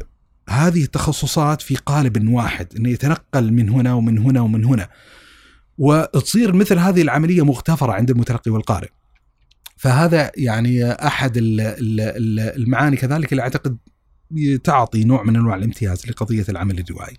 [0.50, 4.90] هذه التخصصات في قالب واحد إنه يتنقل من هنا ومن هنا ومن هنا
[5.78, 8.90] وتصير مثل هذه العملية مغتفرة عند المتلقي والقارئ
[9.78, 13.78] فهذا يعني أحد المعاني كذلك اللي أعتقد
[14.64, 17.18] تعطي نوع من أنواع الامتياز لقضية العمل الروائي.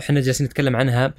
[0.00, 1.14] إحنا جالسين نتكلم عنها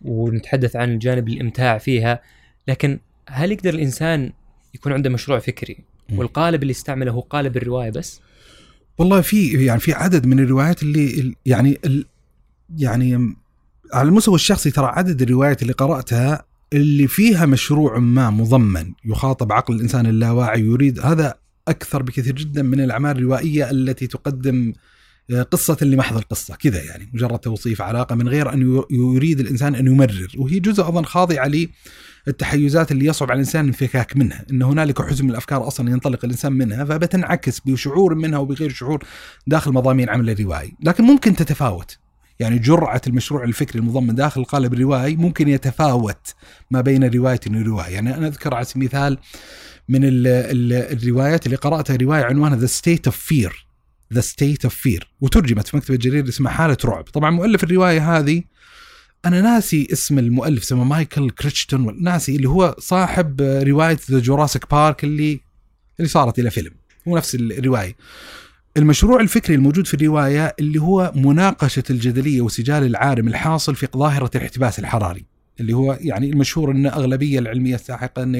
[0.00, 2.22] ونتحدث عن الجانب الإمتاع فيها
[2.68, 4.32] لكن هل يقدر الإنسان
[4.74, 5.78] يكون عنده مشروع فكري
[6.12, 8.20] والقالب اللي استعمله هو قالب الرواية بس؟
[8.98, 11.80] والله في يعني في عدد من الروايات اللي يعني
[12.78, 13.36] يعني
[13.92, 19.74] على المستوى الشخصي ترى عدد الروايات اللي قرأتها اللي فيها مشروع ما مضمن يخاطب عقل
[19.74, 21.34] الإنسان اللاواعي يريد هذا
[21.68, 24.72] أكثر بكثير جدا من الأعمال الروائية التي تقدم
[25.30, 29.86] آه، قصة لمحض القصة كذا يعني مجرد توصيف علاقة من غير أن يريد الإنسان أن
[29.86, 31.46] يمرر وهي جزء أيضا خاضعة
[32.28, 36.84] التحيزات اللي يصعب على الإنسان الانفكاك منها، إن هنالك حزم الأفكار أصلا ينطلق الإنسان منها
[36.84, 39.04] فبتنعكس بشعور منها وبغير شعور
[39.46, 41.98] داخل مضامين عمل الروائي، لكن ممكن تتفاوت.
[42.38, 46.34] يعني جرعة المشروع الفكري المضمن داخل القالب الروائي ممكن يتفاوت
[46.70, 49.18] ما بين رواية ورواية، يعني أنا أذكر على سبيل المثال
[49.88, 53.66] من ال ال الروايات اللي قرأتها رواية عنوانها The State of Fear
[54.12, 58.42] The State of Fear وترجمت في مكتبة جرير اسمها حالة رعب، طبعا مؤلف الرواية هذه
[59.26, 65.04] أنا ناسي اسم المؤلف اسمه مايكل كريتشتون ناسي اللي هو صاحب رواية The Jurassic Park
[65.04, 65.40] اللي
[66.00, 66.70] اللي صارت إلى فيلم
[67.08, 67.96] هو نفس الرواية
[68.76, 74.78] المشروع الفكري الموجود في الرواية اللي هو مناقشة الجدلية وسجال العارم الحاصل في ظاهرة الاحتباس
[74.78, 75.24] الحراري
[75.60, 78.34] اللي هو يعني المشهور إن أغلبية العلمية الساحقة ان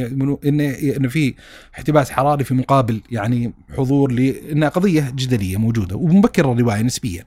[0.45, 1.35] ان إن في
[1.75, 7.25] احتباس حراري في مقابل يعني حضور لانها قضية جدلية موجودة ومبكرة الرواية نسبيا.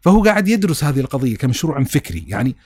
[0.00, 2.24] فهو قاعد يدرس هذه القضية كمشروع فكري.
[2.28, 2.56] يعني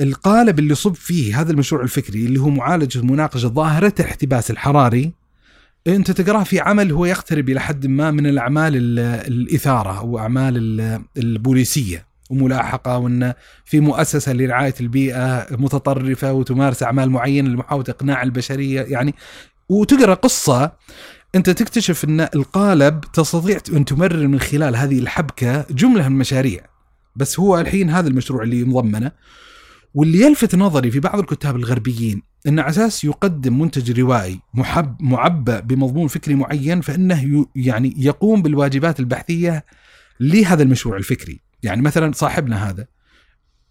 [0.00, 5.12] القالب اللي صب فيه هذا المشروع الفكري اللي هو معالجة مناقشة ظاهرة الاحتباس الحراري
[5.86, 12.06] أنت تقراه في عمل هو يقترب إلى حد ما من الأعمال الإثارة أو أعمال البوليسية
[12.30, 18.80] وملاحقة وأن في مؤسسة لرعاية البيئة متطرفة وتمارس أعمال معينة لمحاولة إقناع البشرية.
[18.80, 19.14] يعني
[19.68, 20.72] وتقرأ قصة
[21.36, 26.66] أنت تكتشف أن القالب تستطيع أن تمرر من خلال هذه الحبكة جملة من المشاريع
[27.16, 29.12] بس هو الحين هذا المشروع اللي مضمنه
[29.94, 35.60] واللي يلفت نظري في بعض الكتاب الغربيين أن على أساس يقدم منتج روائي محب معبأ
[35.60, 39.64] بمضمون فكري معين فإنه يعني يقوم بالواجبات البحثية
[40.20, 42.86] لهذا المشروع الفكري، يعني مثلا صاحبنا هذا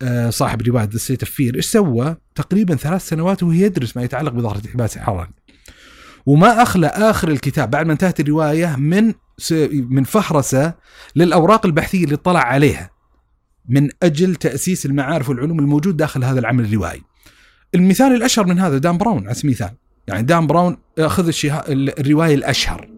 [0.02, 4.62] آه، صاحب رواية State Fear إيش سوى؟ تقريبا ثلاث سنوات وهو يدرس ما يتعلق بظاهرة
[4.66, 5.32] الاحتباس الحراري.
[6.26, 9.14] وما أخلى آخر الكتاب بعد ما انتهت الرواية من
[9.72, 10.74] من فهرسة
[11.16, 12.90] للأوراق البحثية اللي اطلع عليها
[13.70, 17.02] من أجل تأسيس المعارف والعلوم الموجود داخل هذا العمل الروائي.
[17.76, 19.76] المثال الأشهر من هذا دان براون على سبيل المثال
[20.08, 21.32] يعني دان براون خذ
[21.70, 22.95] الرواية الأشهر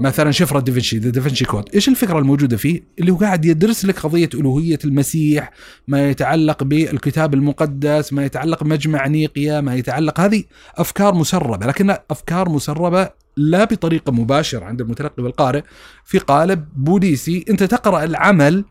[0.00, 3.84] مثلا شفره دافنشي The Da Vinci Code إيش الفكرة الموجودة فيه؟ اللي هو قاعد يدرس
[3.84, 5.50] لك قضية ألوهية المسيح
[5.88, 10.44] ما يتعلق بالكتاب المقدس ما يتعلق بمجمع نيقيا ما يتعلق هذه
[10.76, 15.62] أفكار مسربة لكنها أفكار مسربة لا بطريقة مباشرة عند المتلقي والقارئ
[16.04, 18.64] في قالب بوليسي أنت تقرأ العمل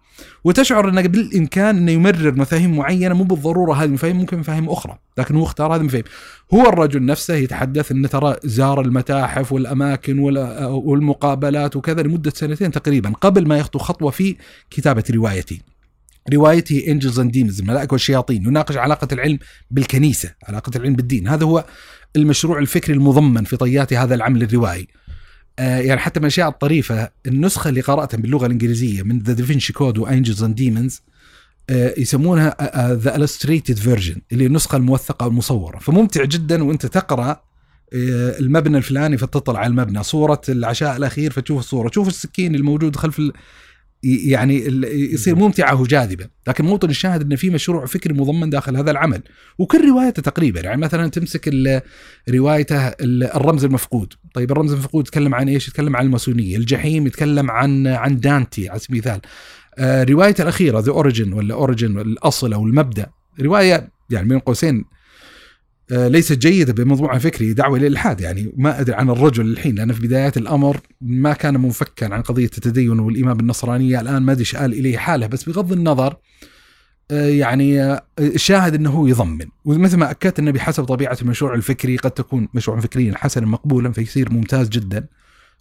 [0.43, 5.35] وتشعر انه بالإمكان انه يمرر مفاهيم معينة مو بالضرورة هذه المفاهيم ممكن مفاهيم أخرى، لكن
[5.35, 6.03] هو اختار هذه المفاهيم.
[6.53, 10.19] هو الرجل نفسه يتحدث انه ترى زار المتاحف والأماكن
[10.69, 14.35] والمقابلات وكذا لمدة سنتين تقريبا قبل ما يخطو خطوة في
[14.69, 15.61] كتابة روايتي.
[16.33, 19.39] روايتي Angels and Demons الملائكة والشياطين يناقش علاقة العلم
[19.71, 21.65] بالكنيسة، علاقة العلم بالدين، هذا هو
[22.15, 24.87] المشروع الفكري المضمن في طيات هذا العمل الروائي.
[25.59, 29.73] آه، يعني حتى من الأشياء الطريفة النسخة اللي قرأتها باللغة الإنجليزية من The Da Vinci
[29.73, 31.01] Code و Angels and Demons
[31.97, 32.55] يسمونها
[32.93, 37.41] the illustrated version اللي النسخة الموثقة المصوره فممتع جدا وأنت تقرأ
[37.93, 43.21] آه، المبنى الفلاني فتطلع على المبنى صورة العشاء الأخير فتشوف الصورة تشوف السكين الموجود خلف
[44.03, 44.65] يعني
[45.13, 49.23] يصير ممتعة وجاذبه لكن موطن الشاهد انه في مشروع فكري مضمن داخل هذا العمل.
[49.57, 51.49] وكل روايته تقريبا يعني مثلا تمسك
[52.29, 54.13] روايته الرمز المفقود.
[54.33, 56.57] طيب الرمز المفقود يتكلم عن إيش؟ يتكلم عن الماسونية.
[56.57, 59.21] الجحيم يتكلم عن عن دانتي على سبيل المثال.
[59.77, 63.07] آه روايته الأخيرة The Origin ولا Origin الاصل أو المبدأ.
[63.41, 64.85] رواية يعني بين قوسين
[65.91, 70.37] ليست جيدة بموضوع فكري دعوة للالحاد يعني ما أدري عن الرجل الحين لأنه في بدايات
[70.37, 74.01] الأمر ما كان منفكا عن قضية التدين والإيمان بالنصرانية.
[74.01, 76.15] الآن ما أدري قال إليه حاله بس بغض النظر
[77.11, 79.45] آه، يعني آه، الشاهد إنه هو يضمن.
[79.65, 84.31] ومثل ما أكدت انه بحسب طبيعة المشروع الفكري قد تكون مشروعا فكريا حسنا مقبولا فيصير
[84.31, 85.05] ممتاز جدا.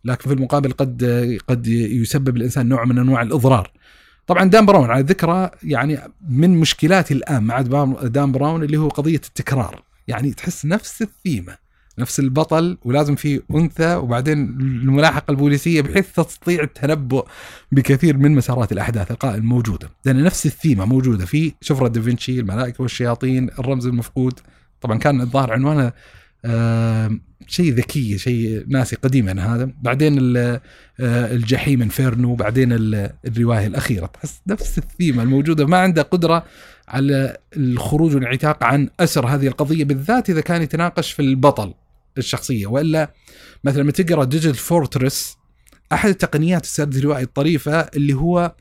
[0.04, 1.04] لكن في المقابل قد
[1.48, 3.70] قد يسبب الإنسان نوع من أنواع الإضرار.
[4.26, 5.98] طبعا دان براون على ذكرى يعني
[6.28, 7.60] من مشكلاتي الآن مع
[8.02, 9.85] دان براون اللي هو قضية التكرار.
[10.08, 11.66] يعني تحس نفس الثيمة
[11.98, 17.26] نفس البطل ولازم في أنثى وبعدين الملاحقة البوليسية بحيث تستطيع التنبؤ
[17.72, 23.50] بكثير من مسارات الأحداث القائمة الموجوده لأن نفس الثيمة موجودة في شفره دافنشي الملائكة والشياطين
[23.58, 24.40] الرمز المفقود.
[24.80, 25.92] طبعا كان الظاهر عنوانه
[26.44, 29.70] آه شيء ذكي شيء ناسي قديما هذا.
[29.82, 30.60] بعدين آه
[31.00, 34.06] الجحيم Inferno بعدين الرواية الأخيرة.
[34.06, 36.44] تحس نفس الثيمة الموجودة ما عنده قدرة
[36.88, 41.74] على الخروج والانعتاق عن أسر هذه القضية بالذات إذا كان يتناقش في البطل
[42.18, 42.66] الشخصية.
[42.66, 43.12] وإلا
[43.64, 45.36] مثلا لما تقرأ Digital Fortress
[45.92, 48.54] أحد التقنيات السرد الروائي الطريفة اللي هو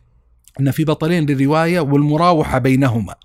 [0.60, 3.16] ان في بطلين للرواية والمراوحة بينهما.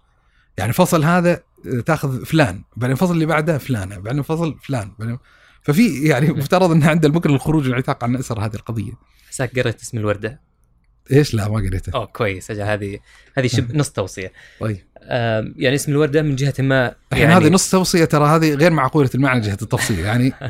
[0.59, 1.43] يعني فصل هذا
[1.87, 5.19] تأخذ فلان بعدين الفصل اللي بعده فلانة بعدين الفصل فلان بعدين
[5.63, 8.93] ففي يعني مفترض ان عند المكر الخروج والانعتاق عن أسر هذه القضية.
[9.29, 10.50] حساك قريت اسم الوردة؟
[11.13, 11.93] إيش؟ لا ما قريته.
[11.95, 12.51] أوه كويس.
[12.51, 12.99] أجل هذه
[13.39, 14.33] هذه شب نص توصية.
[14.61, 14.79] طيب.
[15.57, 19.11] يعني اسم الورده من جهة ما الحين يعني هذه نص توصية ترى هذه غير معقولة
[19.15, 19.99] المعنى جهة التفصيل.
[19.99, 20.33] يعني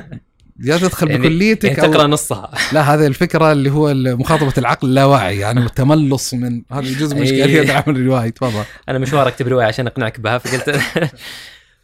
[0.65, 2.51] يا تدخل يعني بكليتك يعني تقرأ نصها.
[2.73, 7.23] لا هذه الفكرة اللي هو مخاطبة العقل اللاواعي يعني والتملص من هذا جزء من.
[7.23, 8.65] اشكاليه العمل الروائي تفضل.
[8.89, 10.81] أنا مشوار أكتب رواية عشان أقنعك بها فقلت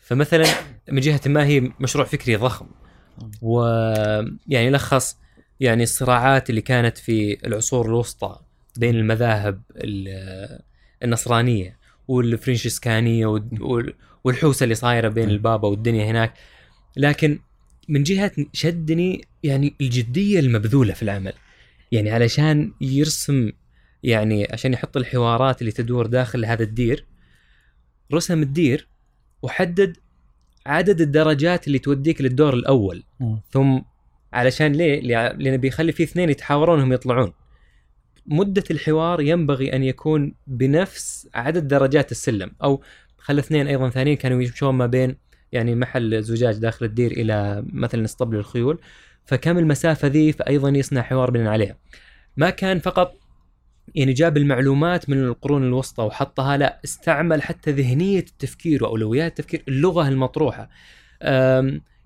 [0.06, 0.46] فمثلا
[0.92, 2.66] من جهة ما هي مشروع فكري ضخم.
[3.42, 5.16] ويعني يلخص
[5.60, 8.38] يعني الصراعات اللي كانت في العصور الوسطى.
[8.78, 10.60] بين المذاهب ال-
[11.02, 16.34] النصرانية والفرنشسكانيه وال- وال- والحوسة اللي صايرة بين البابا والدنيا هناك.
[16.96, 17.38] لكن
[17.88, 21.32] من جهة شدني يعني الجدية المبذولة في العمل.
[21.92, 23.52] يعني علشان يرسم
[24.02, 27.04] يعني عشان يحط الحوارات اللي تدور داخل هذا الدير
[28.14, 28.88] رسم الدير
[29.42, 29.96] وحدد
[30.66, 33.04] عدد الدرجات اللي توديك للدور الأول.
[33.50, 33.80] ثم
[34.32, 37.32] علشان ليه؟ لع- لأن بيخلي في اثنين يتحاورون وهم يطلعون.
[38.28, 42.82] مدة الحوار ينبغي أن يكون بنفس عدد درجات السلم أو
[43.18, 45.16] خلى اثنين أيضا ثانيين كانوا يمشون ما بين
[45.52, 48.80] يعني محل زجاج داخل الدير إلى مثلا اسطبل الخيول
[49.24, 51.76] فكم المسافة ذي فايضا يصنع حوار بناء عليها.
[52.36, 53.16] ما كان فقط
[53.94, 60.08] يعني جاب المعلومات من القرون الوسطى وحطها لا استعمل حتى ذهنية التفكير وأولويات التفكير اللغة
[60.08, 60.70] المطروحة.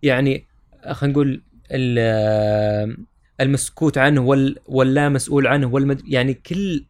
[0.02, 0.46] يعني
[0.90, 1.42] خلينا نقول
[3.40, 6.84] المسكوت عنه وال واللا مسؤول عنه والمد يعني كل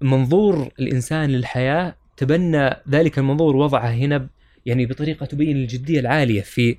[0.00, 4.28] منظور الإنسان للحياة تبنى ذلك المنظور وضعه هنا
[4.66, 6.78] يعني بطريقة تبين الجدية العالية في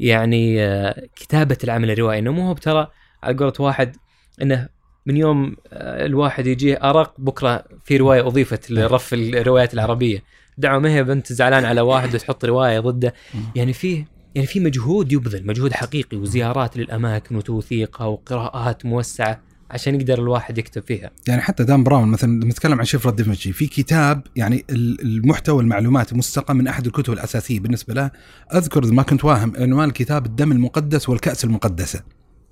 [0.00, 2.18] يعني آه، كتابة العمل الروائي.
[2.18, 2.88] إنه مو هو ترى
[3.22, 3.96] على قولة واحد
[4.42, 4.68] إنه
[5.06, 10.22] من يوم آه، الواحد يجيه أرق بكرة في رواية أضيفت لرف الروايات العربية.
[10.58, 13.14] دعوة ما هي بنت زعلان على واحد وتحط رواية ضده.
[13.54, 20.18] يعني فيه يعني في مجهود يبذل مجهود حقيقي وزيارات للأماكن وتوثيقها وقراءات موسعة عشان يقدر
[20.18, 21.10] الواحد يكتب فيها.
[21.28, 25.62] يعني حتى دان براون مثلا لما نتكلم عن شفره دافنشي في كتاب يعني ال- المحتوى
[25.62, 28.10] المعلومات مستقى من أحد الكتب الأساسية بالنسبة له.
[28.54, 32.02] أذكر ما كنت واهم عنوان الكتاب الدم المقدس والكأس المقدسة.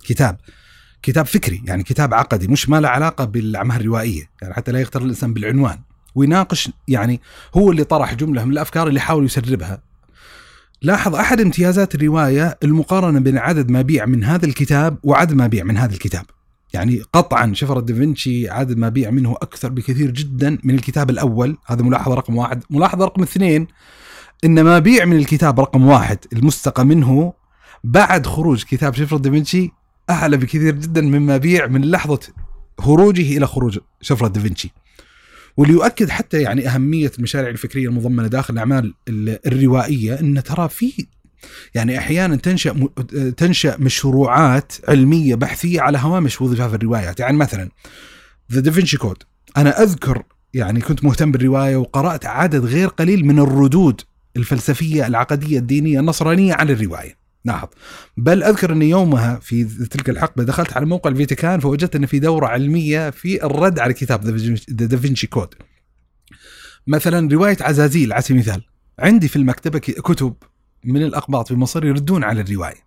[0.05, 0.37] كتاب
[1.01, 4.29] كتاب فكري يعني كتاب عقدي مش ما له علاقة بالأعمال الروائية.
[4.41, 5.79] يعني حتى لا يغتر الإنسان بالعنوان.
[6.15, 7.21] ويناقش يعني
[7.57, 9.81] هو اللي طرح جملة من الأفكار اللي حاول يسربها.
[10.81, 15.63] لاحظ أحد امتيازات الرواية المقارنة بين عدد ما بيع من هذا الكتاب وعدد ما بيع
[15.63, 16.25] من هذا الكتاب.
[16.73, 21.57] يعني قطعا شفرة دافنشي عدد ما بيع منه أكثر بكثير جدا من الكتاب الأول.
[21.65, 22.63] هذا ملاحظة رقم واحد.
[22.69, 23.67] ملاحظة رقم اثنين
[24.45, 27.33] إن ما بيع من الكتاب رقم واحد المستقى منه
[27.83, 29.71] بعد خروج كتاب شفرة دافنشي
[30.09, 32.19] أعلى بكثير جدا مما بيع من لحظة
[32.79, 34.73] خروجه إلى خروج شفرة دافنشي.
[35.57, 41.05] واللي يؤكد حتى يعني أهمية المشاريع الفكرية المضمنة داخل الأعمال ال- الروائية إن ترى في
[41.75, 42.87] يعني أحيانا تنشأ
[43.37, 47.19] تنشأ مشروعات علمية بحثية على هوامش وظيفة في الروايات.
[47.19, 47.69] يعني مثلا
[48.51, 49.17] ذا دافنشي كود
[49.57, 54.01] أنا أذكر يعني كنت مهتم بالرواية وقرأت عدد غير قليل من الردود
[54.37, 57.24] الفلسفية العقدية الدينية النصرانية على الرواية.
[57.45, 57.67] لاحظ
[58.17, 62.47] بل أذكر اني يومها في تلك الحقبة دخلت على موقع الفيتيكان فوجدت أن في دورة
[62.47, 65.53] علمية في الرد على كتاب The Da Vinci Code.
[66.87, 68.61] مثلا رواية عزازيل على سبيل المثال.
[68.99, 70.33] عندي في المكتبة كتب
[70.83, 72.85] من الاقباط في مصر يردون على الرواية.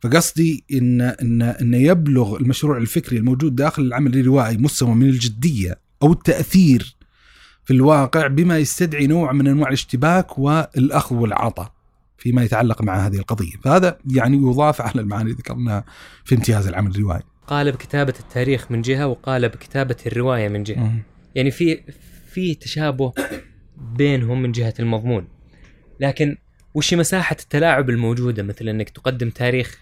[0.00, 6.12] فقصدي ان ان إن يبلغ المشروع الفكري الموجود داخل العمل الروائي مستوى من الجدية أو
[6.12, 6.96] التأثير
[7.64, 11.75] في الواقع بما يستدعي نوع من أنواع الاشتباك والأخذ والعطاء.
[12.26, 15.84] فيما يتعلق مع هذه القضية، فهذا يعني يضاف على المعاني اللي ذكرناها
[16.24, 17.22] في امتياز العمل الروائي.
[17.46, 20.92] قالب كتابه التاريخ من جهة وقالب كتابه الرواية من جهة.
[21.34, 21.82] يعني في
[22.30, 23.12] في تشابه
[23.76, 25.28] بينهم من جهة المضمون.
[26.00, 26.36] لكن
[26.74, 29.80] وش مساحة التلاعب الموجودة؟ مثل إنك تقدم تاريخ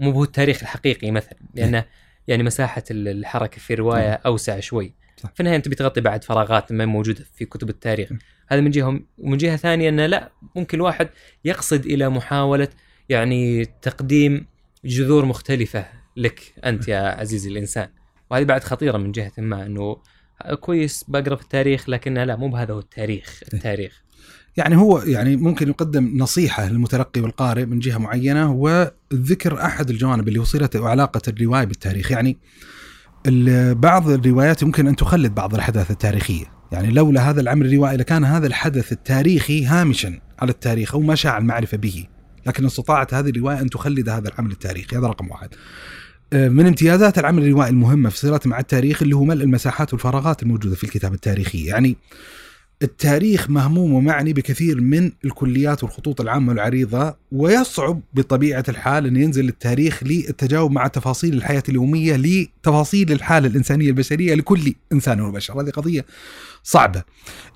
[0.00, 1.38] مو هو التاريخ الحقيقي مثلا.
[1.54, 1.84] لأنه
[2.28, 4.94] يعني مساحة الحركة في روايه أوسع شوي.
[5.18, 5.32] صح.
[5.34, 8.12] في النهاية أنت بتغطي بعد فراغات ما موجودة في كتب التاريخ.
[8.48, 11.08] هذا من جهه ومن جهة ثانية أنه لا ممكن الواحد
[11.44, 12.68] يقصد إلى محاولة
[13.08, 14.46] يعني تقديم
[14.84, 17.88] جذور مختلفة لك أنت يا عزيزي الإنسان.
[18.30, 19.96] وهذه بعد خطيرة من جهة ما إنه
[20.60, 24.02] كويس بقرأ في التاريخ لكن لا مو بهذا هو التاريخ التاريخ.
[24.56, 30.38] يعني هو يعني ممكن يقدم نصيحة للمتلقي والقارئ من جهة معينة وذكر أحد الجوانب اللي
[30.38, 32.10] وصلت وعلاقة الرواية بالتاريخ.
[32.10, 32.38] يعني
[33.74, 36.44] بعض الروايات يمكن أن تخلد بعض الأحداث التاريخية.
[36.72, 41.38] يعني لولا هذا العمل الروائي لكان هذا الحدث التاريخي هامشا على التاريخ أو ما شاع
[41.38, 42.06] المعرفة به.
[42.46, 44.96] لكن استطاعت هذه الرواية أن تخلد هذا العمل التاريخي.
[44.96, 45.48] هذا رقم واحد.
[46.32, 50.42] آه، من امتيازات العمل الروائي المهمة في صلته مع التاريخ اللي هو ملء المساحات والفراغات
[50.42, 51.96] الموجودة في الكتابة التاريخية يعني
[52.82, 60.02] التاريخ مهموم ومعني بكثير من الكليات والخطوط العامة والعريضة ويصعب بطبيعة الحال أن ينزل التاريخ
[60.02, 65.60] للتجاوب مع تفاصيل الحياة اليومية لتفاصيل الحالة الإنسانية البشرية لكل إنسان وبشر.
[65.60, 66.04] هذه قضية
[66.62, 67.02] صعبة.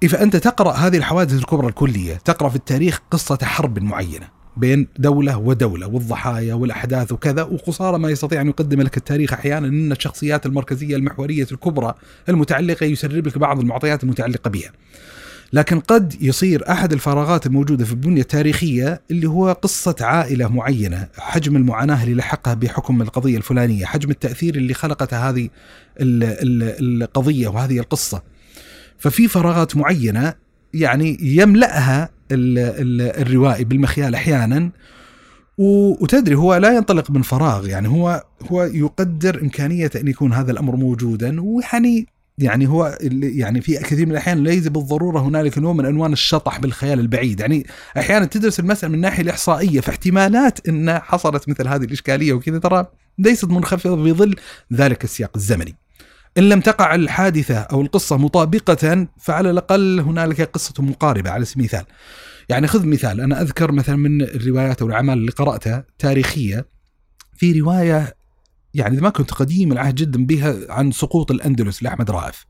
[0.02, 4.41] إذا أنت تقرأ هذه الحوادث الكبرى الكلية تقرأ في التاريخ قصة حرب معينة.
[4.57, 9.92] بين دولة ودولة والضحايا والأحداث وكذا وقصارى ما يستطيع أن يقدم لك التاريخ أحيانا أن
[9.92, 11.94] الشخصيات المركزية المحورية الكبرى
[12.28, 14.72] المتعلقة يسرب لك بعض المعطيات المتعلقة بها.
[15.53, 21.57] لكن قد يصير أحد الفراغات الموجودة في البنية التاريخية اللي هو قصة عائلة معينة حجم
[21.57, 25.48] المعاناة اللي لحقها بحكم القضية الفلانية حجم التأثير اللي خلقتها هذه
[26.00, 28.22] ال- ال- القضية وهذه القصة.
[28.98, 30.34] ففي فراغات معينة
[30.74, 34.70] يعني يملأها الروائي بالمخيال أحيانا.
[35.59, 40.53] و- وتدري هو لا ينطلق من فراغ يعني هو هو يقدر إمكانية أن يكون هذا
[40.53, 41.41] الأمر موجودا.
[41.41, 42.07] ويعني
[42.39, 47.01] يعني هو يعني في كثير من الأحيان ليس بالضروره هنالك نوع من انواع الشطح بالخيال
[47.01, 47.66] البعيد، يعني
[47.99, 52.87] أحيانا تدرس المسألة من الناحيه الإحصائية فاحتمالات إن حصلت مثل هذه الإشكالية وكذا ترى
[53.18, 54.35] ليست منخفضة في ظل
[54.72, 55.74] ذلك السياق الزمني.
[56.39, 61.85] إن لم تقع الحادثة أو القصة مطابقة فعلى الأقل هنالك قصة مقاربة على سبيل المثال.
[62.49, 66.66] يعني خذ مثال أنا أذكر مثلا من الروايات أو الأعمال اللي قرأتها تاريخية
[67.37, 68.16] في رواية
[68.74, 72.45] يعني إذا ما كنت قديم العهد جدا بها عن سقوط الأندلس لأحمد رائف.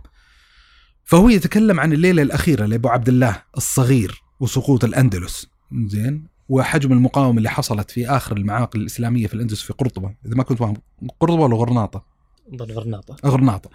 [1.05, 5.47] فهو يتكلم عن الليلة الأخيرة لأبو عبد الله الصغير وسقوط الأندلس
[5.87, 10.43] زين وحجم المقاومة اللي حصلت في آخر المعاقل الإسلامية في الأندلس في قرطبة إذا ما
[10.43, 10.75] كنت فاهم
[11.21, 12.12] قرطبة ولا غرناطة؟
[12.61, 13.71] غرناطه غرناطة.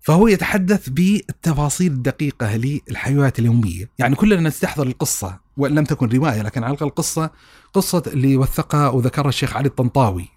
[0.00, 3.90] فهو يتحدث بالتفاصيل الدقيقة للحياة اليومية.
[3.98, 6.90] يعني كلنا نستحضر القصة وإن لم تكن رواية لكن على الأقل
[7.74, 10.35] قصة اللي وثقها وذكرها الشيخ علي الطنطاوي.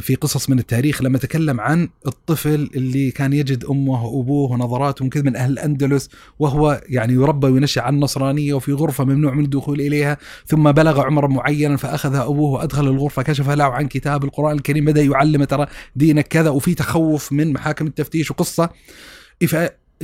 [0.00, 5.22] في قصص من التاريخ لما تكلم عن الطفل اللي كان يجد أمه وأبوه ونظراتهم كذا
[5.22, 6.08] من أهل الأندلس
[6.38, 10.16] وهو يعني يربى وينشأ على النصرانية وفي غرفة ممنوع من الدخول إليها
[10.46, 15.02] ثم بلغ عمرا معينا فأخذها أبوه وأدخل الغرفة كشف له عن كتاب القرآن الكريم بدأ
[15.02, 15.66] يعلم ترى
[15.96, 18.70] دينك كذا وفي تخوف من محاكم التفتيش وقصة.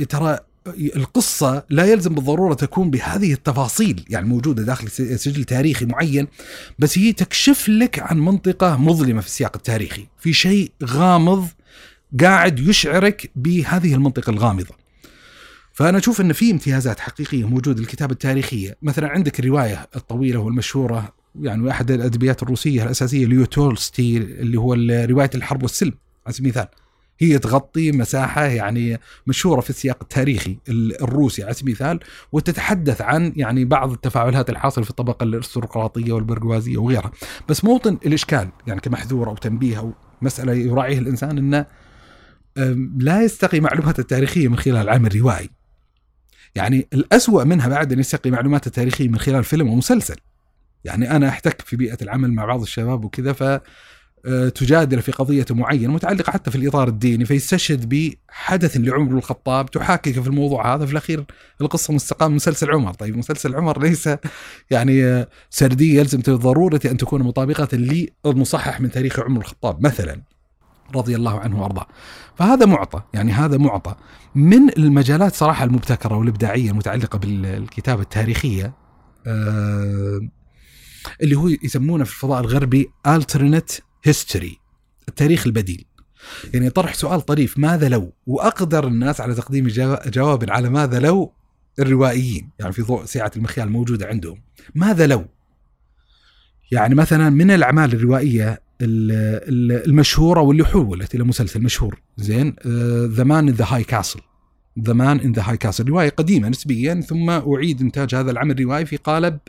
[0.09, 4.89] ترى القصة لا يلزم بالضرورة تكون بهذه التفاصيل يعني موجودة داخل
[5.19, 6.27] سجل تاريخي معين
[6.79, 10.07] بس هي تكشف لك عن منطقة مظلمة في السياق التاريخي.
[10.19, 11.47] في شيء غامض
[12.21, 14.75] قاعد يشعرك بهذه المنطقة الغامضة.
[15.73, 18.77] فأنا أشوف أن في امتيازات حقيقية موجودة للكتابة التاريخية.
[18.81, 24.73] مثلا عندك الرواية الطويلة والمشهورة يعني واحد الأدبيات الروسية الأساسية ليو تولستي اللي هو
[25.09, 25.93] رواية الحرب والسلم
[26.25, 26.82] على سبيل المثال.
[27.19, 31.99] هي تغطي مساحة يعني مشهورة في السياق التاريخي ال- الروسي على سبيل المثال
[32.31, 37.11] وتتحدث عن يعني بعض التفاعلات الحاصلة في الطبقة الارستقراطية والبرجوازية وغيرها.
[37.49, 41.65] بس موطن الإشكال يعني كمحذور أو تنبيه أو مسألة يراعيه الإنسان أنه
[42.97, 45.49] لا يستقي معلومات التاريخية من خلال العمل الروائي
[46.55, 50.15] يعني الأسوأ منها بعد أن يستقي معلومات التاريخية من خلال فيلم ومسلسل.
[50.83, 53.43] يعني أنا أحتك في بيئة العمل مع بعض الشباب وكذا ف
[54.55, 60.27] تجادل في قضية معينة متعلقة حتى في الإطار الديني فيستشهد بحدث لعمر الخطاب تحاكك في
[60.27, 61.25] الموضوع هذا في الأخير
[61.61, 62.93] القصة مستقاة من مسلسل عمر.
[62.93, 64.09] طيب مسلسل عمر ليس
[64.71, 67.67] يعني آه، سردية يلزم بالضرورة أن تكون مطابقة
[68.25, 70.21] للمصحح من تاريخ عمر الخطاب مثلا
[70.95, 71.87] رضي الله عنه وأرضاه.
[72.35, 73.95] فهذا معطى يعني هذا معطى.
[74.35, 78.73] من المجالات صراحة المبتكرة والإبداعية المتعلقة بالكتابة التاريخية
[79.27, 80.19] آه،
[81.21, 84.57] اللي هو يسمونه في الفضاء الغربي alternate history
[85.09, 85.85] التاريخ البديل.
[86.53, 91.33] يعني طرح سؤال طريف ماذا لو؟ وأقدر الناس على تقديم جوا- جواب على ماذا لو؟
[91.79, 94.41] الروائيين يعني في ضوء سعة المخيال الموجودة عندهم.
[94.75, 95.25] ماذا لو؟
[96.71, 99.11] يعني مثلا من الأعمال الروائية ال-
[99.49, 102.55] ال- المشهورة واللي حولت إلى مسلسل مشهور زين؟
[103.07, 104.19] The Man the High Castle
[104.79, 108.85] The Man in the High Castle رواية قديمة نسبيا ثم أعيد إنتاج هذا العمل الروائي
[108.85, 109.39] في قالب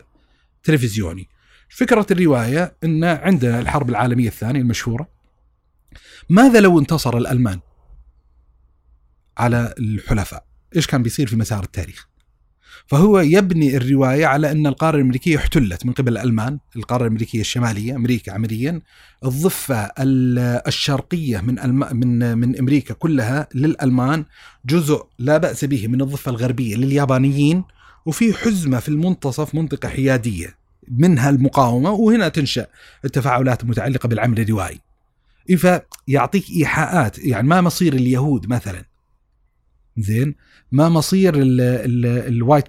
[0.63, 1.29] تلفزيوني.
[1.69, 5.09] فكرة الرواية إن عندنا الحرب العالمية الثانية المشهورة
[6.29, 7.61] ماذا لو انتصر الألمان
[9.39, 10.45] على الحلفاء؟
[10.77, 12.09] إيش كان بيصير في مسار التاريخ؟
[12.87, 18.33] فهو يبني الرواية على أن القارة الأمريكية احتلت من قبل الألمان القارة الأمريكية الشمالية أمريكا
[18.33, 18.81] عمليا
[19.25, 19.91] الضفة
[20.67, 24.25] الشرقية من من من أمريكا كلها للألمان
[24.67, 27.65] جزء لا بأس به من الضفة الغربية لليابانيين
[28.07, 30.64] وفي حزمة في المنتصف منطقة حيادية.
[30.89, 32.67] منها المقاومة وهنا تنشأ
[33.05, 34.81] التفاعلات المتعلقة بالعمل الروائي.
[35.57, 38.85] فيعطيك إيحاءات يعني ما مصير اليهود مثلا.
[39.99, 40.35] زين؟
[40.73, 42.65] ما مصير ال white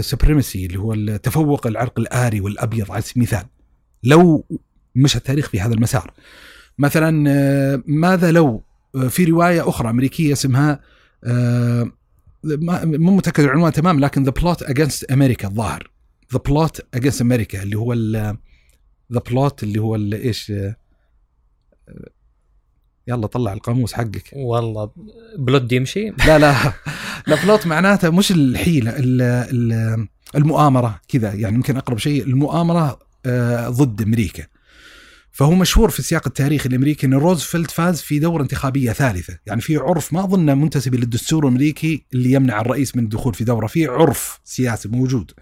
[0.00, 3.44] supremacy اللي هو التفوق العرق الآري والأبيض على سبيل المثال.
[4.04, 4.44] لو
[4.94, 6.12] مشى التاريخ في هذا المسار.
[6.78, 7.10] مثلا
[7.86, 8.62] ماذا لو
[9.08, 10.80] في رواية أخرى أمريكية اسمها
[11.24, 11.92] آه،
[12.44, 15.90] مو متأكد العنوان تمام لكن The Plot Against America الظاهر.
[16.32, 17.94] The Plot Against America اللي هو
[19.12, 20.52] The Plot اللي هو إيش؟
[23.08, 24.30] يلا طلع القاموس حقك.
[24.32, 24.90] والله
[25.38, 26.72] blood يمشي؟ لا لا.
[27.26, 28.94] لا plot معناته مش الحيله
[30.34, 34.46] المؤامرة كذا يعني يمكن أقرب شيء المؤامرة آه، ضد أمريكا.
[35.30, 39.76] فهو مشهور في السياق التاريخي الأمريكي إن روزفلت فاز في دورة انتخابية ثالثة، يعني في
[39.76, 44.40] عرف ما اظنه منتسب للدستور الأمريكي اللي يمنع الرئيس من الدخول في دورة، في عرف
[44.44, 45.32] سياسي موجود.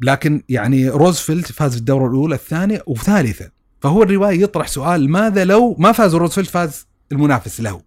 [0.00, 5.92] لكن يعني روزفلت فاز الدوره الأولى، الثانية وثالثة، فهو الرواية يطرح سؤال ماذا لو ما
[5.92, 7.82] فاز روزفلت فاز المنافس له؟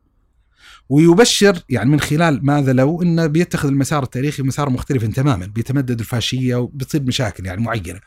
[0.90, 6.56] ويبشر يعني من خلال ماذا لو إنه بيتخذ المسار التاريخي مسار مختلف تماما بيتمدد الفاشية
[6.56, 8.00] وبتصير مشاكل يعني معينة.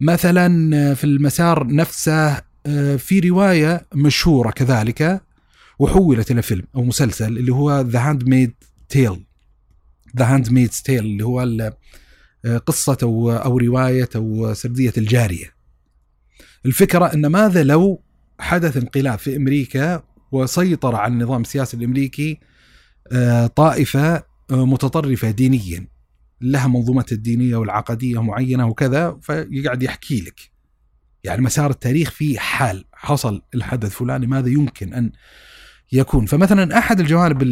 [0.00, 5.22] مثلا في المسار نفسه آه، في رواية مشهورة كذلك
[5.78, 8.54] وحولت إلى فيلم أو مسلسل اللي هو The Handmaid
[8.88, 9.24] Tale
[10.16, 11.42] The Handmaid's Tale اللي هو
[12.46, 15.54] قصة أو أو رواية أو سردية الجارية.
[16.66, 18.02] الفكرة أن ماذا لو
[18.38, 22.38] حدث انقلاب في أمريكا وسيطر على النظام السياسي الأمريكي
[23.12, 24.14] آه، طائفة
[24.50, 25.86] آه، متطرفة دينيا.
[26.40, 30.40] لها منظومتها الدينية والعقدية معينة وكذا فيقعد يحكي لك.
[31.24, 32.84] يعني مسار التاريخ في حال.
[32.92, 35.12] حصل الحدث فلاني ماذا يمكن أن
[35.92, 36.26] يكون.
[36.26, 37.42] فمثلا أحد الجوانب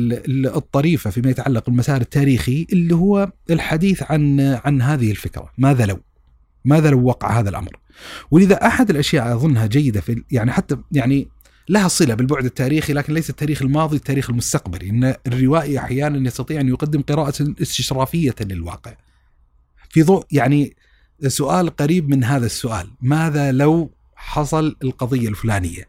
[0.57, 5.53] الطريفة فيما يتعلق بالمسار التاريخي اللي هو الحديث عن عن هذه الفكرة.
[5.59, 6.01] ماذا لو؟
[6.64, 7.76] ماذا لو وقع هذا الأمر؟
[8.30, 11.28] ولذا أحد الأشياء أظنها جيدة في يعني حتى يعني
[11.68, 14.91] لها صلة بالبعد التاريخي لكن ليس التاريخ الماضي التاريخ المستقبلي.
[14.91, 18.95] إن الروائي أحيانا يستطيع أن يقدم قراءة استشرافية للواقع.
[19.91, 20.76] في ضوء يعني
[21.26, 22.91] سؤال قريب من هذا السؤال.
[23.01, 25.89] ماذا لو حصل القضية الفلانية؟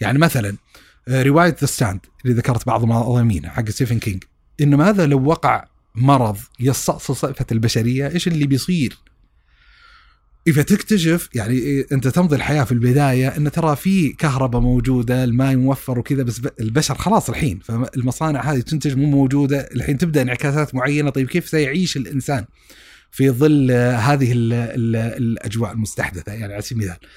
[0.00, 0.56] يعني مثلا
[1.10, 4.24] رواية The Stand اللي ذكرت بعض المضامين حق ستيفن كينج.
[4.60, 8.98] إنه ماذا لو وقع مرض يستأصل صفة البشرية؟ إيش اللي بيصير؟
[10.46, 15.98] إذا تكتشف يعني أنت تمضي الحياة في البداية إن ترى في كهرباء موجودة الماء موفر
[15.98, 19.68] وكذا بس البشر خلاص الحين فالمصانع هذه تنتج مو موجودة.
[19.74, 21.10] الحين تبدأ انعكاسات معينة.
[21.10, 22.44] طيب كيف سيعيش الإنسان
[23.10, 27.08] في ظل هذه ال ال الأجواء المستحدثة؟ يعني على سبيل المثال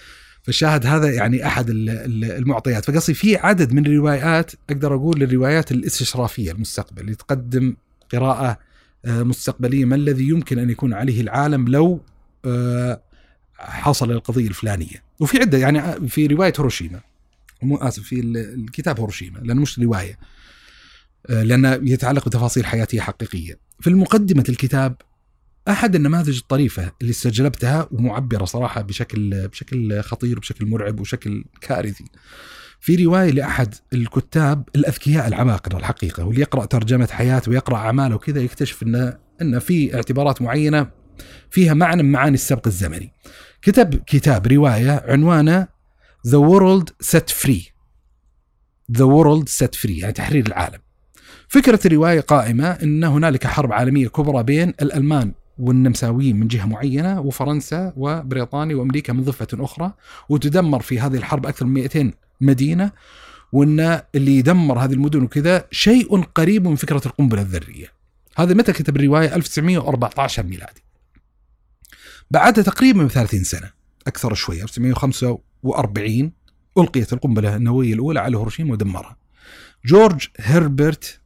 [0.43, 2.85] فالشاهد هذا يعني أحد المعطيات.
[2.85, 7.75] فقصدي في عدد من الروايات أقدر أقول الروايات الاستشرافية المستقبل اللي تقدم
[8.13, 8.57] قراءة
[9.05, 12.01] آه، مستقبلية ما الذي يمكن أن يكون عليه العالم لو
[12.45, 13.01] آه،
[13.57, 15.03] حصل القضية الفلانية.
[15.19, 16.99] وفي عدة يعني في رواية هيروشيما
[17.61, 20.19] مو آسف في الكتاب هيروشيما لأنه مش رواية
[21.29, 23.57] آه، لأنه يتعلق بتفاصيل حياتية حقيقية.
[23.79, 24.95] في المقدمة الكتاب
[25.70, 32.05] أحد النماذج الطريفة اللي استجلبتها ومعبرة صراحة بشكل بشكل خطير بشكل مرعب وشكل كارثي.
[32.80, 38.84] في رواية لأحد الكتاب الأذكياء العباقره الحقيقة واللي يقرأ ترجمة حياته ويقرأ أعماله وكذا يكتشف
[38.84, 40.88] انه إن في اعتبارات معينة
[41.49, 43.14] فيها معنى من معاني السبق الزمني.
[43.61, 45.68] كتب كتاب رواية عنوانه
[46.28, 47.64] The World Set Free.
[48.91, 50.80] The World Set Free يعني تحرير العالم.
[51.47, 57.93] فكرة الرواية قائمة أن هنالك حرب عالمية كبرى بين الألمان والنمساويين من جهة معينة وفرنسا
[57.97, 59.93] وبريطانيا وأمريكا من ضفة أخرى
[60.29, 62.91] وتدمر في هذه الحرب أكثر من 200 مدينة
[63.51, 67.87] وأن اللي يدمر هذه المدن وكذا شيء قريب من فكرة القنبلة الذرية.
[68.35, 70.83] هذا متى كتب الرواية؟ 1914 ميلادي.
[72.31, 73.71] بعد تقريبا 30 سنة
[74.07, 76.31] أكثر شوي 1945
[76.77, 79.17] ألقيت القنبلة النووية الأولى على هيروشيما ودمرها.
[79.85, 81.19] جورج هربرت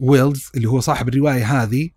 [0.00, 1.90] ويلز اللي هو صاحب الرواية هذه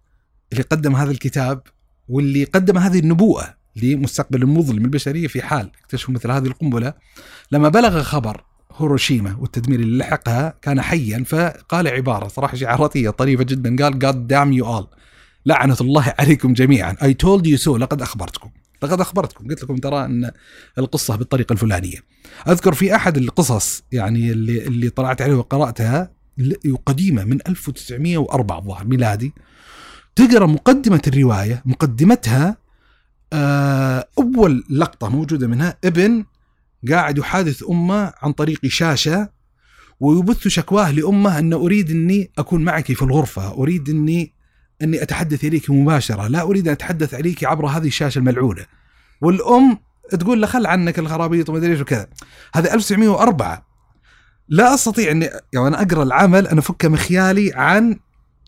[0.53, 1.61] اللي قدم هذا الكتاب
[2.07, 6.93] واللي قدم هذه النبوءة لمستقبل المظلم البشرية في حال اكتشفوا مثل هذه القنبلة.
[7.51, 8.43] لما بلغ خبر
[8.77, 13.83] هيروشيما والتدمير اللي لحقها كان حيا فقال عبارة صراحة شعاراتيه طريفة جدا.
[13.83, 14.97] قال God damn you all.
[15.45, 16.93] لعنة الله عليكم جميعا.
[16.93, 17.67] I told you so.
[17.67, 18.49] لقد أخبرتكم.
[18.83, 19.47] لقد أخبرتكم.
[19.47, 20.31] قلت لكم ترى أن
[20.77, 21.97] القصة بالطريقة الفلانية.
[22.47, 26.11] أذكر في أحد القصص يعني اللي اللي طلعت عليه وقرأتها
[26.85, 29.33] قديمة من 1904 الظاهر ميلادي.
[30.15, 32.57] تقرأ مقدمة الرواية مقدمتها
[33.33, 36.25] آه، أول لقطة موجودة منها ابن
[36.89, 39.29] قاعد يحادث أمه عن طريق شاشة
[39.99, 44.33] ويبث شكواه لأمه أن أريد أني أكون معك في الغرفة، أريد اني
[44.81, 48.65] أني أتحدث إليك مباشرة، لا أريد أن أتحدث عليك عبر هذه الشاشة الملعونة.
[49.21, 49.77] والأم
[50.09, 52.07] تقول له خل عنك الخرابيط وما أدري وكذا.
[52.55, 53.65] هذا 1904
[54.49, 57.99] لا أستطيع اني يعني أقرأ العمل أنا أفك مخيالي عن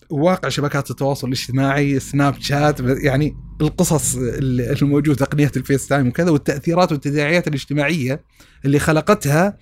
[0.10, 7.48] واقع شبكات التواصل الاجتماعي سناب شات يعني القصص الموجودة تقنيه ال FaceTime وكذا والتأثيرات والتداعيات
[7.48, 8.24] الاجتماعية
[8.66, 9.58] اللي خلقتها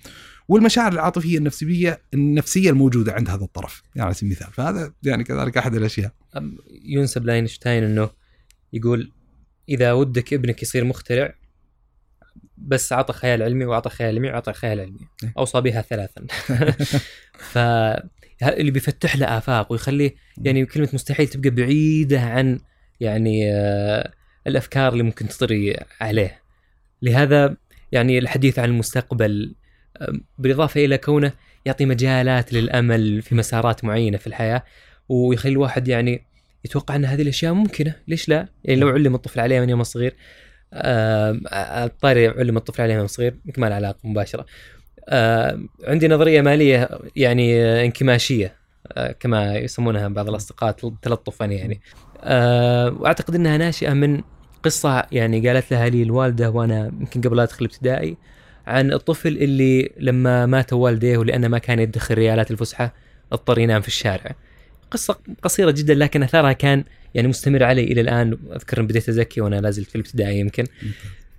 [0.48, 3.82] والمشاعر العاطفية النفسيه النفسية الموجودة عند هذا الطرف.
[3.94, 4.52] يعني على سبيل المثال.
[4.52, 6.12] فهذا يعني كذلك أحد الأشياء.
[6.84, 8.10] ينسب لاينشتاين إنه
[8.72, 9.12] يقول
[9.68, 11.34] إذا ودك ابنك يصير مخترع
[12.56, 15.08] بس اعطى خيال علمي واعطى خيال علمي واعطى خيال علمي.
[15.22, 15.32] إيه.
[15.38, 16.26] أوصى بها ثلاثا.
[17.52, 17.58] ف
[18.42, 22.60] اللي بيفتح له آفاق ويخليه يعني كلمة مستحيل تبقى بعيدة عن
[23.00, 24.12] يعني آه،
[24.46, 26.40] الأفكار اللي ممكن تطري عليه.
[27.02, 27.56] لهذا
[27.92, 29.54] يعني الحديث عن المستقبل
[30.38, 31.32] بالإضافة إلى كونه
[31.66, 34.62] يعطي مجالات للأمل في مسارات معينة في الحياة
[35.08, 36.26] ويخلي الواحد يعني
[36.64, 37.94] يتوقع أن هذه الأشياء ممكنة.
[38.08, 40.16] ليش لا؟ يعني لو علم الطفل عليها من يوم صغير
[40.74, 44.46] الطاري علم الطفل عليها من صغير يمكن ما له علاقة مباشرة.
[45.84, 48.54] عندي نظرية مالية يعني آه، انكماشية
[48.92, 51.80] آه، كما يسمونها بعض الأصدقاء تلطفا يعني.
[52.20, 54.20] آه، وأعتقد إنها ناشئة من
[54.62, 58.16] قصة يعني قالت لها لي الوالدة وأنا يمكن قبل لا أدخل ابتدائي
[58.66, 62.94] عن الطفل اللي لما ماتوا والديه ولأنه ما كان يدخر ريالات الفسحة
[63.32, 64.34] اضطر ينام في الشارع.
[64.90, 66.84] قصة قصيرة جدا لكن أثرها كان
[67.14, 68.38] يعني مستمر علي إلى الآن.
[68.52, 70.64] أذكر بديت أزكي وأنا لازلت في الابتدائي يمكن.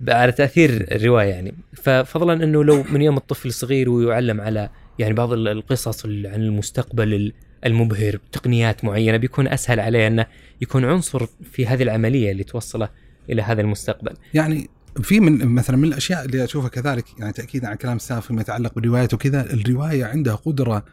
[0.10, 4.70] على تأثير الرواية يعني ففضلا إنه لو من يوم الطفل الصغير ويعلم على
[5.00, 7.34] يعني بعض ال- القصص ال- عن المستقبل ال-
[7.66, 10.26] المبهر تقنيات معينة بيكون أسهل عليه أنه
[10.62, 12.90] يكون عنصر في هذه العملية اللي توصله
[13.30, 14.14] إلى هذا المستقبل.
[14.34, 14.70] يعني
[15.02, 18.76] في من مثلا من الأشياء اللي أشوفها كذلك يعني تاكيدا على كلام الساف فيما يتعلق
[18.76, 20.86] بالروايه وكذا الرواية عندها قدرة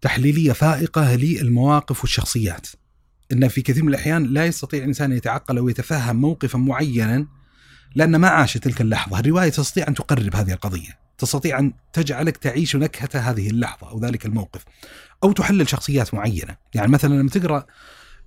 [0.00, 2.66] تحليلية فائقة للمواقف والشخصيات
[3.32, 7.26] إن في كثير من الأحيان لا يستطيع الإنسان أن يتعقل أو يتفهم موقفا معينا
[7.94, 12.76] لأن ما عاش تلك اللحظة، الرواية تستطيع أن تقرب هذه القضية، تستطيع أن تجعلك تعيش
[12.76, 14.64] نكهة هذه اللحظة أو ذلك الموقف.
[15.24, 17.66] أو تحلل شخصيات معينة، يعني مثلا لما تقرأ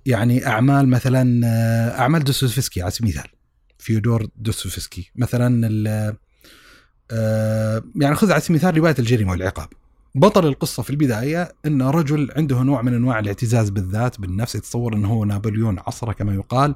[0.06, 3.30] يعني أعمال مثلا آه، أعمال دوستويفسكي على سبيل المثال.
[3.78, 5.10] فيودور دوستويفسكي.
[5.16, 5.68] مثلا
[7.10, 9.68] آه، يعني خذ على سبيل المثال رواية الجريمة والعقاب.
[10.14, 14.54] بطل القصة في البداية إن رجل عنده نوع من أنواع الاعتزاز بالذات بالنفس.
[14.54, 16.74] يتصور إنه هو نابليون عصره كما يقال.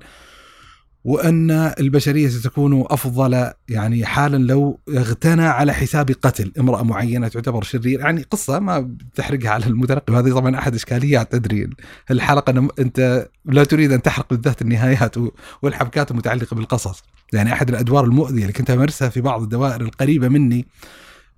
[1.04, 8.00] وأن البشرية ستكون أفضل يعني حالا لو اغتنى على حساب قتل امرأة معينة تعتبر شرير.
[8.00, 11.32] يعني قصة ما بتحرقها على المتلقي وهذه طبعا أحد إشكاليات.
[11.32, 11.70] تدري
[12.10, 15.14] الحلقة أنت لا تريد أن تحرق بالذات النهايات
[15.62, 17.02] والحبكات المتعلقة بالقصص.
[17.32, 20.66] يعني أحد الأدوار المؤذية اللي كنت امارسها في بعض الدوائر القريبة مني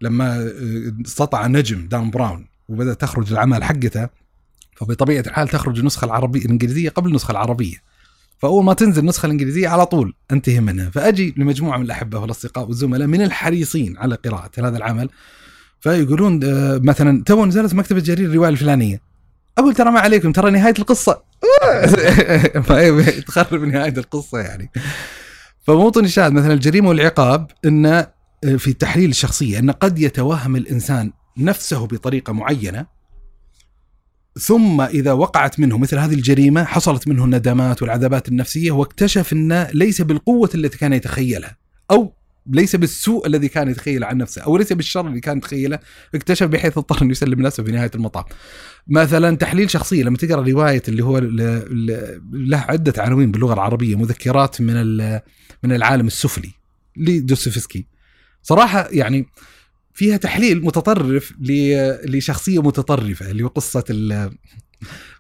[0.01, 4.09] لما آه، استطع نجم دان براون وبدأت تخرج الاعمال حقته.
[4.77, 7.92] فبطبيعة الحال تخرج النسخه العربية الإنجليزية قبل النسخه العربية.
[8.43, 10.91] فأول ما تنزل النسخه الإنجليزية على طول انتهي منها.
[10.91, 15.11] فأجي لمجموعة من الأحبة والاصدقاء والزملاء من الحريصين على قراءة هذا العمل.
[15.81, 19.01] فيقولون آه، مثلا تو نزلت مكتبة جرير الرواية الفلانية.
[19.59, 21.23] أقول ترى ما عليكم ترى نهاية القصة.
[23.27, 24.71] تخرب نهاية القصة يعني.
[25.67, 28.07] فموطن الشاهد مثلا الجريمة والعقاب إن
[28.59, 32.87] في تحليل الشخصية إن قد يتوهم الإنسان نفسه بطريقة معينة.
[34.41, 40.03] ثم إذا وقعت منه مثل هذه الجريمة حصلت منه الندمات والعذابات النفسية واكتشف انه ليس
[40.03, 41.57] بالقوة التي كان يتخيلها
[41.91, 42.13] أو
[42.47, 45.79] ليس بالسوء الذي كان يتخيله عن نفسه أو ليس بالشر اللي كان يتخيله
[46.15, 48.25] اكتشف بحيث اضطر انه يسلم نفسه في نهاية المطاف.
[48.89, 51.19] مثلا تحليل شخصية لما تقرأ رواية اللي هو
[52.33, 55.03] له عدة عناوين باللغة العربية مذكرات من
[55.63, 56.51] من العالم السفلي
[56.97, 57.87] لدوستويفسكي.
[58.43, 59.27] صراحة يعني
[59.95, 61.33] فيها تحليل متطرف
[62.07, 64.31] لشخصية متطرفة اللي هو قصة ال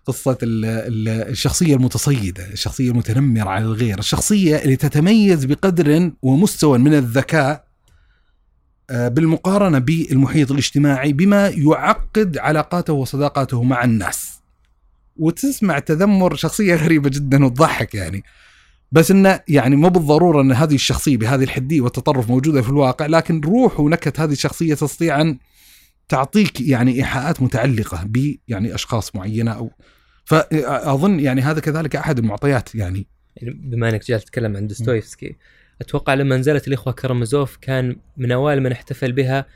[0.07, 6.94] قصة ال- ال- الشخصية المتصيدة الشخصية المتنمرة على الغير الشخصية اللي تتميز بقدر ومستوى من
[6.94, 7.65] الذكاء
[8.90, 14.31] آه، بالمقارنة بالمحيط الاجتماعي بما يعقد علاقاته وصداقاته مع الناس.
[15.16, 18.23] وتسمع تذمر شخصية غريبة جدا وتضحك يعني.
[18.93, 23.40] بس إنه يعني مو بالضرورة إن هذه الشخصية بهذه الحدية والتطرف موجودة في الواقع لكن
[23.40, 25.39] روح ونكهه هذه الشخصية تستطيع أن
[26.09, 29.70] تعطيك يعني إيحاءات متعلقة ب يعني أشخاص معينة أو
[30.24, 33.06] فاظن يعني هذا كذلك أحد المعطيات يعني.
[33.36, 35.36] يعني بما إنك جالس تتكلم عن دوستويفسكي
[35.81, 39.47] أتوقع لما نزلت الإخوة كرامازوف كان من أوائل من احتفل بها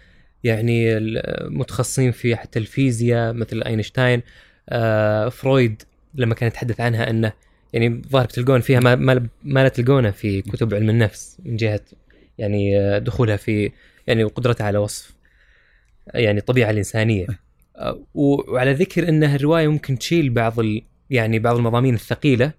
[0.44, 4.22] يعني المتخصصين في حتى الفيزياء مثل أينشتاين
[4.68, 5.82] آه فرويد
[6.14, 7.32] لما كان يتحدث عنها إنه
[7.77, 11.81] يعني ظاهر تلقون فيها ما, ما, ما لا تلقونه في كتب علم النفس من جهة
[12.39, 13.73] يعني آه، دخولها في
[14.07, 15.12] يعني وقدرتها على وصف
[16.15, 17.27] يعني الطبيعة الإنسانية.
[17.77, 22.53] آه، وعلى ذكر انها الروايه ممكن تشيل بعض ال يعني بعض المضامين الثقيلة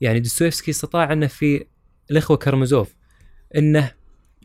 [0.00, 1.64] يعني دوستويفسكي استطاع أنه في
[2.10, 2.94] الإخوة كارمازوف
[3.56, 3.90] إنه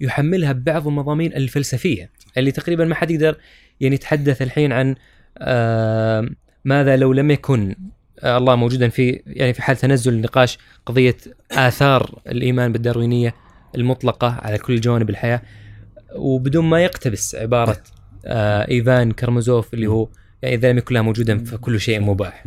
[0.02, 3.38] يحملها ببعض المضامين الفلسفية اللي تقريبا ما حد يقدر
[3.80, 4.96] يعني يتحدث الحين عن
[5.38, 6.30] آه
[6.66, 11.18] ماذا لو لم يكن آه الله موجودا في يعني في حال تنزل النقاش قضية
[11.52, 13.36] آثار الإيمان بالداروينية
[13.76, 15.42] المطلقة على كل جوانب الحياة
[16.16, 17.78] وبدون ما يقتبس عبارة
[18.26, 20.10] آه إيفان كارمازوف اللي هو
[20.42, 22.44] يعني إذا لم يكن لها موجودا فكل شيء مباح.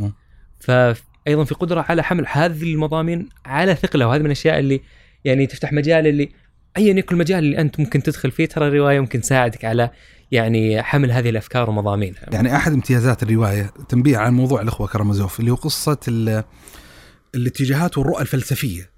[0.61, 4.81] فايضا في قدرة على حمل هذه المضامين على ثقله وهذه من الأشياء اللي
[5.25, 6.29] يعني تفتح مجال اللي
[6.77, 9.91] ايا يكن المجال اللي أنت ممكن تدخل فيه ترى الرواية ممكن تساعدك على
[10.33, 12.27] يعني حمل هذه الأفكار ومضامينها.
[12.33, 15.99] يعني أحد امتيازات الرواية تنبيه عن موضوع الأخوة كرامازوف اللي هو قصة
[17.35, 18.91] الاتجاهات والرؤى الفلسفية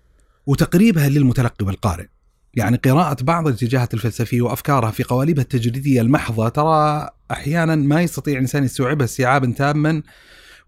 [0.47, 2.07] وتقريبها للمتلقي والقارئ.
[2.55, 8.65] يعني قراءة بعض الاتجاهات الفلسفية وأفكارها في قوالبها التجريدية المحضة ترى أحيانا ما يستطيع الإنسان
[8.65, 10.03] يستوعبها استيعابا تاما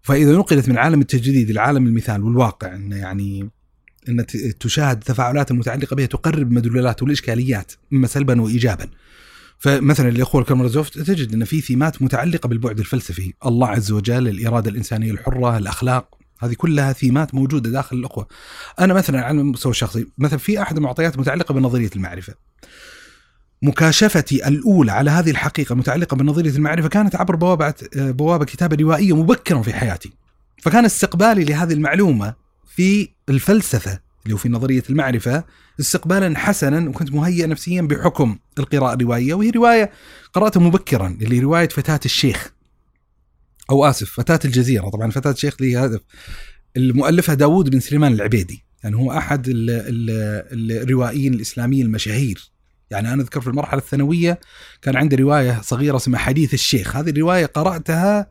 [0.01, 3.49] فإذا نقلت من عالم التجريد إلى عالم المثال والواقع أنه يعني
[4.09, 4.25] إن
[4.59, 8.87] تشاهد التفاعلات المتعلقه بها تقرب مدلولات والإشكاليات إما سلبا وايجابا.
[9.59, 15.11] فمثلا الاخوه الكامرازوف تجد إن في ثيمات متعلقة بالبعد الفلسفي، الله عز وجل، الإرادة الإنسانية
[15.11, 18.27] الحرة، الأخلاق، هذه كلها ثيمات موجودة داخل الأخوة.
[18.79, 22.33] أنا مثلا على المستوى الشخصي، مثلا في أحد المعطيات متعلقة بنظرية المعرفة.
[23.61, 29.61] مكاشفتي الأولى على هذه الحقيقة المتعلقه بنظرية المعرفة كانت عبر بوابة بوابة كتابة روائية مبكرا
[29.61, 30.11] في حياتي.
[30.61, 32.33] فكان استقبالي لهذه المعلومة
[32.75, 35.43] في الفلسفة اللي هو في نظرية المعرفة
[35.79, 39.91] استقبالا حسنا وكنت مهيئ نفسيا بحكم القراءة الروائيه وهي رواية
[40.33, 42.53] قراتها مبكرا اللي رواية فتاة الشيخ.
[43.69, 44.89] أو آسف فتاة الجزيرة.
[44.89, 46.01] طبعا فتاة الشيخ لي هدف
[46.77, 48.63] المؤلفها داوود بن سليمان العبيدي.
[48.83, 52.51] يعني هو أحد الروائيين الإسلاميين المشاهير.
[52.91, 54.39] يعني أنا أذكر في المرحلة الثانوية
[54.81, 56.95] كان عندي رواية صغيرة اسمها حديث الشيخ.
[56.95, 58.27] هذه الرواية قرأتها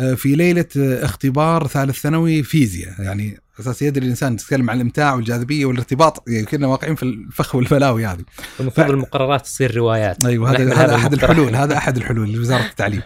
[0.00, 3.02] آه، في ليلة آه، اختبار ثالث ثانوي فيزياء.
[3.02, 8.06] يعني أساس يدري الإنسان تتكلم عن الإمتاع والجاذبية والارتباط يعني كنا واقعين في الفخ والبلاوي
[8.06, 8.24] هذه.
[8.60, 8.90] المفروض ف...
[8.90, 10.24] المقررات تصير روايات.
[10.24, 13.02] أيوه هذا هذا أحد الحلول هذا أحد الحلول لوزارة التعليم.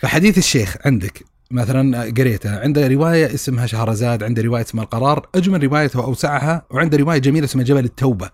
[0.00, 6.00] فحديث الشيخ عندك مثلا قريته عنده رواية اسمها شهرزاد عنده رواية اسمها القرار أجمل روايته
[6.00, 8.30] وأوسعها وعنده رواية جميلة اسمها جبل التوبة.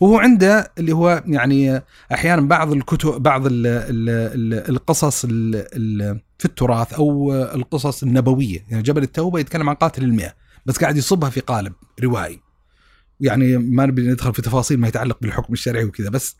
[0.00, 1.82] وهو عنده اللي هو يعني
[2.12, 8.64] أحيانا بعض الكتب بعض ال ال ال القصص ال في التراث أو القصص النبوية.
[8.68, 10.34] يعني جبل التوبة يتكلم عن قاتل المئة.
[10.66, 11.72] بس قاعد يصبها في قالب
[12.02, 12.40] روائي
[13.20, 16.36] يعني ما نبي ندخل في تفاصيل ما يتعلق بالحكم الشرعي وكذا بس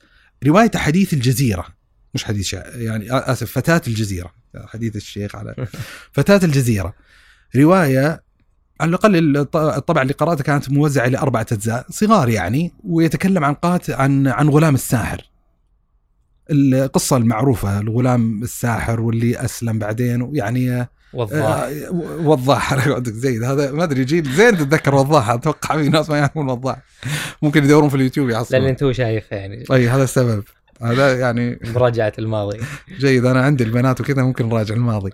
[0.46, 1.66] رواية حديث الجزيرة
[2.14, 2.76] مش حديث شا...
[2.76, 4.32] يعني آسف فتاة الجزيرة.
[4.66, 5.66] حديث الشيخ على
[6.12, 6.94] فتاة الجزيرة.
[7.56, 8.22] رواية
[8.80, 13.92] على الأقل الطبعه اللي قراتها كانت موزعة إلى اربعه أجزاء صغار يعني ويتكلم عن قاتل
[13.92, 15.30] عن عن غلام الساحر.
[16.50, 21.90] القصة المعروفة الغلام الساحر واللي أسلم بعدين يعني وضاح آه
[22.24, 26.76] وضاح زين هذا ما أدري جيل زين تتذكر وضاح أتوقع في ناس ما يعرفون وضاح
[27.42, 28.60] ممكن يدورون في اليوتيوب يعصبون.
[28.60, 29.64] لأن انت شايف يعني.
[29.72, 30.44] أي هذا السبب.
[30.82, 32.58] هذا يعني مراجعة الماضي.
[32.98, 33.26] جيد.
[33.26, 35.10] أنا عندي البنات وكذا ممكن نراجع الماضي.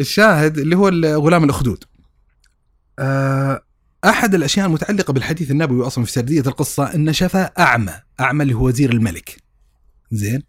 [0.00, 0.88] الشاهد اللي هو
[1.24, 1.84] غلام الأخدود.
[2.98, 3.62] آه،
[4.04, 8.66] أحد الأشياء المتعلقة بالحديث النبوي أصلا في سردية القصة أن شفى أعمى أعمى اللي هو
[8.66, 9.36] وزير الملك.
[10.10, 10.42] زين.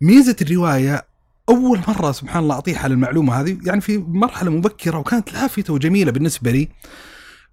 [0.00, 1.04] ميزة الرواية
[1.48, 6.12] أول مرة سبحان الله اعطيه على المعلومة هذه يعني في مرحلة مبكرة وكانت لافته وجميلة
[6.12, 6.68] بالنسبة لي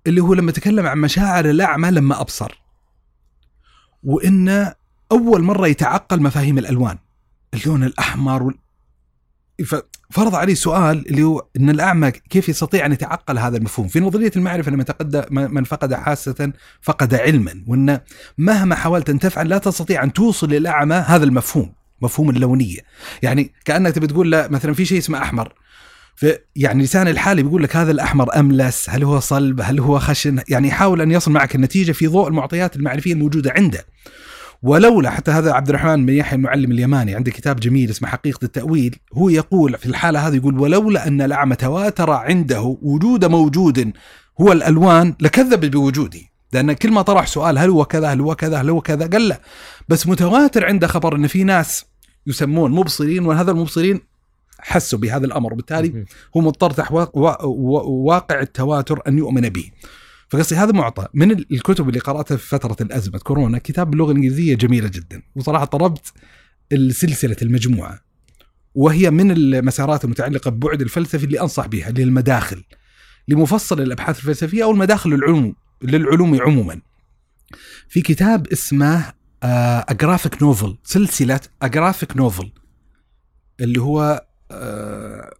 [0.07, 2.61] اللي هو لما تكلم عن مشاعر الأعمى لما أبصر
[4.03, 4.73] وانه
[5.11, 6.97] أول مرة يتعقل مفاهيم الألوان
[7.53, 8.53] اللون الأحمر
[10.09, 14.31] فرض عليه سؤال اللي هو إن الأعمى كيف يستطيع أن يتعقل هذا المفهوم؟ في نظرية
[14.35, 17.99] المعرفة لما تقد من فقد حاسة فقد علما وإن
[18.37, 22.79] مهما حاولت أن تفعل لا تستطيع أن توصل للاعمى هذا المفهوم، مفهوم اللونية.
[23.21, 25.53] يعني كأنك تبي تقول له مثلا في شيء اسمه أحمر
[26.55, 30.67] يعني لسان الحالي بيقول لك هذا الأحمر أملس، هل هو صلب، هل هو خشن، يعني
[30.67, 33.85] يحاول أن يصل معك النتيجة في ضوء المعطيات المعرفية الموجودة عنده.
[34.63, 38.95] ولولا حتى هذا عبد الرحمن بن يحيى المعلم اليماني عنده كتاب جميل اسمه حقيقة التأويل
[39.13, 43.91] هو يقول في الحالة هذه يقول ولولا أن الأعمى تواتر عنده وجود موجود
[44.41, 46.19] هو الألوان لكذب بوجوده
[46.53, 49.27] لأن كل ما طرح سؤال هل هو كذا هل هو كذا هل هو كذا قال
[49.27, 49.39] لا
[49.89, 51.85] بس متواتر عنده خبر أن في ناس
[52.27, 53.99] يسمون مبصرين وهذا المبصرين
[54.59, 56.05] حسوا بهذا الأمر وبالتالي.
[56.37, 57.81] هو مضطر تحت وا- وا- وا-
[58.13, 59.71] واقع التواتر أن يؤمن به.
[60.29, 64.55] فقصدي هذا معطى من ال- الكتب اللي قرأتها في فترة الأزمة كورونا كتاب باللغة الإنجليزية
[64.55, 66.13] جميلة جدا وصراحة طلبت
[66.71, 67.99] السلسلة المجموعة
[68.75, 72.63] وهي من المسارات المتعلقة ببعد الفلسفي اللي أنصح بها اللي المداخل
[73.27, 76.81] لمفصل الأبحاث الفلسفية أو المداخل للعلوم للعلوم عموما.
[77.89, 82.51] في كتاب اسمه a graphic novel سلسلة a graphic novel
[83.59, 85.33] اللي هو آه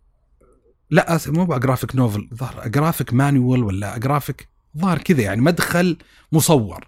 [0.90, 4.48] لا مو ب a graphic novel ظهر a graphic manual ولا a graphic
[4.78, 5.98] ظهر كذا يعني مدخل
[6.32, 6.88] مصور.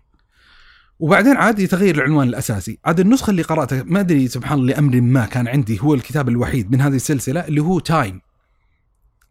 [1.00, 2.80] وبعدين عاد يتغير العنوان الأساسي.
[2.86, 6.72] عاد النسخة اللي قرأتها ما أدري سبحان الله لأمر ما كان عندي هو الكتاب الوحيد
[6.72, 8.22] من هذه السلسلة اللي هو Time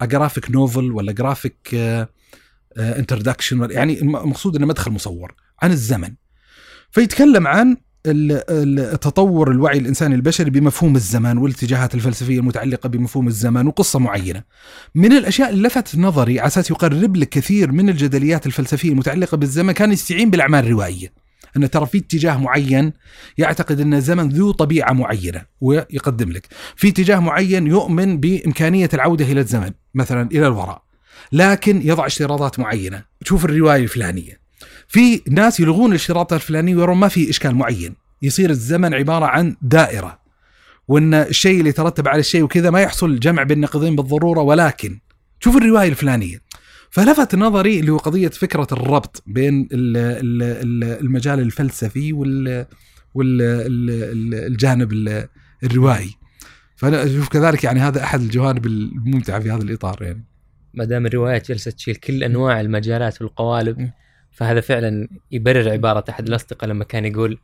[0.03, 1.75] graphic novel ولا graphic
[2.79, 6.15] introduction يعني المقصود إنه مدخل مصور عن الزمن.
[6.95, 7.77] فيتكلم عن
[9.01, 14.43] تطور الوعي الإنساني البشري بمفهوم الزمان والاتجاهات الفلسفية المتعلقة بمفهوم الزمان وقصة معينة.
[14.95, 19.73] من الأشياء اللي لفت نظري على أساس يقرب لك كثير من الجدليات الفلسفية المتعلقة بالزمن
[19.73, 21.13] كان يستعين بالأعمال الروائية.
[21.57, 22.93] أن ترى في اتجاه معين
[23.39, 26.47] يعتقد أن الزمن ذو طبيعة معينة ويقدم لك،
[26.77, 30.83] في اتجاه معين يؤمن بإمكانية العودة إلى الزمن مثلا إلى الوراء.
[31.33, 34.44] لكن يضع اشتراطات معينة، تشوف الرواية الفلانية.
[34.89, 40.25] في ناس يلغون الاشتراطات الفلانية ويرون ما في إشكال معين، يصير الزمن عبارة عن دائرة.
[40.89, 44.99] وإن الشيء اللي يترتب على الشيء وكذا ما يحصل جمع بين النقيضين بالضرورة ولكن
[45.41, 46.41] شوف الرواية الفلانية.
[46.91, 52.67] فلفت نظري اللي هو قضية فكرة الربط بين ال- ال- ال- المجال الفلسفي وال
[53.15, 54.93] والجانب
[55.65, 56.11] الروائي.
[56.77, 60.25] فأنا أشوف كذلك يعني هذا أحد الجوانب الممتعة في هذا الإطار يعني.
[60.75, 63.91] ما دام الروايات جلست تشيل كل أنواع المجالات والقوالب م.
[64.35, 67.39] فهذا فعلا يبرر عبارة أحد الأصدقاء لما كان يقول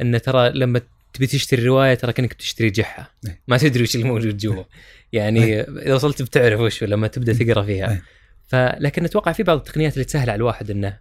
[0.00, 0.80] إن ترى لما
[1.12, 3.40] تبي تشتري رواية ترى كأنك بتشتري جحه إيه.
[3.48, 4.64] ما تدري وش اللي موجود جوا.
[5.12, 7.90] يعني إذا وصلت بتعرف وش لما تبدأ تقرأ فيها.
[7.90, 8.02] إيه.
[8.46, 10.98] فلكن أتوقع في بعض التقنيات اللي تسهل على الواحد إنه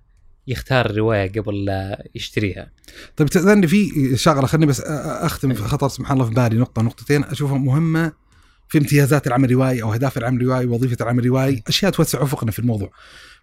[0.47, 2.71] يختار الروايه قبل لا يشتريها.
[3.17, 7.23] طيب تأذني في شغلة خليني بس أختم في خطر سبحان الله في بالي نقطة نقطتين
[7.23, 8.13] أشوفها مهمة
[8.69, 12.59] في امتيازات العمل الروائي أو أهداف العمل الروائي ووظيفة العمل الروائي أشياء توسع أفقنا في
[12.59, 12.91] الموضوع.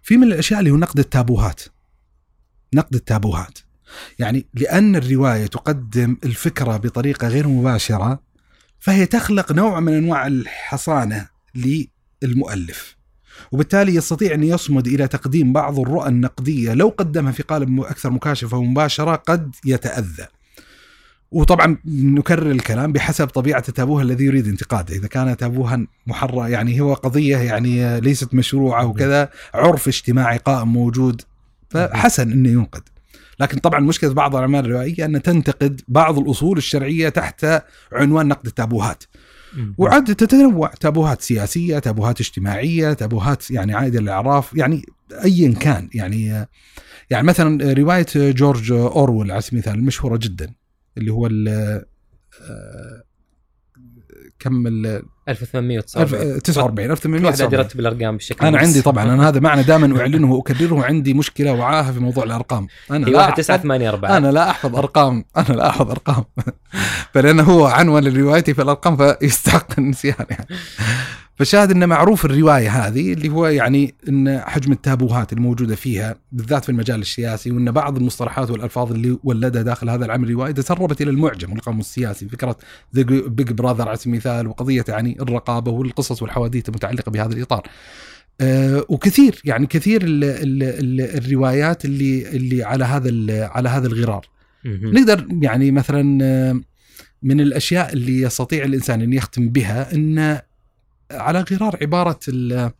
[0.01, 1.61] في من الأشياء اللي هو نقد التابوهات.
[2.73, 3.59] نقد التابوهات.
[4.19, 8.19] يعني لأن الرواية تقدم الفكرة بطريقة غير مباشرة
[8.79, 11.27] فهي تخلق نوع من أنواع الحصانة
[12.23, 12.95] للمؤلف.
[13.51, 18.57] وبالتالي يستطيع أن يصمد إلى تقديم بعض الرؤى النقدية لو قدمها في قالب أكثر مكاشفة
[18.57, 20.27] ومباشرة قد يتأذى.
[21.31, 26.93] وطبعا نكرر الكلام بحسب طبيعة التابوه الذي يريد انتقاده، إذا كان تابوها محرر يعني هو
[26.93, 31.21] قضية يعني ليست مشروعة وكذا عرف اجتماعي قائم موجود
[31.69, 32.81] فحسن إنه ينقد.
[33.39, 39.03] لكن طبعا مشكلة بعض الأعمال الروائية أن تنتقد بعض الأصول الشرعية تحت عنوان نقد التابوهات.
[39.77, 40.67] وعد تتنوع.
[40.67, 44.85] تابوهات سياسية، تابوهات اجتماعية، تابوهات يعني عائده للاعراف، يعني
[45.23, 45.89] ايا كان.
[45.93, 46.47] يعني
[47.09, 50.53] يعني مثلا رواية جورج أورويل على سبيل المثال المشهوره جدا.
[50.99, 51.47] اللي هو ال
[52.41, 53.03] آه،
[54.39, 58.57] كم ال 1849 49 واحد 1849 يرتب الأرقام بشكل أنا.
[58.57, 62.67] عندي طبعا أنا هذا معنى دائما أعلنه وأكرره عندي مشكلة وعاهة في موضوع الأرقام.
[62.91, 65.25] أنا لا 1 أحفظ- 9 8 4 أنا لا أحفظ أرقام.
[65.37, 66.23] أنا لا أحفظ أرقام.
[67.13, 70.47] فلانه هو عنوان لروايتي في الأرقام فيستحق النسيان يعني.
[71.39, 76.69] فشاهد إن معروف الرواية هذه اللي هو يعني إن حجم التابوهات الموجودة فيها بالذات في
[76.69, 81.51] المجال السياسي وإن بعض المصطلحات والألفاظ اللي ولدها داخل هذا العمل الروائي تسربت إلى المعجم
[81.51, 82.57] والقاموس السياسي فكرة
[82.93, 87.67] بيج براذر على سبيل المثال وقضية يعني الرقابة والقصص والحواديت المتعلقة بهذا الإطار.
[88.41, 93.09] آه، وكثير يعني كثير ال ال ال الروايات اللي اللي على هذا
[93.45, 94.25] على هذا الغرار.
[94.65, 96.61] نقدر يعني مثلا آه،
[97.23, 100.39] من الأشياء اللي يستطيع الإنسان أن يختم بها إن
[101.11, 102.73] على غرار عبارة آه،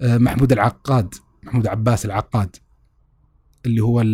[0.00, 2.56] محمود العقاد محمود عباس العقاد
[3.66, 4.04] اللي هو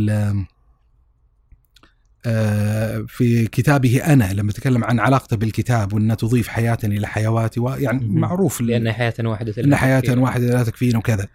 [2.27, 8.07] آه، في كتابه أنا لما تكلم عن علاقته بالكتاب وأنها تضيف حياة إلى حيواتي ويعني
[8.07, 8.21] مهم.
[8.21, 10.03] معروف لأن حياة واحدة إن حياة.
[10.09, 11.29] واحدة لا تكفينا وكذا.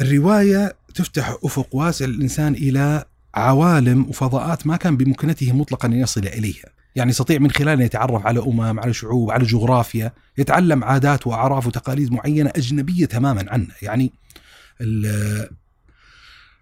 [0.00, 3.04] الرواية تفتح أفق واسع للانسان إلى
[3.34, 6.73] عوالم وفضاءات ما كان بمكنته مطلقا أن يصل إليها.
[6.94, 12.12] يعني يستطيع من خلالها يتعرف على أمم، على شعوب، على جغرافيا، يتعلم عادات وأعراف وتقاليد
[12.12, 14.12] معينة أجنبية تماما عنه، يعني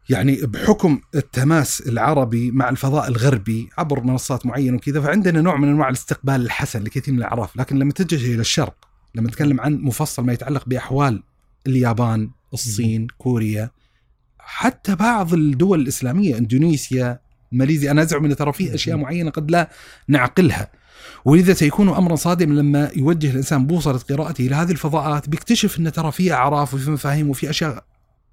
[0.09, 5.88] يعني بحكم التماس العربي مع الفضاء الغربي عبر منصات معينة وكذا فعندنا نوع من أنواع
[5.88, 10.32] الاستقبال الحسن لكثير من الأعراف، لكن لما تتجه إلى الشرق لما نتكلم عن مفصل ما
[10.32, 11.22] يتعلق بأحوال
[11.66, 13.70] اليابان، الصين، كوريا
[14.38, 17.20] حتى بعض الدول الإسلامية إندونيسيا،
[17.53, 17.91] ماليزيا.
[17.91, 19.70] أنا أزعم إن ترى في أشياء معينة قد لا
[20.09, 20.70] نعقلها.
[21.24, 26.12] ولذا سيكون أمرا صادما لما يوجه الإنسان بوصلة قراءته إلى هذه الفضاءات بيكتشف إن ترى
[26.12, 27.85] في أعراف وفي مفاهيم وفي أشياء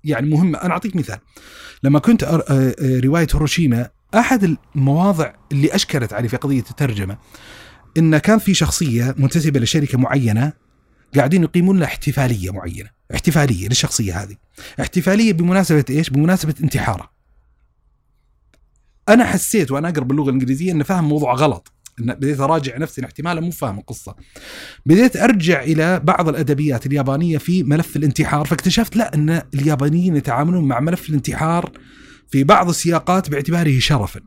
[0.03, 0.57] يعني مهمة.
[0.57, 1.17] أنا أعطيك مثال.
[1.83, 2.23] لما كنت
[3.03, 7.17] رواية هيروشيما أحد المواضع اللي اشكلت علي في قضية الترجمة
[7.97, 10.53] إن كان في شخصية منتسبه لشركة معينة
[11.15, 12.89] قاعدين يقيمون لها احتفالية معينة.
[13.13, 14.35] احتفالية للشخصية هذه.
[14.81, 17.18] احتفالية بمناسبة إيش؟ بمناسبة انتحاره.
[19.09, 21.73] أنا حسيت وأنا أقرأ باللغة الإنجليزية إن فاهم موضوع غلط.
[21.97, 24.15] بديت أراجع نفسي احتمالا مو فاهم القصة.
[24.85, 30.79] بديت أرجع إلى بعض الأدبيات اليابانية في ملف الانتحار فاكتشفت لا إن اليابانيين يتعاملون مع
[30.79, 31.71] ملف الانتحار
[32.27, 34.19] في بعض السياقات باعتباره شرفا.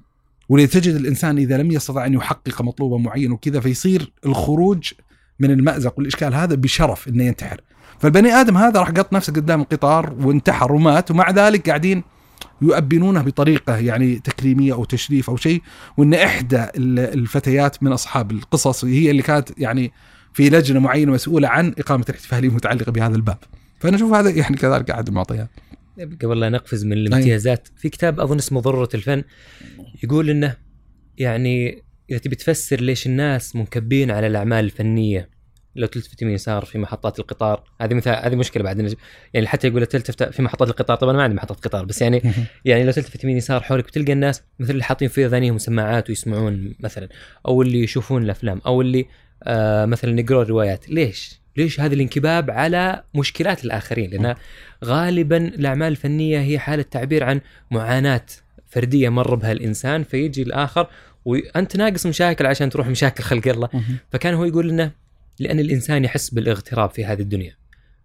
[0.48, 4.92] ولذا تجد الإنسان إذا لم يستطع أن يحقق مطلوبا معين وكذا فيصير الخروج
[5.40, 7.60] من المأزق والإشكال هذا بشرف إنه ينتحر.
[7.98, 12.02] فالبني آدم هذا راح قط نفسه قدام القطار وانتحر ومات ومع ذلك قاعدين
[12.62, 15.62] يؤبنونه بطريقة يعني تكريمية أو تشريف أو شيء
[15.96, 19.92] وإن إحدى الفتيات من أصحاب القصص هي اللي كانت يعني
[20.32, 23.38] في لجنة معينة مسؤولة عن إقامة الاحتفاليه المتعلقه بهذا الباب.
[23.80, 25.48] فأنا أشوف هذا يعني كذلك احد المعطيات.
[26.22, 29.22] قبل لا نقفز من الامتيازات في كتاب أظن اسمه ضرورة الفن
[30.02, 30.56] يقول إنه
[31.18, 35.28] يعني إذا تبي تفسر ليش الناس منكبين على الأعمال الفنية
[35.76, 38.96] لو تلتفت يمين يسار في محطات القطار هذه مثال هذه مشكلة بعد
[39.34, 42.22] يعني حتى يقول تلتفت في محطات القطار طبعا ما عندي محطه قطار بس يعني
[42.64, 46.74] يعني لو تلتفت يمين يسار حولك بتلقى الناس مثل اللي حاطين في اذانهم سماعات ويسمعون
[46.80, 47.08] مثلا
[47.46, 49.06] أو اللي يشوفون الأفلام أو اللي
[49.42, 54.34] آه مثلا يقرون الروايات ليش؟ ليش هذا الانكباب على مشكلات الآخرين؟ لأن
[54.84, 57.40] غالبا الأعمال الفنية هي حالة تعبير عن
[57.70, 58.26] معاناة
[58.66, 60.86] فردية مر بها الإنسان فيجي الآخر
[61.24, 63.68] وانت ناقص مشاكل عشان تروح مشاكل خلق الله
[64.12, 64.90] فكان هو يقول انه
[65.38, 67.56] لأن الإنسان يحس بالاغتراب في هذه الدنيا.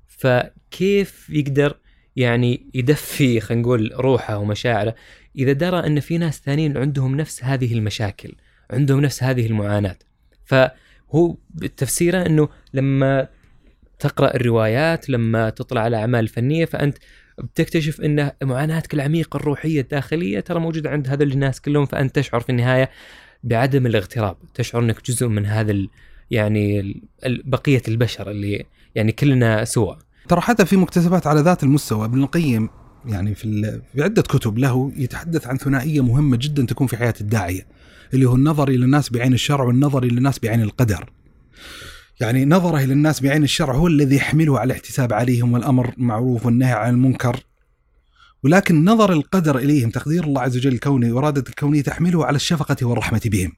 [0.08, 1.78] فكيف يقدر
[2.16, 4.96] يعني يدفي خلينا نقول روحه ومشاعره
[5.36, 8.36] إذا درى أن في ناس ثانيين عندهم نفس هذه المشاكل
[8.72, 9.98] عندهم نفس هذه المعاناة.
[10.46, 11.38] فهو
[11.78, 13.28] تفسيره إنه لما
[14.00, 16.98] تقرأ الروايات لما تطلع على أعمال فنية فأنت
[17.38, 22.50] بتكتشف إن معاناتك العميقة الروحية الداخلية ترى موجودة عند هذول الناس كلهم فأنت تشعر في
[22.50, 22.90] النهاية
[23.44, 25.88] بعدم الاغتراب تشعر إنك جزء من هذا
[26.32, 26.96] يعني
[27.26, 29.98] بقية البشر اللي يعني كلنا سوى
[30.28, 32.70] ترى حتى في مكتسبات على ذات المستوى ابن القيم
[33.06, 37.68] يعني في في عدة كتب له يتحدث عن ثنائية مهمة جدا تكون في حياه الداعية
[38.14, 41.10] اللي هو النظر إلى الناس بعين الشرع والنظر إلى الناس بعين القدر.
[42.20, 46.72] يعني نظره إلى الناس بعين الشرع هو الذي يحمله على الاحتساب عليهم والأمر معروف والنهي
[46.72, 47.40] عن المنكر.
[48.44, 53.22] ولكن نظر القدر إليهم تقدير الله عز وجل الكوني واراده الكونية تحمله على الشفقة والرحمة
[53.26, 53.52] بهم.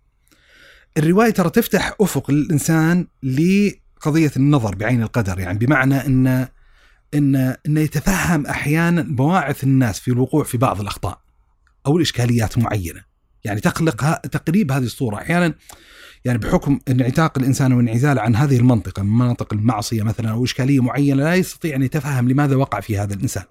[0.97, 6.47] الرواية ترى تفتح أفق للانسان لقضية النظر بعين القدر يعني بمعنى إن
[7.13, 11.21] إن انه يتفهم أحيانا بواعث الناس في الوقوع في بعض الأخطاء
[11.87, 13.03] أو الإشكاليات معينة
[13.43, 15.53] يعني تخلق تقريب هذه الصورة أحيانا
[16.25, 21.23] يعني بحكم انعتاق الإنسان وانعزال عن هذه المنطقة من مناطق المعصية مثلا أو إشكالية معينة
[21.23, 23.43] لا يستطيع أن يتفهم لماذا وقع في هذا الإنسان.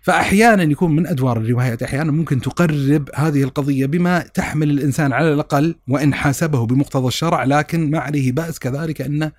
[0.00, 5.74] فأحيانا يكون من أدوار الروايات أحيانا ممكن تقرب هذه القضية بما تحمل الإنسان على الأقل
[5.88, 9.32] وإن حاسبه بمقتضى الشرع لكن ما عليه بأس كذلك انه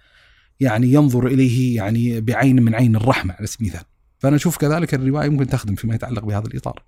[0.60, 3.86] يعني ينظر إليه يعني بعين من عين الرحمة على سبيل المثال.
[4.20, 6.84] فأنا أشوف كذلك الرواية ممكن تخدم فيما يتعلق بهذا الإطار.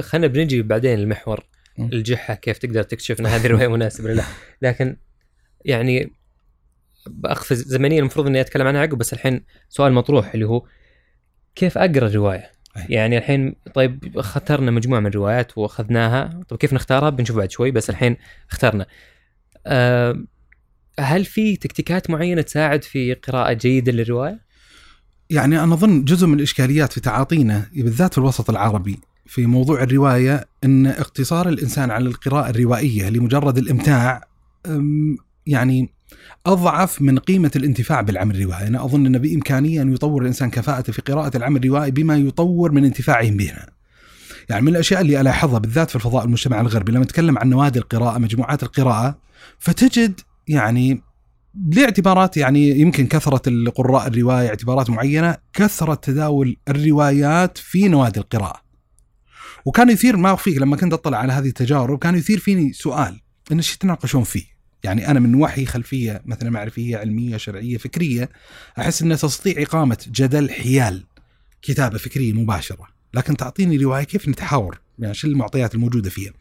[0.00, 1.44] خلينا بنجي بعدين المحور
[1.78, 4.24] الجحه كيف تقدر تكتشف إن هذه الرواية مناسبة لا
[4.62, 4.96] لكن
[5.64, 6.12] يعني
[7.06, 10.66] باقفز زمنيا المفروض إني أتكلم عنها عقب بس الحين سؤال مطروح اللي هو
[11.58, 12.50] كيف أقرأ الرواية؟
[12.88, 17.90] يعني الحين طيب اخترنا مجموعة من الروايات وأخذناها طيب كيف نختارها بنشوف بعد شوي بس
[17.90, 18.16] الحين
[18.50, 18.86] اخترنا
[19.66, 20.24] أه
[21.00, 24.40] هل في تكتيكات معينة تساعد في قراءة جيدة للرواية؟
[25.30, 30.44] يعني أنا أظن جزء من الإشكاليات في تعاطينا بالذات في الوسط العربي في موضوع الرواية
[30.64, 34.20] إن اقتصار الإنسان على القراءة الروائية لمجرد الإمتاع
[35.46, 35.90] يعني
[36.46, 41.02] أضعف من قيمة الانتفاع بالعمل الروائي، أنا أظن ان بإمكانية أن يطور الإنسان كفاءته في
[41.02, 43.66] قراءة العمل الروائي بما يطور من انتفاعهم بها.
[44.48, 48.18] يعني من الأشياء اللي ألاحظها بالذات في الفضاء المجتمع الغربي لما نتكلم عن نوادي القراءة
[48.18, 49.18] مجموعات القراءة
[49.58, 51.02] فتجد يعني
[51.72, 58.60] لاعتبارات يعني يمكن كثرة القراء الروايه اعتبارات معينة كثرة تداول الروايات في نوادي القراءة.
[59.64, 63.20] وكان يثير ما أخفيك لما كنت أطلع على هذه التجارب كان يثير فيني سؤال
[63.52, 68.28] إن إيش يتناقشون فيه؟ يعني أنا من وحي خلفية مثلا معرفية علمية شرعية فكرية
[68.78, 71.04] أحس انها تستطيع إقامة جدل حيال
[71.62, 72.86] كتابة فكرية مباشرة.
[73.14, 76.32] لكن تعطيني رواية كيف نتحاور؟ يعني شو المعطيات الموجودة فيها؟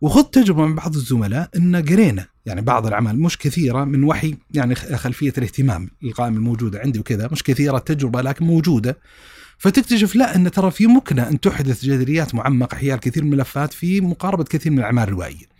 [0.00, 4.74] وخذ تجربة من بعض الزملاء إن قرينا يعني بعض الأعمال مش كثيرة من وحي يعني
[4.74, 8.98] خلفية الاهتمام القائمه الموجودة عندي وكذا مش كثيرة التجربة لكن موجودة.
[9.58, 14.00] فتكتشف لا إن ترى في مكنه أن تحدث جدليات معمقة حيال كثير من الملفات في
[14.00, 15.55] مقاربة كثير من الأعمال الروائية.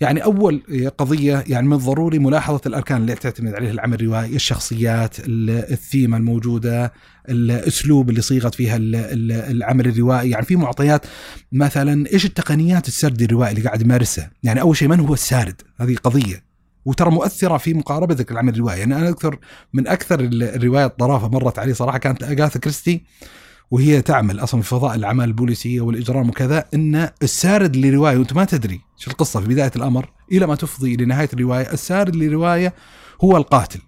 [0.00, 0.62] يعني أول
[0.98, 6.92] قضية يعني من الضروري ملاحظة الأركان اللي تعتمد عليها العمل الروائي، الشخصيات، الثيمه الموجودة،
[7.28, 11.06] الأسلوب اللي صيغت فيها العمل الروائي، يعني في معطيات
[11.52, 15.96] مثلا إيش التقنيات السرد الروائي اللي قاعد يمارسها؟ يعني أول شيء من هو السارد؟ هذه
[15.96, 16.46] قضية
[16.84, 19.38] وترى مؤثرة في مقاربتك العمل الروائي، يعني أنا أذكر
[19.72, 23.04] من أكثر الروايات طرافة مرت علي صراحة كانت أغاثا كريستي
[23.70, 28.80] وهي تعمل أصلا في فضاء الأعمال البوليسية والإجرام وكذا إن السارد لرواية وأنت ما تدري
[28.96, 32.74] شو القصة في بداية الأمر إلى ما تفضي لنهاية الرواية، السارد لرواية
[33.24, 33.80] هو القاتل.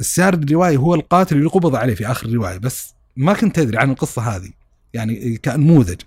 [0.00, 3.90] السارد لرواية هو القاتل اللي قبض عليه في آخر الروايه بس ما كنت تدري عن
[3.90, 4.50] القصة هذه
[4.94, 6.00] يعني كنموذج.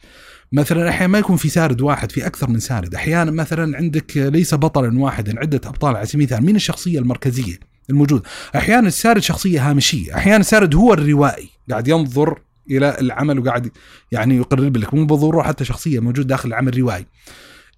[0.51, 4.53] مثلا أحيانا ما يكون في سارد واحد في أكثر من سارد، أحيانا مثلا عندك ليس
[4.53, 8.21] بطلا واحدا عدة أبطال على سبيل المثال، مين الشخصية المركزية الموجود؟
[8.55, 13.71] أحيانا السارد شخصية هامشية، أحيانا السارد هو الروائي قاعد ينظر إلى العمل وقاعد
[14.11, 17.05] يعني يقرب لك مو بالضروره حتى شخصية موجود داخل العمل الروائي.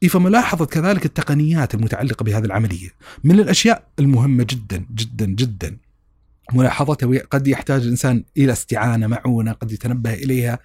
[0.10, 2.90] فملاحظة كذلك التقنيات المتعلقة بهذه العملية
[3.24, 5.78] من الأشياء المهمة جدا جدا جدا.
[6.54, 10.60] ملاحظته قد يحتاج الإنسان إلى استعانة معونة قد يتنبه إليها.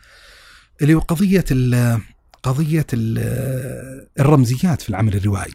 [0.82, 2.00] اللي هو قضية ال
[2.42, 3.18] قضية ال
[4.20, 5.52] الرمزيات في العمل الروائي.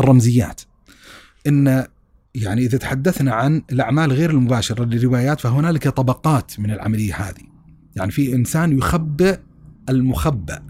[0.00, 0.60] الرمزيات.
[1.46, 1.86] إن
[2.34, 7.57] يعني إذا تحدثنا عن الأعمال غير المباشرة للروايات فهنالك طبقات من العملية هذه.
[7.98, 9.38] يعني في إنسان يخبئ
[9.88, 10.62] المخبأ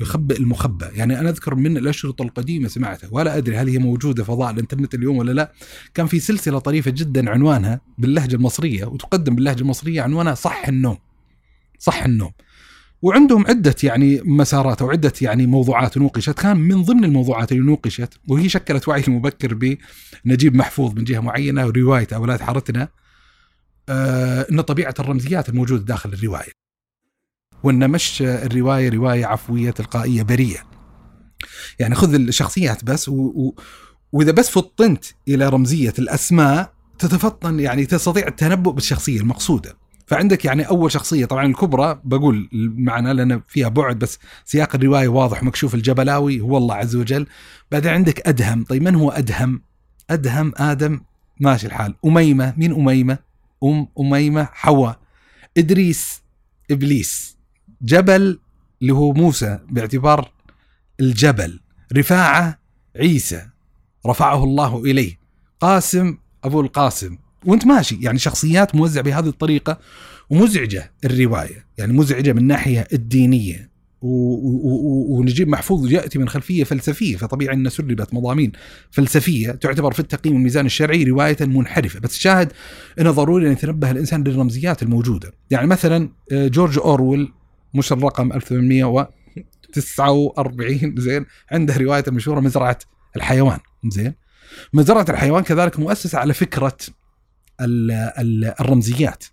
[0.00, 4.50] يخبئ المخبأ يعني أنا أذكر من الأشرطة القديمة سمعتها ولا أدري هل هي موجودة فضاء
[4.50, 5.52] الإنترنت اليوم ولا لا
[5.94, 10.98] كان في سلسلة طريفة جدا عنوانها باللهجة المصرية وتقدم باللهجة المصرية عنوانها صح النوم
[11.78, 12.30] صح النوم
[13.02, 18.14] وعندهم عدة يعني مسارات أو عدة يعني موضوعات نوقشت كان من ضمن الموضوعات اللي نوقشت
[18.28, 19.76] وهي شكلت وعي المبكر
[20.24, 22.88] بنجيب محفوظ من جهة معينة ورواية أولاد حارتنا
[23.88, 26.67] آه إن طبيعة الرمزيات الموجودة داخل الرواية.
[27.62, 30.60] وان مش الرواية رواية عفوية تلقائية بريئه.
[31.78, 33.12] يعني خذ الشخصيات بس و...
[33.14, 33.54] و...
[34.12, 39.76] وإذا بس فطنت إلى رمزية الأسماء تتفطن يعني تستطيع التنبؤ بالشخصية المقصودة.
[40.06, 45.42] فعندك يعني أول شخصية طبعا الكبرى بقول معنا لأن فيها بعد بس سياق الرواية واضح
[45.42, 47.26] مكشوف الجبلاوي هو الله عز وجل.
[47.70, 49.62] بعدين عندك أدهم، طيب من هو أدهم؟
[50.10, 51.00] أدهم آدم
[51.40, 53.18] ماشي الحال، أميمة، مين أميمة؟
[53.64, 54.98] أم أميمة حواء
[55.58, 56.22] إدريس
[56.70, 57.37] إبليس
[57.82, 58.38] جبل
[58.82, 60.32] اللي هو موسى باعتبار
[61.00, 61.60] الجبل.
[61.96, 62.58] رفاعة
[62.96, 63.46] عيسى
[64.06, 65.18] رفعه الله إليه.
[65.60, 67.18] قاسم أبو القاسم.
[67.46, 69.78] وأنت ماشي يعني شخصيات موزعه بهذه الطريقة
[70.30, 73.68] ومزعجة الرواية يعني مزعجة من الناحيه الدينية.
[74.02, 78.52] ونجيب محفوظ يأتي من خلفية فلسفية فطبيعي ان سربت مضامين
[78.90, 82.00] فلسفية تعتبر في التقييم الميزان الشرعي رواية منحرفة.
[82.00, 82.52] بس الشاهد
[83.00, 85.32] إنه ضروري أن يتنبه الإنسان للرمزيات الموجودة.
[85.50, 87.32] يعني مثلا آه، جورج اورول
[87.74, 91.26] مش الرقم 1849 زين.
[91.52, 92.78] عنده رواية المشهوره مزرعة
[93.16, 93.58] الحيوان
[93.90, 94.14] زين.
[94.72, 96.76] مزرعة الحيوان كذلك مؤسسة على فكرة
[97.60, 99.24] الرمزيات.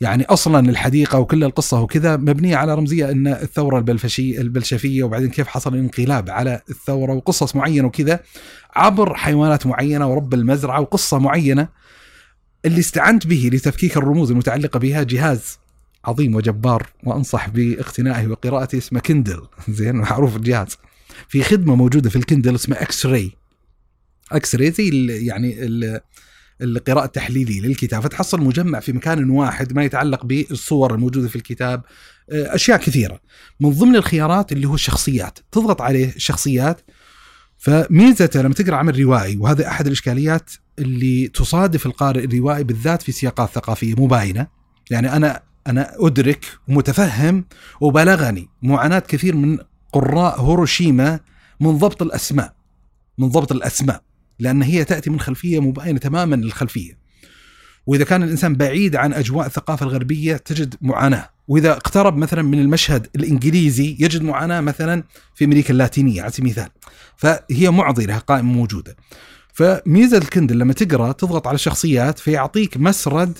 [0.00, 5.48] يعني أصلا الحديقة وكل القصة وكذا مبنية على رمزية إن الثورة البلفشي البلشفية وبعدين كيف
[5.48, 8.20] حصل الانقلاب على الثورة وقصص معينة وكذا
[8.74, 11.68] عبر حيوانات معينة ورب المزرعة وقصة معينة
[12.64, 15.58] اللي استعنت به لتفكيك الرموز المتعلقة بها جهاز
[16.04, 20.76] عظيم وجبار وأنصح باقتنائه وقراءته اسمه Kindle زين معروف الجهاز.
[21.28, 23.32] في خدمة موجودة في ال Kindle اسمها X-Ray
[24.32, 26.00] X-Ray زي يعني ال
[26.62, 28.02] القراءة التحليلي للكتاب.
[28.02, 31.82] فتحصل مجمع في مكان واحد ما يتعلق بالصور الموجودة في الكتاب.
[32.30, 33.20] آه، أشياء كثيرة.
[33.60, 35.38] من ضمن الخيارات اللي هو الشخصيات.
[35.52, 36.80] تضغط عليه الشخصيات.
[37.58, 43.50] فميزته لما تقرأ عمل روائي وهذا أحد الإشكاليات اللي تصادف القارئ الروائي بالذات في سياقات
[43.50, 44.46] ثقافية مباينة.
[44.90, 47.44] يعني أنا أنا أدرك ومتفهم
[47.80, 49.58] وبلغني معاناة كثير من
[49.92, 51.20] قراء هيروشيما
[51.60, 52.54] من ضبط الأسماء
[53.18, 54.02] من ضبط الأسماء
[54.38, 56.98] لأن هي تأتي من خلفية مباينة تماما للخلفية.
[57.86, 61.28] وإذا كان الإنسان بعيد عن أجواء الثقافة الغربية تجد معاناة.
[61.48, 66.68] وإذا اقترب مثلا من المشهد الإنجليزي يجد معاناة مثلا في أمريكا اللاتينية على سبيل المثال.
[67.16, 68.96] فهي معضلة قائمة موجودة.
[69.52, 73.38] فميزة الكندل لما تقرأ تضغط على الشخصيات فيعطيك مسرد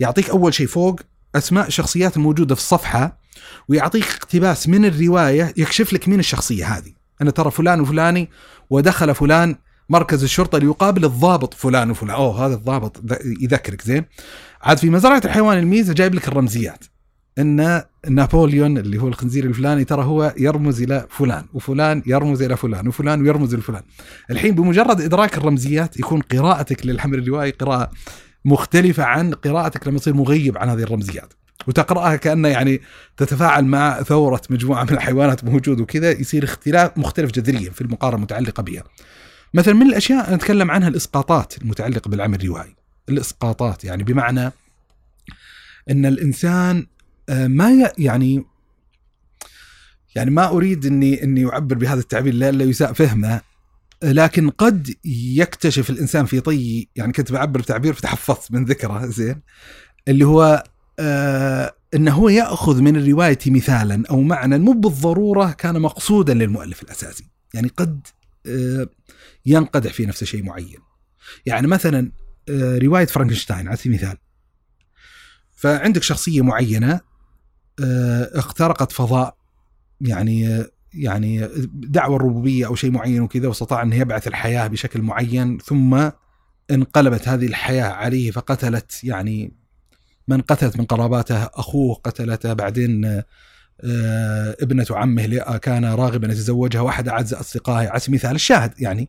[0.00, 1.00] يعطيك أول شيء فوق
[1.34, 3.20] أسماء الشخصيات الموجودة في الصفحة
[3.68, 6.92] ويعطيك اقتباس من الرواية يكشف لك مين الشخصية هذه.
[7.22, 8.30] أنا ترى فلان وفلاني
[8.70, 9.56] ودخل فلان
[9.88, 12.16] مركز الشرطة ليقابل الضابط فلان وفلان.
[12.16, 13.02] أوه هذا الضابط
[13.40, 14.04] يذكرك زين.
[14.62, 16.84] عاد في مزرعة الحيوان الميزة جايب لك الرمزيات.
[17.38, 22.88] إن نابليون اللي هو الخنزير الفلاني ترى هو يرمز إلى فلان وفلان يرمز إلى فلان
[22.88, 23.82] وفلان يرمز لفلان
[24.30, 27.90] الحين بمجرد إدراك الرمزيات يكون قراءتك للحمل الروائي قراءة.
[28.44, 31.34] مختلفة عن قراءتك لما تصير مغيب عن هذه الرمزيات
[31.66, 32.80] وتقرأها كأنه يعني
[33.16, 38.62] تتفاعل مع ثورة مجموعة من الحيوانات موجود وكذا يصير اختلاف مختلف جذريا في المقارنة المتعلقة
[38.62, 38.82] بها.
[39.54, 42.74] مثلا من الأشياء نتكلم عنها الإسقاطات المتعلقة بالعمل الروائي.
[43.08, 44.52] الإسقاطات يعني بمعنى
[45.90, 46.86] أن الإنسان
[47.28, 48.44] آه، ما يعني
[50.14, 53.40] يعني ما أريد إني إني أعبر بهذا التعبير لا يساء فهمه
[54.02, 59.40] لكن قد يكتشف الإنسان في طي يعني كنت بعبر تعبير فتحفظت من ذكره زين.
[60.08, 60.64] اللي هو
[60.98, 67.24] آه إنه هو يأخذ من الرواية مثالا أو معنى مو بالضرورة كان مقصودا للمؤلف الأساسي.
[67.54, 68.06] يعني قد
[68.46, 68.88] آه
[69.46, 70.78] ينقدح في نفسه شيء معين.
[71.46, 72.12] يعني مثلا
[72.48, 74.16] آه رواية فرانكنشتاين على سبيل المثال.
[75.56, 77.00] فعندك شخصية معينة
[77.84, 79.36] آه اخترقت فضاء
[80.00, 86.10] يعني يعني دعوى الربوبية أو شيء معين وكذا واستطاع انه يبعث الحياة بشكل معين ثم
[86.70, 89.52] انقلبت هذه الحياة عليه فقتلت يعني
[90.28, 93.22] من قتلت من قراباته أخوه قتلته بعدين
[93.84, 99.08] آه، ابنة عمه كان راغبا أن يتزوجها وأحد أعز أصدقائه على سبيل المثال الشاهد يعني.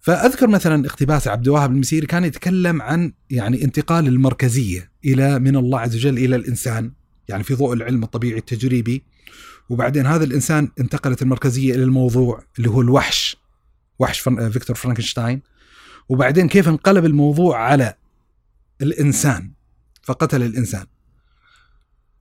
[0.00, 5.80] فأذكر مثلا اقتباس عبد الوهاب المسيري كان يتكلم عن يعني انتقال المركزية إلى من الله
[5.80, 6.92] عز وجل إلى الإنسان
[7.28, 9.04] يعني في ضوء العلم الطبيعي التجريبي.
[9.68, 13.36] وبعدين هذا الإنسان انتقلت المركزية إلى الموضوع اللي هو الوحش.
[13.98, 15.42] وحش فيكتور فرانكنشتاين.
[16.08, 17.94] وبعدين كيف انقلب الموضوع على
[18.82, 19.50] الإنسان
[20.02, 20.86] فقتل الإنسان.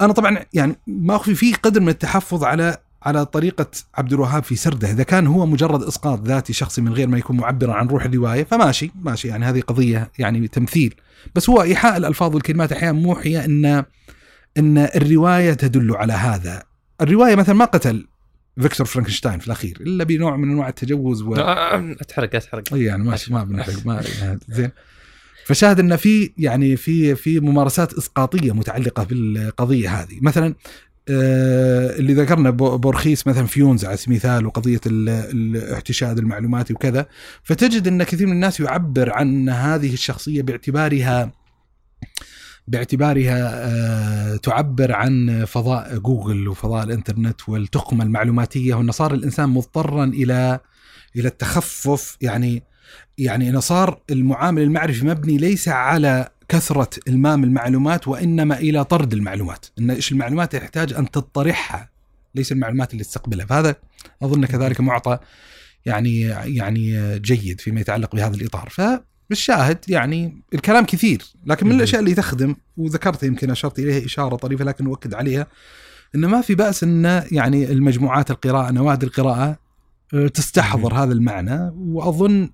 [0.02, 4.56] أنا طبعا يعني ما أخفي فيه قدر من التحفظ على على طريقة عبد الوهاب في
[4.56, 8.06] سرده، إذا كان هو مجرد إسقاط ذاتي شخصي من غير ما يكون معبرا عن روح
[8.06, 9.28] الرواية فماشي ماشي.
[9.28, 10.96] يعني هذه قضية يعني تمثيل،
[11.36, 13.66] بس هو إيحاء الألفاظ والكلمات أحيانا موحية أن
[14.58, 16.64] أن الرواية تدل على هذا،
[17.02, 18.08] الرواية مثلا ما قتل
[18.62, 21.34] فيكتور فرانكشتاين في الأخير إلا بنوع من أنواع التجوز و...
[21.36, 22.74] أتحرق أتحرق.
[22.74, 24.04] إي يعني ماشي ما بنحرق ما
[24.48, 24.72] زين.
[25.46, 30.20] فشاهد ان في يعني في في ممارسات إسقاطية متعلقة بالقضية هذه.
[30.22, 30.56] مثلا
[31.10, 37.06] آه اللي ذكرنا بورخيس مثلا فيونس على سبيل المثال وقضية الاحتشاد المعلوماتي وكذا.
[37.44, 41.32] فتجد إن كثير من الناس يعبر عن هذه الشخصية باعتبارها
[42.68, 48.76] باعتبارها آه، تعبر عن فضاء جوجل وفضاء الإنترنت والتخمة المعلوماتية.
[48.76, 50.60] وان صار الإنسان مضطرا إلى
[51.16, 52.18] إلى التخفف.
[52.22, 52.64] يعني
[53.18, 59.66] يعني انه صار المعامل المعرفي مبني ليس على كثرة إلمام المعلومات وإنما إلى طرد المعلومات،
[59.80, 61.90] إن إيش المعلومات؟ يحتاج أن تطرحها
[62.36, 63.76] ليس المعلومات اللي تستقبلها، فهذا
[64.22, 65.18] أظن كذلك معطى
[65.86, 68.82] يعني يعني جيد فيما يتعلق بهذا الإطار، ف
[69.34, 74.66] بالشاهد يعني الكلام كثير لكن من الأشياء اللي تخدم وذكرت يمكن أشرت إليها إشارة طريفة
[74.66, 75.48] لكن أؤكد عليها
[76.16, 79.58] إنه ما في بأس إن يعني المجموعات القراءة نوادي القراءة
[80.14, 82.50] آه، تستحضر هذا المعنى وأظن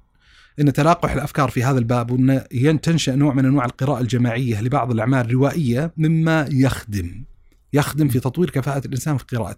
[0.59, 5.25] إن تلاقح الأفكار في هذا الباب وإن تنشأ نوع من أنواع القراءة الجماعية لبعض الأعمال
[5.25, 7.23] الروائية مما يخدم
[7.73, 9.57] يخدم في تطوير كفاءة الإنسان في قراءة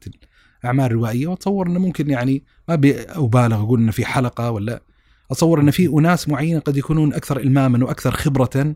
[0.61, 1.27] الأعمال الروائية.
[1.27, 2.73] وأتصور إنه ممكن يعني ما
[3.10, 4.81] أبالغ أقول إنه في حلقة ولا
[5.32, 8.76] اتصور أن في أناس معينين قد يكونون أكثر إلماما وأكثر خبرة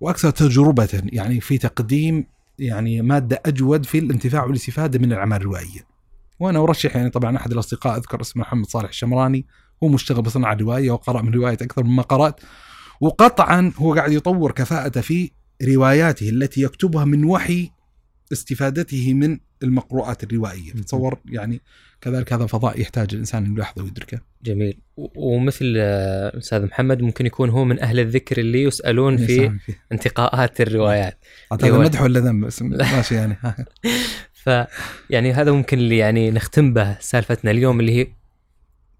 [0.00, 2.26] وأكثر تجربة يعني في تقديم
[2.58, 5.86] يعني مادة أجود في الانتفاع والإستفادة من الأعمال الروائية.
[6.40, 9.46] وأنا أرشح يعني طبعا أحد الأصدقاء أذكر اسمه محمد صالح الشمراني.
[9.82, 12.40] هو مشتغل بصناعة الروايه وقرأ من رواية أكثر مما قرأت.
[13.00, 15.30] وقطعا هو قاعد يطور كفاءته في
[15.62, 17.70] رواياته التي يكتبها من وحي
[18.32, 20.72] استفادته من المقروءات الروائية.
[20.72, 21.60] تصور يعني
[22.00, 24.18] كذلك هذا فضاء يحتاج الإنسان إنه يلاحظه ويدركه.
[24.42, 29.52] جميل ومثل آه، أستاذ محمد ممكن يكون هو من أهل الذكر اللي يسألون في
[29.92, 31.18] انتقاءات الروايات.
[31.52, 33.36] هذا مدح ولا ذم بس ماشي يعني
[34.32, 34.50] ف
[35.10, 38.06] يعني هذا ممكن اللي يعني نختم به سالفتنا اليوم اللي هي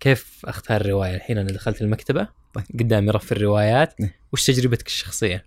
[0.01, 2.65] كيف أختار الروايه الحين أنا دخلت المكتبة طيب.
[2.81, 4.15] قدامي رف الروايات إيه.
[4.33, 5.45] وش تجربتك الشخصية؟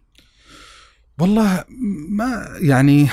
[1.19, 1.63] والله
[2.09, 3.09] ما يعني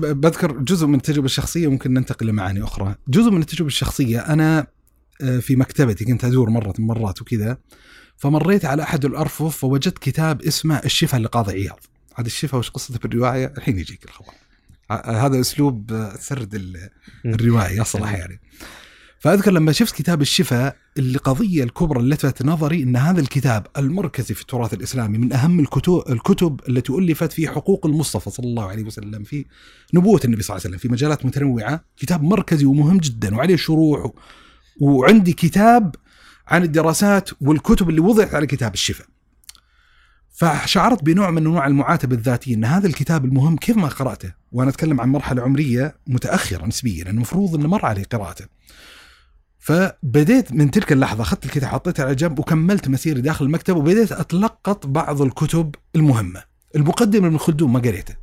[0.00, 4.66] بذكر جزء من التجربه الشخصيه ممكن ننتقل لمعاني أخرى، جزء من التجربة الشخصية أنا
[5.40, 7.58] في مكتبتي كنت أزور مرة من مرات وكذا
[8.16, 11.80] فمريت على أحد الأرفف فوجدت كتاب اسمه الشفاء لقاضي عياض،
[12.14, 14.32] هذا الشفاء وش قصته في الرواية؟ الحين يجيك الخبر.
[15.04, 16.80] هذا أسلوب سرد
[17.24, 18.40] الرواية يصلح يعني.
[19.20, 24.40] فأذكر لما شفت كتاب الشفاء القضية الكبرى اللي لفتت نظري إن هذا الكتاب المركزي في
[24.40, 29.24] التراث الإسلامي من أهم الكتب الكتب التي ألفت في حقوق المصطفى صلى الله عليه وسلم
[29.24, 29.44] في
[29.94, 34.10] نبوة النبي صلى الله عليه وسلم في مجالات متنوعة كتاب مركزي ومهم جدا وعليه شروح
[34.80, 35.94] وعندي كتاب
[36.48, 39.06] عن الدراسات والكتب اللي وضعت على كتاب الشفاء.
[40.30, 45.00] فشعرت بنوع من أنواع المعاتبه الذاتية إن هذا الكتاب المهم كيف ما قرأته وأنا أتكلم
[45.00, 48.44] عن مرحلة عمرية متأخرة نسبيا المفروض إنه مر علي قراءته.
[49.60, 54.86] فبديت من تلك اللحظة أخذت الكتاب حطيته على جنب وكملت مسيري داخل المكتب وبديت أتلقط
[54.86, 56.42] بعض الكتب المهمة.
[56.76, 58.16] المقدمة من خلدون ما قريته.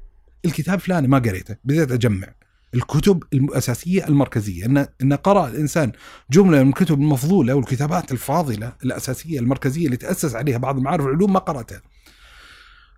[0.45, 1.55] الكتاب فلاني ما قريته.
[1.64, 2.27] بديت أجمع
[2.73, 4.65] الكتب الأساسية المركزية.
[4.65, 5.91] ان إن قرأ الإنسان
[6.31, 11.39] جملة من الكتب المفضولة والكتابات الفاضلة الأساسية المركزية اللي تأسس عليها بعض المعارف والعلوم ما
[11.39, 11.81] قرأتها.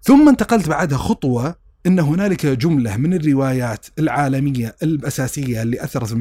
[0.02, 1.56] ثم انتقلت بعدها خطوة
[1.86, 6.16] إن هنالك جملة من الروايات العالمية الأساسية اللي أثرت في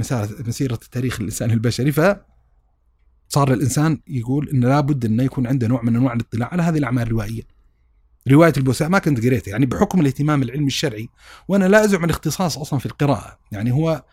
[0.46, 1.92] مسيرة التاريخ الانساني البشري.
[1.92, 2.00] ف
[3.28, 7.02] صار الإنسان يقول إن لابد إنه يكون عنده نوع من أنواع الاطلاع على هذه الأعمال
[7.02, 7.42] الروائية.
[8.28, 11.08] رواية البوساء ما كنت قريتها يعني بحكم الاهتمام العلمي الشرعي
[11.48, 13.38] وأنا لا أزعم الاختصاص أصلا في القراءة.
[13.52, 14.04] يعني هو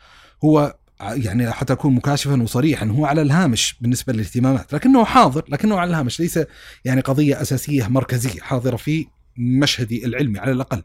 [0.44, 4.74] هو يعني حتى أكون مكاشفا وصريحا هو على الهامش بالنسبة للاهتمامات.
[4.74, 6.40] لكنه حاضر لكنه على الهامش ليس
[6.86, 9.08] يعني قضية أساسية مركزية حاضرة في
[9.38, 10.84] مشهدي العلمي على الأقل.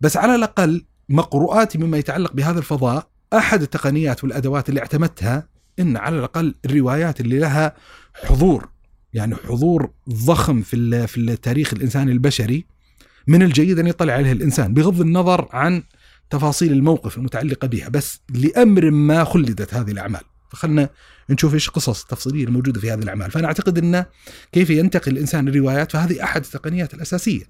[0.00, 5.48] بس على الأقل مقروءاتي مما يتعلق بهذا الفضاء أحد التقنيات والأدوات اللي اعتمدتها
[5.78, 7.74] إن على الأقل الروايات اللي لها
[8.14, 8.68] حضور
[9.14, 12.66] يعني حضور ضخم في في التاريخ الانساني البشري
[13.26, 15.82] من الجيد أن يطلع عليه الإنسان بغض النظر عن
[16.30, 20.20] تفاصيل الموقف المتعلقة بها بس لأمر ما خلدت هذه الأعمال.
[20.50, 20.88] فخلنا
[21.30, 23.30] نشوف إيش قصص التفصيليه الموجودة في هذه الأعمال.
[23.30, 24.04] فأنا أعتقد إن
[24.52, 27.42] كيف ينتقل الإنسان الروايات فهذه أحد التقنيات الأساسية.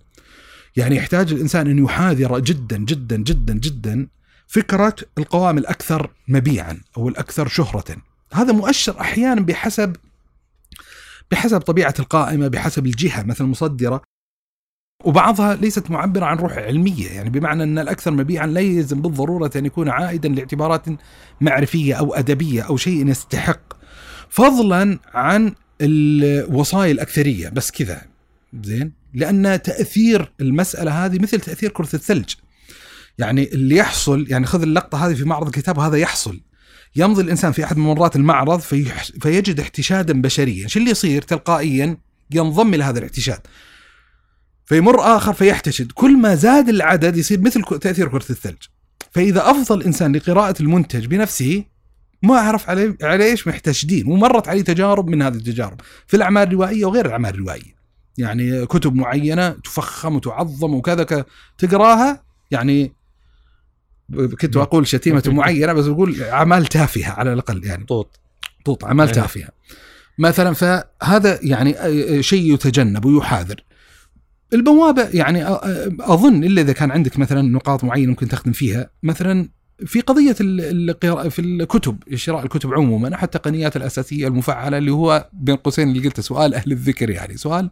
[0.77, 4.09] يعني يحتاج الإنسان أن يحاذر جدا جدا جدا جدا
[4.47, 7.97] فكرة القوائم الأكثر مبيعا أو الأكثر شهرة.
[8.33, 9.97] هذا مؤشر أحيانا بحسب
[11.31, 14.03] بحسب طبيعة القائمة بحسب الجهة مثلا مصدره
[15.05, 19.67] وبعضها ليست معبرة عن روح علمية يعني بمعنى أن الأكثر مبيعا لا يلزم بالضرورة أن
[19.67, 20.87] يكون عائدا لاعتبارات
[21.41, 23.61] معرفية أو أدبية أو شيء يستحق.
[24.29, 28.03] فضلا عن الوصايا الأكثرية بس كذا.
[28.63, 32.35] زين؟ لأن تأثير المسألة هذه مثل تأثير كرة الثلج
[33.19, 36.41] يعني اللي يحصل يعني خذ اللقطة هذه في معرض الكتاب هذا يحصل
[36.97, 38.85] يمضي الإنسان في أحد ممرات المعرض في
[39.21, 41.97] فيجد احتشادا بشريا، شو اللي يصير تلقائيا؟
[42.31, 43.41] ينضم إلى هذا الاحتشاد.
[44.67, 48.63] فيمر آخر فيحتشد، كل ما زاد العدد يصير مثل تأثير كرة الثلج.
[49.11, 51.65] فإذا أفضل إنسان لقراءة المنتج بنفسه
[52.23, 57.07] ما عرف عليه إيش محتشدين ومرت عليه تجارب من هذه التجارب في الأعمال الروائية وغير
[57.07, 57.80] الأعمال الروائية.
[58.19, 61.25] يعني كتب معينة تفخم وتعظم وكذا
[61.59, 62.93] تقراها يعني
[64.41, 67.85] كنت أقول شتيمة معينة بس أقول أعمال تافهة على الأقل يعني.
[67.85, 68.21] طوط.
[68.65, 69.15] طوط أعمال إيه.
[69.15, 69.49] تافهة.
[70.19, 71.75] مثلا فهذا يعني
[72.23, 73.65] شيء يتجنب ويحاذر.
[74.53, 75.47] البوابه يعني
[76.01, 79.49] أظن إلا إذا كان عندك مثلا نقاط معينة ممكن تخدم فيها مثلا
[79.87, 85.57] في قضية القراءة في الكتب شراء الكتب عموما احد التقنيات الأساسية المفعلة اللي هو بين
[85.57, 87.71] قوسين اللي قلته سؤال أهل الذكر يعني سؤال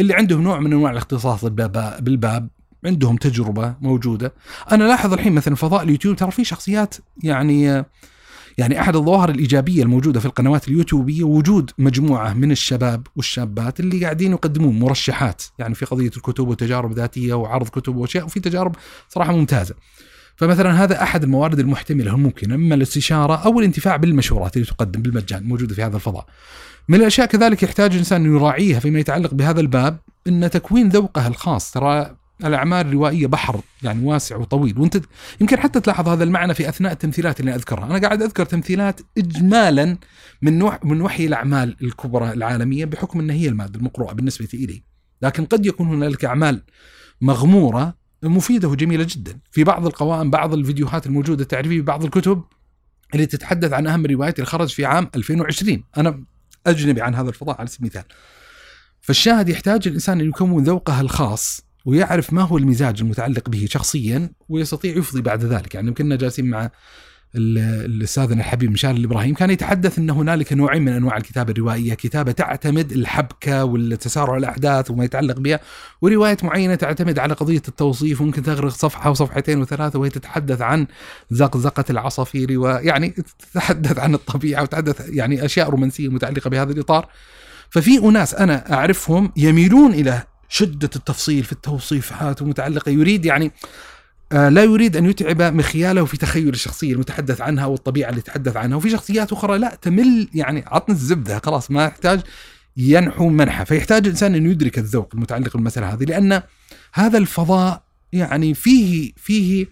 [0.00, 2.48] اللي عنده نوع من أنواع الاختصاص بالباب
[2.84, 4.34] عندهم تجربة موجودة
[4.72, 7.84] أنا لاحظ الحين مثلا فضاء اليوتيوب ترى في شخصيات يعني
[8.58, 14.32] يعني أحد الظواهر الإيجابية الموجودة في القنوات اليوتيوبية وجود مجموعة من الشباب والشابات اللي قاعدين
[14.32, 18.76] يقدمون مرشحات يعني في قضية الكتب وتجارب ذاتيه وعرض كتب وأشياء وفي تجارب
[19.08, 19.74] صراحة ممتازة.
[20.36, 25.74] فمثلا هذا أحد الموارد المحتملة الممكنه أما الاستشارة أو الانتفاع بالمشورات اللي تقدم بالمجان موجودة
[25.74, 26.26] في هذا الفضاء.
[26.88, 31.70] من الأشياء كذلك يحتاج الانسان أن يراعيها فيما يتعلق بهذا الباب إن تكوين ذوقه الخاص
[31.70, 35.00] ترى الأعمال الروائيه بحر يعني واسع وطويل وأنت
[35.40, 39.96] يمكن حتى تلاحظ هذا المعنى في أثناء التمثيلات اللي أذكرها، أنا قاعد أذكر تمثيلات اجمالا
[40.42, 44.82] من نوع من وحي الأعمال الكبرى العالمية بحكم إن هي المادة المقروءة بالنسبة إلي.
[45.22, 46.62] لكن قد يكون هنالك أعمال
[47.20, 47.94] مغمورة
[48.28, 52.44] مفيدة وجميلة جدا، في بعض القوائم بعض الفيديوهات الموجودة التعريفيه ببعض الكتب
[53.14, 56.24] اللي تتحدث عن أهم الروايات اللي خرج في عام 2020 أنا
[56.66, 58.04] أجنبي عن هذا الفضاء على سبيل المثال.
[59.00, 64.96] فالشاهد يحتاج الإنسان أن يكون ذوقه الخاص ويعرف ما هو المزاج المتعلق به شخصيا ويستطيع
[64.96, 65.74] يفضي بعد ذلك.
[65.74, 66.70] يعني كنا جالسين مع
[67.36, 72.92] الأستاذنا الحبيب مشاري الابراهيم كان يتحدث إن هنالك نوعين من أنواع الكتابة الروائية، كتابة تعتمد
[72.92, 75.60] الحبكة والتسارع الأحداث وما يتعلق بها،
[76.02, 80.86] ورواية معينة تعتمد على قضية التوصيف وممكن تغرق صفحة وصفحتين وثلاثة وهي تتحدث عن
[81.30, 83.14] زقزقة العصافير ويعني
[83.52, 87.08] تتحدث عن الطبيعة وتتحدث يعني أشياء رومانسية متعلقة بهذا الإطار.
[87.70, 93.52] ففي أناس أنا أعرفهم يميلون إلى شدة التفصيل في التوصيفات ومتعلقة يريد يعني
[94.34, 98.90] لا يريد أن يتعب مخياله في تخيل الشخصية المتحدث عنها والطبيعة اللي يتحدث عنها وفي
[98.90, 102.20] شخصيات أخرى لا تمل يعني عطنا الزبدة خلاص ما يحتاج
[102.76, 106.42] ينحو منحى فيحتاج الإنسان أن يدرك الذوق المتعلق بالمسألة هذه لأن
[106.94, 107.82] هذا الفضاء
[108.12, 109.66] يعني فيه فيه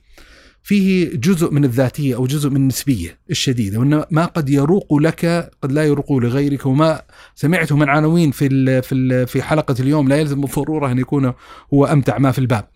[0.62, 5.72] فيه جزء من الذاتية أو جزء من النسبية الشديدة وان ما قد يروق لك قد
[5.72, 7.02] لا يروق لغيرك وما
[7.34, 11.32] سمعته من عناوين في في في حلقة اليوم لا يلزم بالضروره أن يكون
[11.74, 12.68] هو أمتع ما في الباب.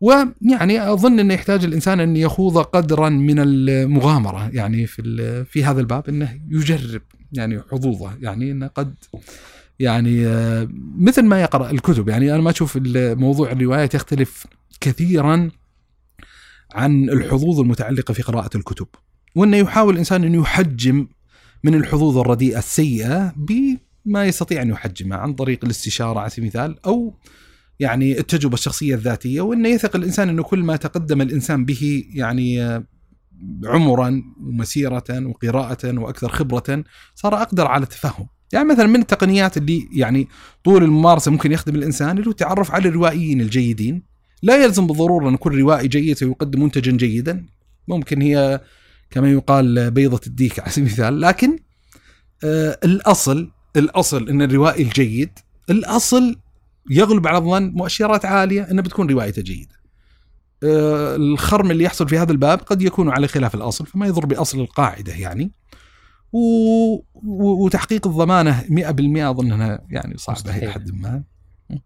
[0.00, 4.50] ويعني أظن إنه يحتاج الإنسان أن يخوض قدرا من المغامرة.
[4.52, 7.02] يعني في في هذا الباب إنه يجرب
[7.32, 8.12] يعني حظوظه.
[8.20, 8.94] يعني إنه قد
[9.78, 10.26] يعني
[10.98, 12.08] مثل ما يقرأ الكتب.
[12.08, 14.46] يعني أنا ما أشوف موضوع الروايات يختلف
[14.80, 15.50] كثيرا
[16.74, 18.86] عن الحظوظ المتعلقة في قراءة الكتب.
[19.34, 21.06] وإنه يحاول الإنسان انه يحجم
[21.64, 27.14] من الحظوظ الرديئة السيئة بما يستطيع أن يحجمها عن طريق الاستشارة على سبيل المثال أو
[27.80, 32.84] يعني التجربة الشخصية الذاتية وإنه يثق الإنسان إنه كل ما تقدم الإنسان به يعني آه،
[33.64, 36.84] عمرا ومسيرة وقراءة وأكثر خبرة
[37.14, 38.26] صار أقدر على التفهم.
[38.52, 40.28] يعني مثلا من التقنيات اللي يعني
[40.64, 44.02] طول الممارسة ممكن يخدم الإنسان اللي هو التعرف على الروائيين الجيدين.
[44.42, 47.46] لا يلزم بالضرورة إن كل روائي جيد سيقدم منتجا جيدا.
[47.88, 48.60] ممكن هي
[49.10, 51.58] كما يقال بيضة الديك على سبيل المثال، لكن
[52.44, 55.30] آه الأصل الأصل إن الروائي الجيد
[55.70, 56.36] الأصل
[56.90, 59.80] يغلب على الظن مؤشرات عالية إنه بتكون روايته جيدة.
[60.64, 64.60] آه، الخرم اللي يحصل في هذا الباب قد يكون على خلاف الأصل فما يضر بأصل
[64.60, 65.52] القاعدة يعني.
[66.32, 66.38] و...
[67.64, 68.64] وتحقيق الضمانة 100%
[69.30, 70.56] أظن إنها يعني صعبة.
[70.56, 71.22] إلى حد ما.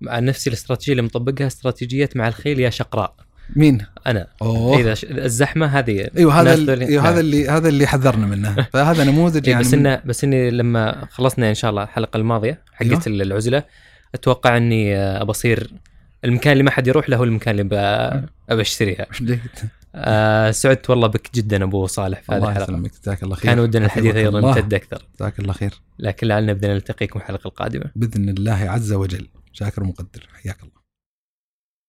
[0.01, 3.15] مع نفسي الاستراتيجية اللي مطبقها استراتيجية مع الخيل يا شقراء
[3.57, 7.13] مين؟ أنا أوه إذا الزحمة هذه أيوه هذا الناس ال- ذولي- أيوه نعم.
[7.13, 11.07] هذا اللي هذا اللي حذرنا منه فهذا نموذج إيه يعني بس انه بس إني لما
[11.11, 13.23] خلصنا إن شاء الله الحلقة الماضية حقت أيوه.
[13.23, 13.63] العزلة
[14.15, 15.71] أتوقع إني آه، ابى اصير
[16.25, 17.77] المكان اللي ما حد يروح له هو المكان اللي
[18.51, 19.07] ابى أشتريها.
[19.95, 22.65] آه سعدت والله بك جدا أبو صالح في هذه الله الحلقة.
[22.65, 23.51] يسلمك جزاك الله خير.
[23.51, 24.59] كان ودنا الحديث أيضا الله.
[24.59, 25.07] يمتد أكثر.
[25.17, 25.81] جزاك الله خير.
[25.99, 27.85] لكن لعلنا بدنا نلتقيكم الحلقة القادمة.
[27.97, 29.29] بإذن الله عز وجل.
[29.53, 30.29] شاكر مقدر.
[30.43, 30.84] حياك الله.